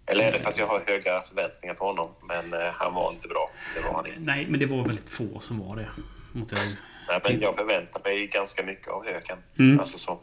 Eller 0.06 0.24
är 0.24 0.32
det 0.32 0.38
för 0.38 0.50
att 0.50 0.56
jag 0.56 0.66
har 0.66 0.82
höga 0.86 1.20
förväntningar 1.20 1.74
på 1.74 1.84
honom, 1.86 2.10
men 2.28 2.60
eh, 2.60 2.72
han 2.72 2.94
var 2.94 3.12
inte 3.12 3.28
bra. 3.28 3.50
Det 3.74 3.88
var 3.88 3.94
han 3.94 4.06
inte. 4.06 4.20
Nej, 4.20 4.46
men 4.48 4.60
det 4.60 4.66
var 4.66 4.84
väldigt 4.84 5.10
få 5.10 5.40
som 5.40 5.58
var 5.58 5.76
det. 5.76 5.88
Måste 6.32 6.54
jag... 6.54 6.64
Nej, 7.08 7.20
men 7.24 7.40
jag 7.40 7.56
förväntar 7.56 8.00
mig 8.04 8.26
ganska 8.26 8.62
mycket 8.62 8.88
av 8.88 9.04
Höken. 9.04 9.38
Mm. 9.58 9.80
Alltså 9.80 9.98
så. 9.98 10.20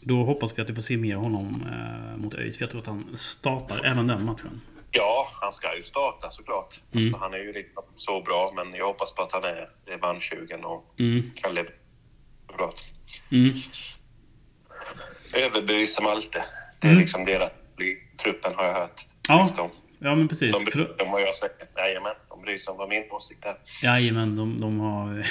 Då 0.00 0.22
hoppas 0.24 0.58
vi 0.58 0.62
att 0.62 0.70
vi 0.70 0.74
får 0.74 0.82
se 0.82 0.96
mer 0.96 1.16
av 1.16 1.22
honom 1.22 1.64
eh, 1.72 2.16
mot 2.16 2.34
ÖIS. 2.34 2.58
För 2.58 2.62
jag 2.62 2.70
tror 2.70 2.80
att 2.80 2.86
han 2.86 3.16
startar 3.16 3.84
även 3.84 4.06
den 4.06 4.24
matchen. 4.24 4.60
Ja, 4.92 5.28
han 5.40 5.52
ska 5.52 5.76
ju 5.76 5.82
starta 5.82 6.30
såklart. 6.30 6.80
Mm. 6.92 7.06
Alltså, 7.06 7.20
han 7.20 7.34
är 7.34 7.38
ju 7.38 7.52
liksom 7.52 7.82
så 7.96 8.20
bra, 8.22 8.52
men 8.56 8.74
jag 8.74 8.86
hoppas 8.86 9.14
på 9.14 9.22
att 9.22 9.32
han 9.32 9.44
är 9.44 9.68
revanschsugen 9.86 10.64
och 10.64 10.94
Mm. 10.98 11.30
kan 11.34 11.54
leverera 11.54 11.74
bra. 12.56 12.72
Mm. 13.32 13.52
Överbevisa 15.34 16.02
Malte. 16.02 16.44
Det 16.80 16.86
är 16.86 16.90
Mm. 16.90 17.00
liksom 17.00 17.24
deras 17.24 17.52
truppen 18.22 18.52
har 18.54 18.64
jag 18.64 18.74
hört. 18.74 19.06
Ja. 19.28 19.50
De, 19.56 19.70
Ja, 20.02 20.14
men 20.14 20.28
precis. 20.28 20.52
de 20.64 20.70
bryr 20.70 20.84
sig 20.86 21.06
om 21.06 21.12
vad 21.12 21.22
jag 21.22 21.36
säger. 21.36 21.54
Jajamän, 21.76 22.14
de 22.28 22.42
bryr 22.42 22.58
sig 22.58 22.70
om 22.70 22.76
vad 22.78 22.88
min 22.88 23.10
åsikt 23.10 23.44
är. 23.44 23.56
Jajamän, 23.82 24.36
de, 24.36 24.60
de 24.60 24.80
har... 24.80 25.26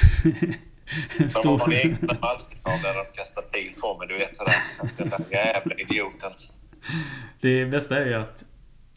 De 1.19 1.29
Stor... 1.29 1.59
har 1.59 1.73
egna 1.73 2.13
Malte-tal 2.21 2.79
där 2.83 2.93
de 2.93 3.05
kastar 3.17 3.41
pil 3.41 3.73
på 3.81 3.97
mig. 3.97 4.07
Du 4.07 4.17
vet 4.17 4.35
sådär. 4.37 4.53
Den 4.97 5.09
där 5.09 5.19
jävla 5.31 5.75
idioten. 5.75 6.31
Det 7.41 7.65
bästa 7.65 7.97
är 7.97 8.05
ju 8.05 8.13
att 8.13 8.43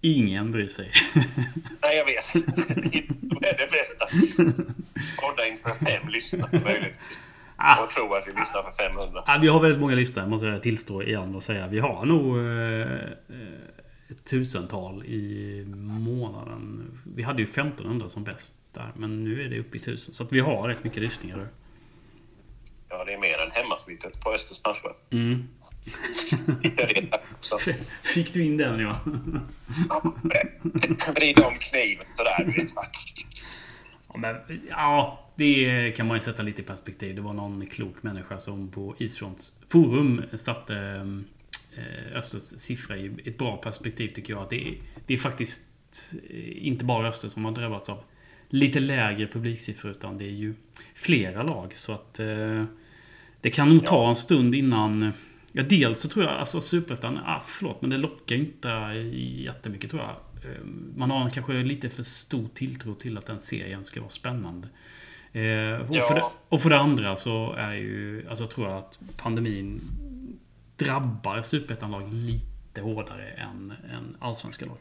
ingen 0.02 0.52
bryr 0.52 0.68
sig. 0.68 0.92
Nej, 1.82 1.96
jag 1.96 2.04
vet. 2.04 2.44
Det 3.40 3.48
är 3.48 3.58
det 3.58 3.70
bästa. 3.70 4.06
Podda 5.20 5.46
inför 5.46 5.84
fem 5.84 6.08
lyssnare 6.08 6.60
möjligtvis. 6.64 7.18
Ah. 7.56 7.84
Och 7.84 7.90
tro 7.90 8.14
att 8.14 8.26
vi 8.26 8.30
lyssnar 8.30 8.62
för 8.62 8.72
500. 8.90 9.24
Ja, 9.26 9.38
vi 9.42 9.48
har 9.48 9.60
väldigt 9.60 9.80
många 9.80 9.94
lyssnare, 9.94 10.28
måste 10.28 10.46
jag 10.46 10.62
tillstå 10.62 11.02
igen 11.02 11.34
och 11.34 11.42
säga. 11.42 11.68
Vi 11.68 11.78
har 11.78 12.06
nog 12.06 12.38
eh, 12.38 12.80
eh, 12.82 14.10
ett 14.10 14.24
tusental 14.24 15.04
i 15.04 15.64
månaden. 16.00 16.90
Vi 17.16 17.22
hade 17.22 17.42
ju 17.42 17.48
1500 17.48 18.08
som 18.08 18.24
bäst 18.24 18.54
där, 18.72 18.92
men 18.96 19.24
nu 19.24 19.42
är 19.44 19.48
det 19.48 19.58
uppe 19.58 19.76
i 19.76 19.80
tusen. 19.80 20.14
Så 20.14 20.24
att 20.24 20.32
vi 20.32 20.40
har 20.40 20.68
rätt 20.68 20.84
mycket 20.84 21.02
lyssningar. 21.02 21.48
Ja, 22.88 23.04
det 23.04 23.12
är 23.12 23.18
mer 23.18 23.38
än 23.38 23.50
hemmasnittet 23.50 24.20
på 24.20 24.32
Östers 24.32 24.60
matcher. 24.64 24.94
Mm. 25.10 25.48
Också. 27.52 27.58
Fick 28.02 28.32
du 28.32 28.44
in 28.44 28.56
den 28.56 28.80
ja? 28.80 29.00
Vrid 31.14 31.38
om 31.38 31.54
kniven 31.58 32.06
sådär, 32.16 32.44
vet. 32.56 32.72
Ja, 34.08 34.18
men, 34.18 34.36
ja, 34.68 35.28
det 35.36 35.90
kan 35.96 36.06
man 36.06 36.16
ju 36.16 36.20
sätta 36.20 36.42
lite 36.42 36.62
i 36.62 36.64
perspektiv. 36.64 37.16
Det 37.16 37.22
var 37.22 37.32
någon 37.32 37.66
klok 37.66 38.02
människa 38.02 38.38
som 38.38 38.70
på 38.70 38.94
Isfronts 38.98 39.54
forum 39.68 40.22
satte 40.34 40.76
eh, 41.76 42.16
Östers 42.16 42.42
siffra 42.42 42.96
i 42.96 43.14
ett 43.24 43.38
bra 43.38 43.56
perspektiv 43.56 44.08
tycker 44.08 44.32
jag. 44.32 44.42
Att 44.42 44.50
det, 44.50 44.68
är, 44.68 44.74
det 45.06 45.14
är 45.14 45.18
faktiskt 45.18 45.62
eh, 46.30 46.66
inte 46.66 46.84
bara 46.84 47.08
Öster 47.08 47.28
som 47.28 47.44
har 47.44 47.52
drabbats 47.52 47.88
av 47.88 48.04
lite 48.48 48.80
lägre 48.80 49.26
publiksiffror 49.26 49.90
utan 49.90 50.18
det 50.18 50.24
är 50.24 50.30
ju 50.30 50.54
flera 50.94 51.42
lag. 51.42 51.76
Så 51.76 51.92
att 51.92 52.18
eh, 52.18 52.64
det 53.40 53.50
kan 53.50 53.68
nog 53.68 53.86
ta 53.86 54.08
en 54.08 54.16
stund 54.16 54.54
innan 54.54 55.12
Ja, 55.52 55.62
dels 55.62 56.00
så 56.00 56.08
tror 56.08 56.24
jag, 56.24 56.34
alltså 56.34 56.60
Superettan, 56.60 57.20
ah, 57.26 57.40
förlåt, 57.46 57.80
men 57.80 57.90
det 57.90 57.96
lockar 57.96 58.36
inte 58.36 58.68
jättemycket 59.44 59.90
tror 59.90 60.02
jag. 60.02 60.10
Eh, 60.50 60.64
Man 60.96 61.10
har 61.10 61.30
kanske 61.30 61.52
lite 61.52 61.90
för 61.90 62.02
stor 62.02 62.48
tilltro 62.54 62.94
till 62.94 63.18
att 63.18 63.26
den 63.26 63.40
serien 63.40 63.84
ska 63.84 64.00
vara 64.00 64.10
spännande. 64.10 64.68
Eh, 65.32 65.80
och, 65.90 65.96
Ja. 65.96 66.02
för 66.08 66.14
det, 66.14 66.24
och 66.48 66.62
för 66.62 66.70
det 66.70 66.78
andra 66.78 67.16
så 67.16 67.52
är 67.52 67.70
det 67.70 67.76
ju, 67.76 68.26
alltså 68.28 68.46
tror 68.46 68.68
jag 68.68 68.78
att 68.78 68.98
pandemin 69.16 69.80
drabbar 70.76 71.42
Superettan-lag 71.42 72.12
lite 72.12 72.80
hårdare 72.80 73.28
än, 73.28 73.72
än 73.92 74.16
allsvenska 74.20 74.66
lag. 74.66 74.76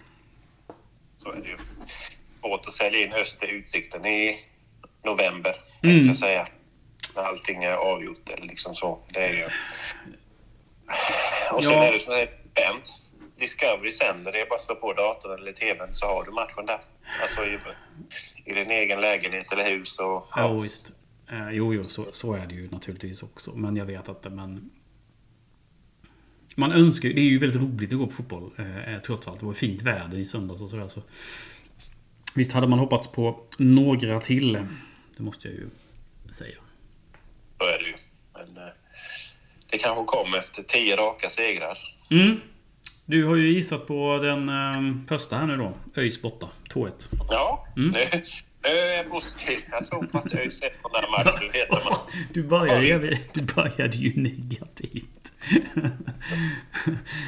Så 1.17 1.31
är 1.31 1.41
det 1.41 1.49
ju. 1.49 1.57
Svårt 2.41 2.65
att 2.65 2.73
sälja 2.73 2.99
in 2.99 3.13
Öster 3.13 3.47
Utsikten 3.47 4.05
i 4.05 4.39
november, 5.05 5.55
mm. 5.83 6.07
jag 6.07 6.17
säga. 6.17 6.47
När 7.15 7.23
allting 7.23 7.63
är 7.63 7.73
avgjort 7.73 8.29
eller 8.29 8.47
liksom 8.47 8.75
så. 8.75 8.99
Det 9.13 9.19
är 9.19 9.33
ju... 9.33 9.47
Och 11.51 11.63
sen 11.63 11.73
Ja. 11.73 11.83
är 11.83 11.93
det 11.93 11.99
så 11.99 12.11
här 12.13 12.29
spänt. 12.51 12.89
Discovery 13.37 13.91
sänder, 13.91 14.31
det 14.31 14.41
är 14.41 14.45
bara 14.45 14.55
att 14.55 14.65
slå 14.65 14.75
på 14.75 14.93
datorn 14.93 15.39
eller 15.39 15.51
tvn 15.53 15.93
så 15.93 16.05
har 16.05 16.23
du 16.25 16.31
matchen 16.31 16.65
där. 16.65 16.81
Alltså 17.21 17.45
i, 17.45 17.57
i 18.45 18.53
din 18.53 18.71
egen 18.71 19.01
lägenhet 19.01 19.51
eller 19.51 19.69
hus. 19.69 19.99
Och, 19.99 20.23
Ja, 20.35 20.53
visst. 20.53 20.91
Eh, 21.31 21.51
jo, 21.51 21.73
jo, 21.73 21.85
så, 21.85 22.05
så 22.11 22.33
är 22.33 22.45
det 22.45 22.55
ju 22.55 22.69
naturligtvis 22.69 23.23
också. 23.23 23.51
Men 23.55 23.75
jag 23.75 23.85
vet 23.85 24.09
att 24.09 24.33
man... 24.33 24.69
Man 26.55 26.71
önskar. 26.71 27.09
Det 27.09 27.21
är 27.21 27.29
ju 27.29 27.39
väldigt 27.39 27.61
roligt 27.61 27.93
att 27.93 27.99
gå 27.99 28.05
på 28.05 28.11
fotboll. 28.11 28.51
Eh, 28.57 28.99
trots 28.99 29.27
allt. 29.27 29.39
Det 29.39 29.45
var 29.45 29.53
fint 29.53 29.81
väder 29.81 30.17
i 30.17 30.25
söndags 30.25 30.61
och 30.61 30.69
sådär. 30.69 30.87
Så. 30.87 31.01
Visst 32.35 32.53
hade 32.53 32.67
man 32.67 32.79
hoppats 32.79 33.07
på 33.07 33.39
några 33.57 34.19
till. 34.19 34.53
Det 35.17 35.23
måste 35.23 35.47
jag 35.47 35.55
ju 35.57 35.69
säga. 36.31 36.55
Så 37.57 37.63
är 37.65 37.79
det 37.79 37.85
ju. 37.87 37.90
Det 39.71 39.77
kanske 39.77 40.05
kom 40.05 40.33
efter 40.33 40.63
tio 40.63 40.95
raka 40.95 41.29
segrar. 41.29 41.77
Mm. 42.11 42.41
Du 43.05 43.25
har 43.25 43.35
ju 43.35 43.47
gissat 43.49 43.87
på 43.87 44.19
den 44.23 44.49
eh, 44.49 45.07
första 45.07 45.35
här 45.37 45.45
nu 45.45 45.57
då. 45.57 45.73
ÖIS 46.01 46.21
borta. 46.21 46.49
2-1. 46.73 46.91
Ja, 47.29 47.67
Mm. 47.77 47.91
nu, 47.91 48.21
nu 48.63 48.69
är 48.69 48.97
jag 48.97 49.09
positiv. 49.09 49.59
Jag 49.71 49.89
tror 49.89 50.05
på 50.05 50.17
att 50.17 50.33
ÖIS 50.33 50.61
är 50.61 50.69
sån 50.81 50.91
där 50.91 51.11
match. 51.11 51.39
Du 51.41 51.49
vet 51.49 51.71
att 51.71 51.83
man, 51.89 51.97
Du 52.33 52.43
började, 52.43 53.17
du 53.33 53.45
började 53.55 53.97
ju 53.97 54.21
negativt. 54.21 55.31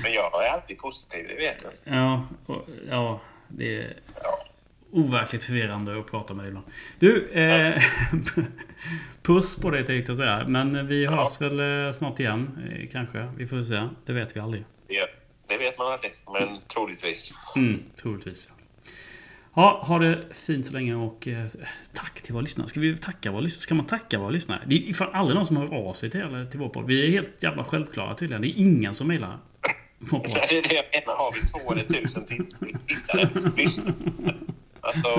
men 0.04 0.14
jag 0.14 0.46
är 0.46 0.50
alltid 0.50 0.78
positiv, 0.78 1.28
det 1.28 1.36
vet 1.36 1.58
du. 1.60 1.92
Ja, 1.92 2.28
och, 2.46 2.68
ja 2.90 3.22
det 3.48 3.94
Ja. 4.24 4.43
Overkligt 4.94 5.44
förvirrande 5.44 6.00
att 6.00 6.12
prata 6.12 6.34
med 6.34 6.46
dig 6.46 6.50
ibland. 6.50 6.68
Du, 7.00 7.30
eh, 7.32 7.84
puss 9.22 9.56
på 9.56 9.70
dig 9.70 9.86
tänkte 9.86 10.12
jag 10.12 10.18
säga. 10.18 10.48
Men 10.48 10.88
vi 10.88 11.06
hörs 11.06 11.42
väl 11.42 11.86
eh, 11.86 11.94
snart 11.94 12.20
igen, 12.20 12.60
eh, 12.72 12.90
kanske. 12.92 13.28
Vi 13.38 13.48
får 13.48 13.64
se. 13.64 13.88
Det 14.06 14.14
vet 14.14 14.36
vi 14.36 14.40
aldrig. 14.40 14.64
Det, 14.88 15.10
det 15.48 15.58
vet 15.58 15.78
man 15.78 15.94
aldrig, 15.94 16.12
men 16.34 16.62
troligtvis. 16.74 17.34
Mm, 17.56 17.80
troligtvis. 17.96 18.50
Ja, 19.56 19.84
ha 19.88 20.00
det 20.00 20.24
fint 20.32 20.66
så 20.66 20.74
länge 20.74 20.96
och 20.96 21.28
eh, 21.28 21.48
tack 21.94 22.22
till 22.22 22.34
våra 22.34 22.42
lyssnare. 22.42 22.68
Ska 22.68 22.80
vi 22.80 22.98
tacka 22.98 23.32
våra 23.32 23.42
lyssnare? 23.42 23.62
Ska 23.62 23.76
man 23.76 23.86
tacka 23.86 24.20
våra 24.20 24.30
lyssnare? 24.30 24.60
Det 24.66 24.90
är 24.90 24.94
fan 24.94 25.10
aldrig 25.14 25.36
någon 25.36 25.46
som 25.46 25.58
hör 25.58 25.74
av 25.74 25.94
sig 25.94 26.10
till, 26.10 26.22
eller, 26.22 26.46
till 26.46 26.60
vår 26.60 26.70
podd. 26.70 26.86
Vi 26.88 27.06
är 27.06 27.12
helt 27.12 27.44
jävla 27.44 27.64
självklara 27.64 28.16
tydligen. 28.16 28.42
Det 28.42 28.48
är 28.48 28.60
ingen 28.60 28.94
som 28.94 29.08
mejlar 29.08 29.38
vår 30.00 30.20
podd. 30.20 30.32
Det 30.50 30.58
är 30.58 30.62
det 30.62 30.76
jag 30.76 30.86
menar. 31.02 31.18
Har 31.18 31.34
vi 31.34 31.48
två 31.48 31.72
eller 31.72 31.84
tusen 31.84 32.26
tittare? 32.26 32.72
Alltså, 34.84 35.10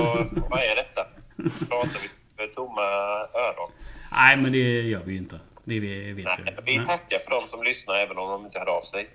vad 0.49 0.59
är 0.59 0.75
detta? 0.75 1.07
Pratar 1.69 1.99
vi 2.01 2.09
för 2.37 2.47
tomma 2.55 2.81
öron? 3.33 3.71
Nej, 4.11 4.37
men 4.37 4.51
det 4.51 4.81
gör 4.81 5.01
vi 5.05 5.11
ju 5.11 5.17
inte. 5.17 5.39
Det 5.63 5.79
vi 5.79 6.13
vet 6.13 6.25
Nej, 6.25 6.55
vi. 6.65 6.77
vi 6.79 6.85
tackar 6.85 7.19
för 7.19 7.31
de 7.31 7.47
som 7.49 7.63
lyssnar 7.63 7.95
även 7.95 8.17
om 8.17 8.29
de 8.29 8.45
inte 8.45 8.59
hör 8.59 8.69
av 8.77 8.81
sig. 8.81 9.09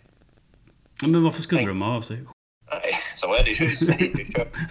Men 1.02 1.22
varför 1.24 1.40
skulle 1.40 1.62
de 1.66 1.82
höra 1.82 1.96
av 1.96 2.00
sig? 2.00 2.24
Nej, 2.70 2.94
så 3.16 3.34
är 3.34 3.44
det 3.44 3.50
ju. 3.50 3.66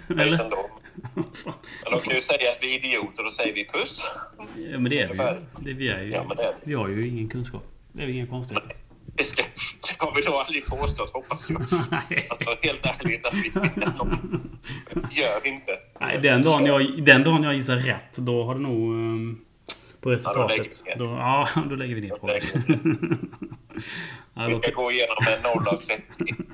Vi 0.08 0.22
Eller? 0.22 0.36
Fan. 0.36 1.52
Men 1.84 1.92
de 1.92 2.00
kan 2.00 2.14
ju 2.14 2.20
säga 2.20 2.52
att 2.52 2.58
vi 2.62 2.74
är 2.74 2.78
idioter 2.84 3.26
och 3.26 3.32
säger 3.32 3.54
vi 3.54 3.64
puss. 3.68 4.04
Ja, 4.56 4.78
men 4.78 4.84
det 4.84 5.00
är 5.00 5.08
vi 5.08 5.14
ju. 5.18 5.36
Det, 5.64 5.72
vi, 5.72 5.88
är 5.88 6.02
ju 6.02 6.10
Ja, 6.10 6.26
det 6.36 6.42
är 6.42 6.46
det. 6.46 6.54
vi 6.62 6.74
har 6.74 6.88
ju 6.88 7.08
ingen 7.08 7.28
kunskap. 7.28 7.62
Det 7.92 8.02
är 8.02 8.06
ju 8.06 8.12
inga 8.12 8.26
konstigheter. 8.26 8.76
Det 9.20 9.26
ska, 9.26 9.42
det 9.42 9.96
har 9.98 10.14
vi 10.14 10.24
nog 10.24 10.34
aldrig 10.34 10.66
påstått, 10.66 11.10
hoppas 11.12 11.50
jag. 11.50 11.66
Nej. 11.90 12.26
Alltså 12.30 12.56
helt 12.62 12.86
ärligt 12.86 13.26
att 13.26 13.34
vi 13.34 13.52
gör 15.20 15.46
inte. 15.46 15.78
Nej, 16.00 16.18
den 16.18 16.42
dagen, 16.42 16.66
jag, 16.66 17.04
den 17.04 17.24
dagen 17.24 17.42
jag 17.42 17.54
gissar 17.54 17.76
rätt, 17.76 18.16
då 18.16 18.44
har 18.44 18.54
det 18.54 18.60
nog... 18.60 18.94
ehm, 18.94 19.40
på 20.00 20.10
resultatet. 20.10 20.58
lägger 20.58 20.70
vi 20.84 20.94
Då, 20.98 21.04
ja, 21.04 21.48
då 21.70 21.76
lägger 21.76 21.94
vi 21.94 22.00
ner 22.00 22.08
på 22.20 22.26
det. 22.26 22.40
Ja, 24.34 24.42
det 24.42 24.54
Vi 24.54 24.58
ska 24.62 24.70
gå 24.70 24.90
igenom 24.90 25.16
en 25.36 25.42
0 25.42 25.68
av 25.68 25.76
30 25.76 26.02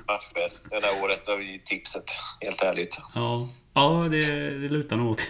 matcher 0.07 0.51
det 0.69 0.79
där 0.79 1.03
året 1.03 1.27
av 1.27 1.39
tipset, 1.65 2.11
helt 2.41 2.61
ärligt. 2.61 2.97
ja, 3.15 3.47
ja 3.73 4.05
det, 4.09 4.49
det 4.59 4.69
lutar 4.69 4.97
nog 4.97 5.11
åt 5.11 5.21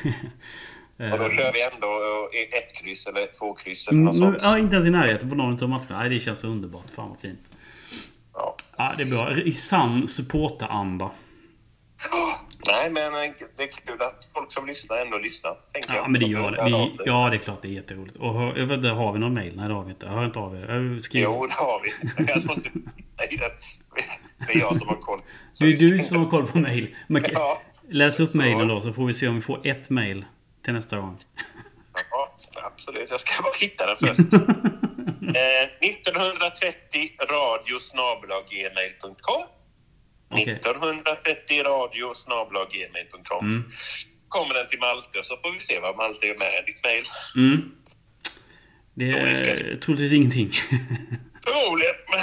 Och 0.97 1.19
då 1.19 1.25
Eh, 1.25 1.37
kör 1.37 1.53
vi 1.53 1.61
ändå 1.61 2.29
ett 2.57 2.75
kryss 2.83 3.07
eller 3.07 3.27
två 3.39 3.53
kryss 3.53 3.87
eller 3.87 3.93
mm, 3.95 4.05
något 4.05 4.15
sånt. 4.17 4.37
Ja, 4.41 4.57
inte 4.57 4.73
ens 4.75 4.87
i 4.87 4.89
närheten 4.89 5.29
på 5.29 5.35
någon 5.35 5.63
av 5.63 5.69
matcherna. 5.69 5.99
Nej, 5.99 6.09
det 6.09 6.19
känns 6.19 6.43
underbart. 6.43 6.89
Fan 6.95 7.09
vad 7.09 7.19
fint. 7.19 7.39
Ja. 8.33 8.55
Ja, 8.77 8.93
det 8.97 9.03
är 9.03 9.09
bra. 9.09 9.31
I 9.41 9.51
sann 9.51 10.07
supporteranda. 10.07 11.11
Nej, 12.67 12.89
men 12.91 13.13
eh, 13.13 13.31
det 13.57 13.63
är 13.63 13.67
kul 13.67 14.01
att 14.01 14.29
folk 14.33 14.51
som 14.53 14.67
lyssnar 14.67 14.97
ändå 14.97 15.17
lyssnar. 15.17 15.57
Ja, 15.73 15.95
jag. 15.95 16.09
men 16.11 16.13
det 16.21 16.25
De 16.27 16.31
gör 16.31 16.51
det. 16.51 16.57
sig. 16.57 17.05
Ja, 17.05 17.29
det 17.29 17.35
är 17.35 17.39
klart 17.39 17.61
det 17.61 17.67
är 17.67 17.71
jätteroligt. 17.71 18.17
Och 18.17 18.33
hör- 18.33 18.57
jag 18.57 18.65
vet 18.65 18.77
inte, 18.77 18.89
har 18.89 19.13
vi 19.13 19.19
någon 19.19 19.33
mail? 19.33 19.53
Nej, 19.55 19.67
det 19.67 19.73
har 19.73 19.83
vi 19.83 19.89
inte. 19.89 20.07
Hör 20.07 20.25
inte 20.25 20.39
av 20.39 20.55
er. 20.55 20.75
Jag 20.91 21.03
skriver. 21.03 21.25
Jo, 21.27 21.47
det 21.47 21.53
har 21.53 21.81
vi. 21.83 21.93
Jag 22.33 22.41
tror 22.43 22.53
inte... 22.55 22.69
Nej, 23.17 23.39
det 24.47 24.53
är 24.53 24.59
jag 24.59 24.77
som 24.77 24.87
har 24.87 24.95
koll. 24.95 25.19
Så 25.53 25.63
Det 25.63 25.69
är 25.69 25.77
vi 25.77 25.89
du 25.89 25.99
som 25.99 26.17
har 26.17 26.29
koll 26.29 26.47
på 26.47 26.57
mail. 26.57 26.95
Men, 27.07 27.21
Ja. 27.33 27.61
Läs 27.89 28.19
upp 28.19 28.33
mailen 28.33 28.67
då 28.67 28.81
så 28.81 28.93
får 28.93 29.05
vi 29.05 29.13
se 29.13 29.27
om 29.27 29.35
vi 29.35 29.41
får 29.41 29.67
ett 29.67 29.89
mail 29.89 30.25
till 30.67 30.73
nästa 30.73 30.97
gång. 30.97 31.17
Ja, 32.11 32.35
absolut. 32.63 33.09
Jag 33.09 33.19
ska 33.19 33.43
bara 33.43 33.53
hitta 33.59 33.85
den 33.85 33.97
först. 33.97 34.19
eh, 35.35 35.63
1930 35.89 37.11
radiosnabelaggmail.com 37.19 39.43
Okej. 40.29 40.53
1930 40.53 41.63
radiosnabelaggmail.com 41.63 43.45
Mm. 43.45 43.63
Kommer 44.27 44.53
den 44.53 44.67
till 44.67 44.79
Malte 44.79 45.23
så 45.23 45.37
får 45.37 45.51
vi 45.51 45.59
se 45.59 45.79
vad 45.79 45.95
Malte 45.95 46.27
är 46.27 46.37
med 46.37 46.47
i 46.47 46.61
ditt 46.71 46.83
mail. 46.83 47.03
Mm. 47.35 47.71
Det 48.93 49.09
är 49.09 49.75
troligtvis 49.75 50.13
ingenting. 50.13 50.51
Förmodligen, 51.45 51.95
men 52.11 52.19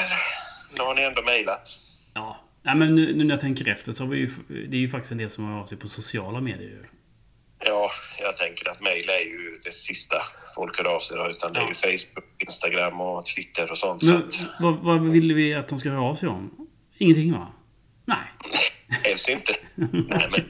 nu 0.77 0.83
har 0.85 0.95
ni 0.95 1.03
ändå 1.03 1.23
mejlat. 1.23 1.79
ja. 2.15 2.41
Nej, 2.63 2.75
men 2.77 2.95
nu, 2.95 3.15
nu 3.17 3.25
när 3.25 3.35
jag 3.35 3.41
tänker 3.41 3.69
efter 3.69 3.93
så 3.93 4.05
har 4.05 4.11
vi 4.11 4.19
ju... 4.19 4.31
Det 4.69 4.77
är 4.77 4.81
ju 4.81 4.89
faktiskt 4.89 5.13
en 5.13 5.19
del 5.19 5.31
som 5.31 5.45
har 5.45 5.61
av 5.61 5.67
sig 5.67 5.79
på 5.79 5.89
sociala 5.89 6.41
medier. 6.41 6.89
Ja, 7.67 7.91
jag 8.21 8.37
tänker 8.37 8.71
att 8.71 8.81
mejl 8.81 9.09
är 9.09 9.25
ju 9.25 9.61
det 9.65 9.73
sista 9.75 10.17
folk 10.55 10.79
hör 10.79 10.95
av 10.97 11.01
sig 11.01 11.17
utan 11.31 11.53
det 11.53 11.61
är 11.61 11.69
ju 11.69 11.75
Facebook, 11.75 12.25
Instagram 12.39 13.01
och 13.01 13.27
Twitter 13.27 13.71
och 13.71 13.79
sånt. 13.79 14.03
Men 14.03 14.33
Så 14.33 14.43
att, 14.43 14.49
vad, 14.61 14.75
vad 14.79 15.07
vill 15.11 15.35
vi 15.35 15.55
att 15.55 15.69
de 15.69 15.79
ska 15.79 15.91
höra 15.91 16.03
av 16.03 16.15
sig 16.15 16.29
om? 16.29 16.69
Ingenting 16.99 17.33
va? 17.33 17.49
Nej. 18.07 18.19
helst 19.03 19.29
inte. 19.29 19.55
Nej, 19.75 20.29
men 20.31 20.41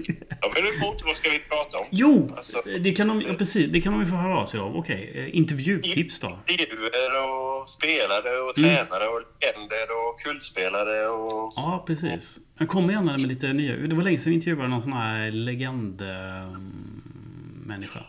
jag 0.41 0.55
vill 0.55 0.75
emot. 0.83 1.03
Vad 1.05 1.17
ska 1.17 1.31
vi 1.31 1.39
prata 1.39 1.79
om? 1.79 1.85
Jo! 1.91 2.33
Alltså- 2.37 2.63
det 2.81 2.93
kan 2.93 3.09
de, 3.09 3.37
precis. 3.37 3.71
Det 3.73 3.81
kan 3.81 3.93
de 3.93 4.01
ju 4.03 4.07
få 4.07 4.17
höra 4.17 4.39
av 4.41 4.47
sig 4.47 4.61
om. 4.61 4.77
Okej. 4.77 5.13
eh, 5.15 5.37
Intervjutips 5.37 6.21
då? 6.21 6.39
Intervjuer 6.47 7.23
och 7.29 7.69
spelare 7.69 8.39
och 8.41 8.59
Mm. 8.59 8.71
tränare 8.71 9.09
och 9.09 9.23
legender 9.41 9.87
och 10.09 10.21
kultspelare 10.21 11.09
och... 11.09 11.53
Ja, 11.57 11.85
precis. 11.87 12.39
Jag 12.59 12.69
kommer 12.69 12.93
gärna 12.93 13.13
med 13.19 13.29
lite 13.29 13.53
nya. 13.53 13.77
Det 13.77 13.95
var 13.97 14.03
länge 14.03 14.19
sedan 14.19 14.31
vi 14.31 14.35
intervjuade 14.37 14.69
någon 14.69 14.83
sån 14.83 14.93
här 14.93 15.31
legend... 15.31 16.03
människa. 17.65 18.01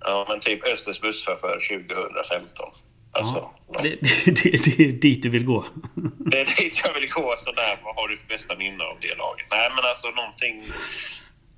Ja, 0.00 0.26
men 0.28 0.40
typ 0.40 0.64
Östers 0.64 1.00
busschaufför 1.00 1.60
2015. 1.68 2.66
Alltså, 3.12 3.50
Ja, 3.72 3.80
det, 3.82 3.88
det, 4.00 4.24
det, 4.42 4.76
det 4.76 4.84
är 4.84 4.92
dit 4.92 5.22
du 5.22 5.28
vill 5.28 5.44
gå. 5.44 5.64
det 6.18 6.40
är 6.40 6.62
dit 6.62 6.80
jag 6.84 6.94
vill 7.00 7.10
gå. 7.10 7.34
Sådär, 7.38 7.78
vad 7.84 7.94
har 7.96 8.08
du 8.08 8.16
för 8.16 8.26
bästa 8.28 8.56
minne 8.56 8.84
av 8.84 8.96
det 9.00 9.14
laget? 9.14 9.46
Nej, 9.50 9.70
men 9.76 9.84
alltså 9.84 10.10
någonting... 10.10 10.62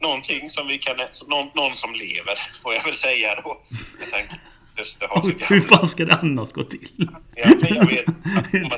Någonting 0.01 0.51
som 0.51 0.68
vi 0.68 0.78
kan... 0.78 0.97
Någon, 1.28 1.49
någon 1.55 1.76
som 1.76 1.95
lever, 1.95 2.38
får 2.62 2.74
jag 2.74 2.84
väl 2.84 2.95
säga 2.95 3.40
då. 3.45 3.62
Så 4.84 5.30
Hur 5.49 5.61
fan 5.61 5.88
ska 5.88 6.05
det 6.05 6.14
annars 6.14 6.53
gå 6.53 6.62
till? 6.62 6.88
Ja, 7.34 7.49
men 7.61 7.74
jag 7.74 7.86
vet 7.86 8.07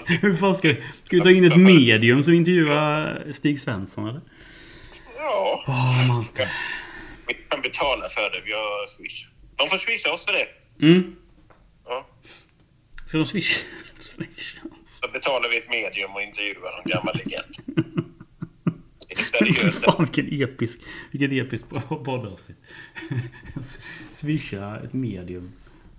Hur 0.23 0.35
fan 0.37 0.55
ska. 0.55 0.75
Ska 1.05 1.17
vi 1.17 1.21
ta 1.21 1.31
in 1.31 1.45
ett 1.45 1.61
medium 1.61 2.23
som 2.23 2.35
intervjuar 2.35 3.23
Stig 3.33 3.61
Svensson 3.61 4.09
eller? 4.09 4.21
Ja, 5.19 5.65
Åh, 5.67 6.07
Malte. 6.09 6.51
Vi 7.27 7.35
kan 7.49 7.63
betala 7.63 8.09
för 8.09 8.31
det. 8.31 8.41
Vi 8.45 8.53
har 8.53 8.87
Swish. 8.97 9.27
De 9.57 9.69
får 9.69 9.79
swisha 9.79 10.13
oss 10.13 10.25
för 10.25 10.33
det. 10.33 10.49
Mm. 10.87 11.17
Ja. 11.85 12.07
Ska 13.05 13.19
de 13.19 13.27
swisha? 13.27 13.61
swisha? 13.99 14.61
Så 14.87 15.09
betalar 15.09 15.49
vi 15.49 15.59
ett 15.59 15.71
medium 15.71 16.15
och 16.15 16.23
intervjuar 16.23 16.83
en 16.85 16.91
gammal 16.91 17.17
legend. 17.17 17.57
Fan 19.85 20.05
vilken 20.05 20.43
episk... 20.43 20.81
Vilket 21.11 21.47
episkt 21.47 21.69
poddavsnitt. 21.89 22.59
Swisha 24.13 24.81
ett 24.85 24.93
medium. 24.93 25.53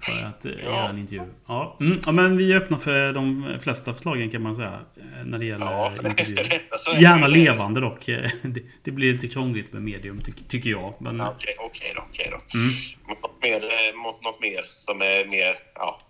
För 0.06 0.26
att 0.26 0.45
eh, 0.45 0.64
göra 0.64 0.89
en 0.89 0.97
intervju. 0.97 1.24
Ja. 1.47 1.78
Mm. 1.80 1.99
ja, 2.06 2.12
men 2.12 2.38
vi 2.38 2.51
är 2.51 2.58
öppna 2.58 2.80
för 2.80 3.14
de 3.14 3.47
flesta 3.60 3.93
förslagen 3.93 4.30
kan 4.32 4.41
man 4.41 4.56
säga. 4.56 4.80
eh, 4.97 5.26
När 5.26 5.39
det 5.39 5.45
gäller 5.45 5.66
Ja, 5.66 5.91
intervjuer. 6.06 6.43
detta 6.49 6.97
Gärna 6.99 7.28
det. 7.28 7.34
levande 7.34 7.82
dock. 7.82 8.06
Det, 8.41 8.62
det 8.84 8.91
blir 8.91 9.14
lite 9.14 9.28
krångligt 9.28 9.74
med 9.74 9.82
medium 9.82 10.22
ty 10.22 10.32
tycker 10.32 10.70
jag. 10.70 10.93
Men, 11.01 11.18
Ja, 11.18 11.34
Okej, 11.38 11.56
okej 11.60 11.93
då. 11.95 12.01
Okej 12.10 12.28
då. 12.32 12.58
Mm. 12.60 12.72
Något, 13.08 13.32
mer, 13.41 13.64
eh, 13.64 14.22
något 14.24 14.41
mer 14.41 14.66
som 14.68 15.01
är 15.01 15.26
mer 15.26 15.56
ja, 15.76 16.01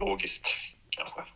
logiskt 0.00 0.56
kanske. 0.90 1.20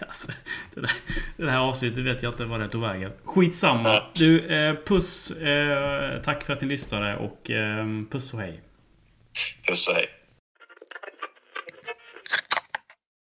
Alltså, 0.00 0.32
det, 0.74 0.80
där, 0.80 0.90
det 1.36 1.50
här 1.50 1.58
avsnittet 1.58 1.98
vet 1.98 2.22
jag 2.22 2.30
inte 2.32 2.44
vad 2.44 2.60
det 2.60 2.68
tog 2.68 2.82
vägen. 2.82 3.12
Skitsamma. 3.24 3.88
Ja. 3.88 4.10
Du, 4.14 4.46
eh, 4.48 4.74
puss. 4.86 5.30
Eh, 5.30 6.22
tack 6.22 6.44
för 6.44 6.52
att 6.52 6.60
ni 6.60 6.68
lyssnade 6.68 7.16
och 7.16 7.50
eh, 7.50 7.86
puss 8.10 8.34
och 8.34 8.40
hej. 8.40 8.60
Puss 9.68 9.88
och 9.88 9.94
hej. 9.94 10.06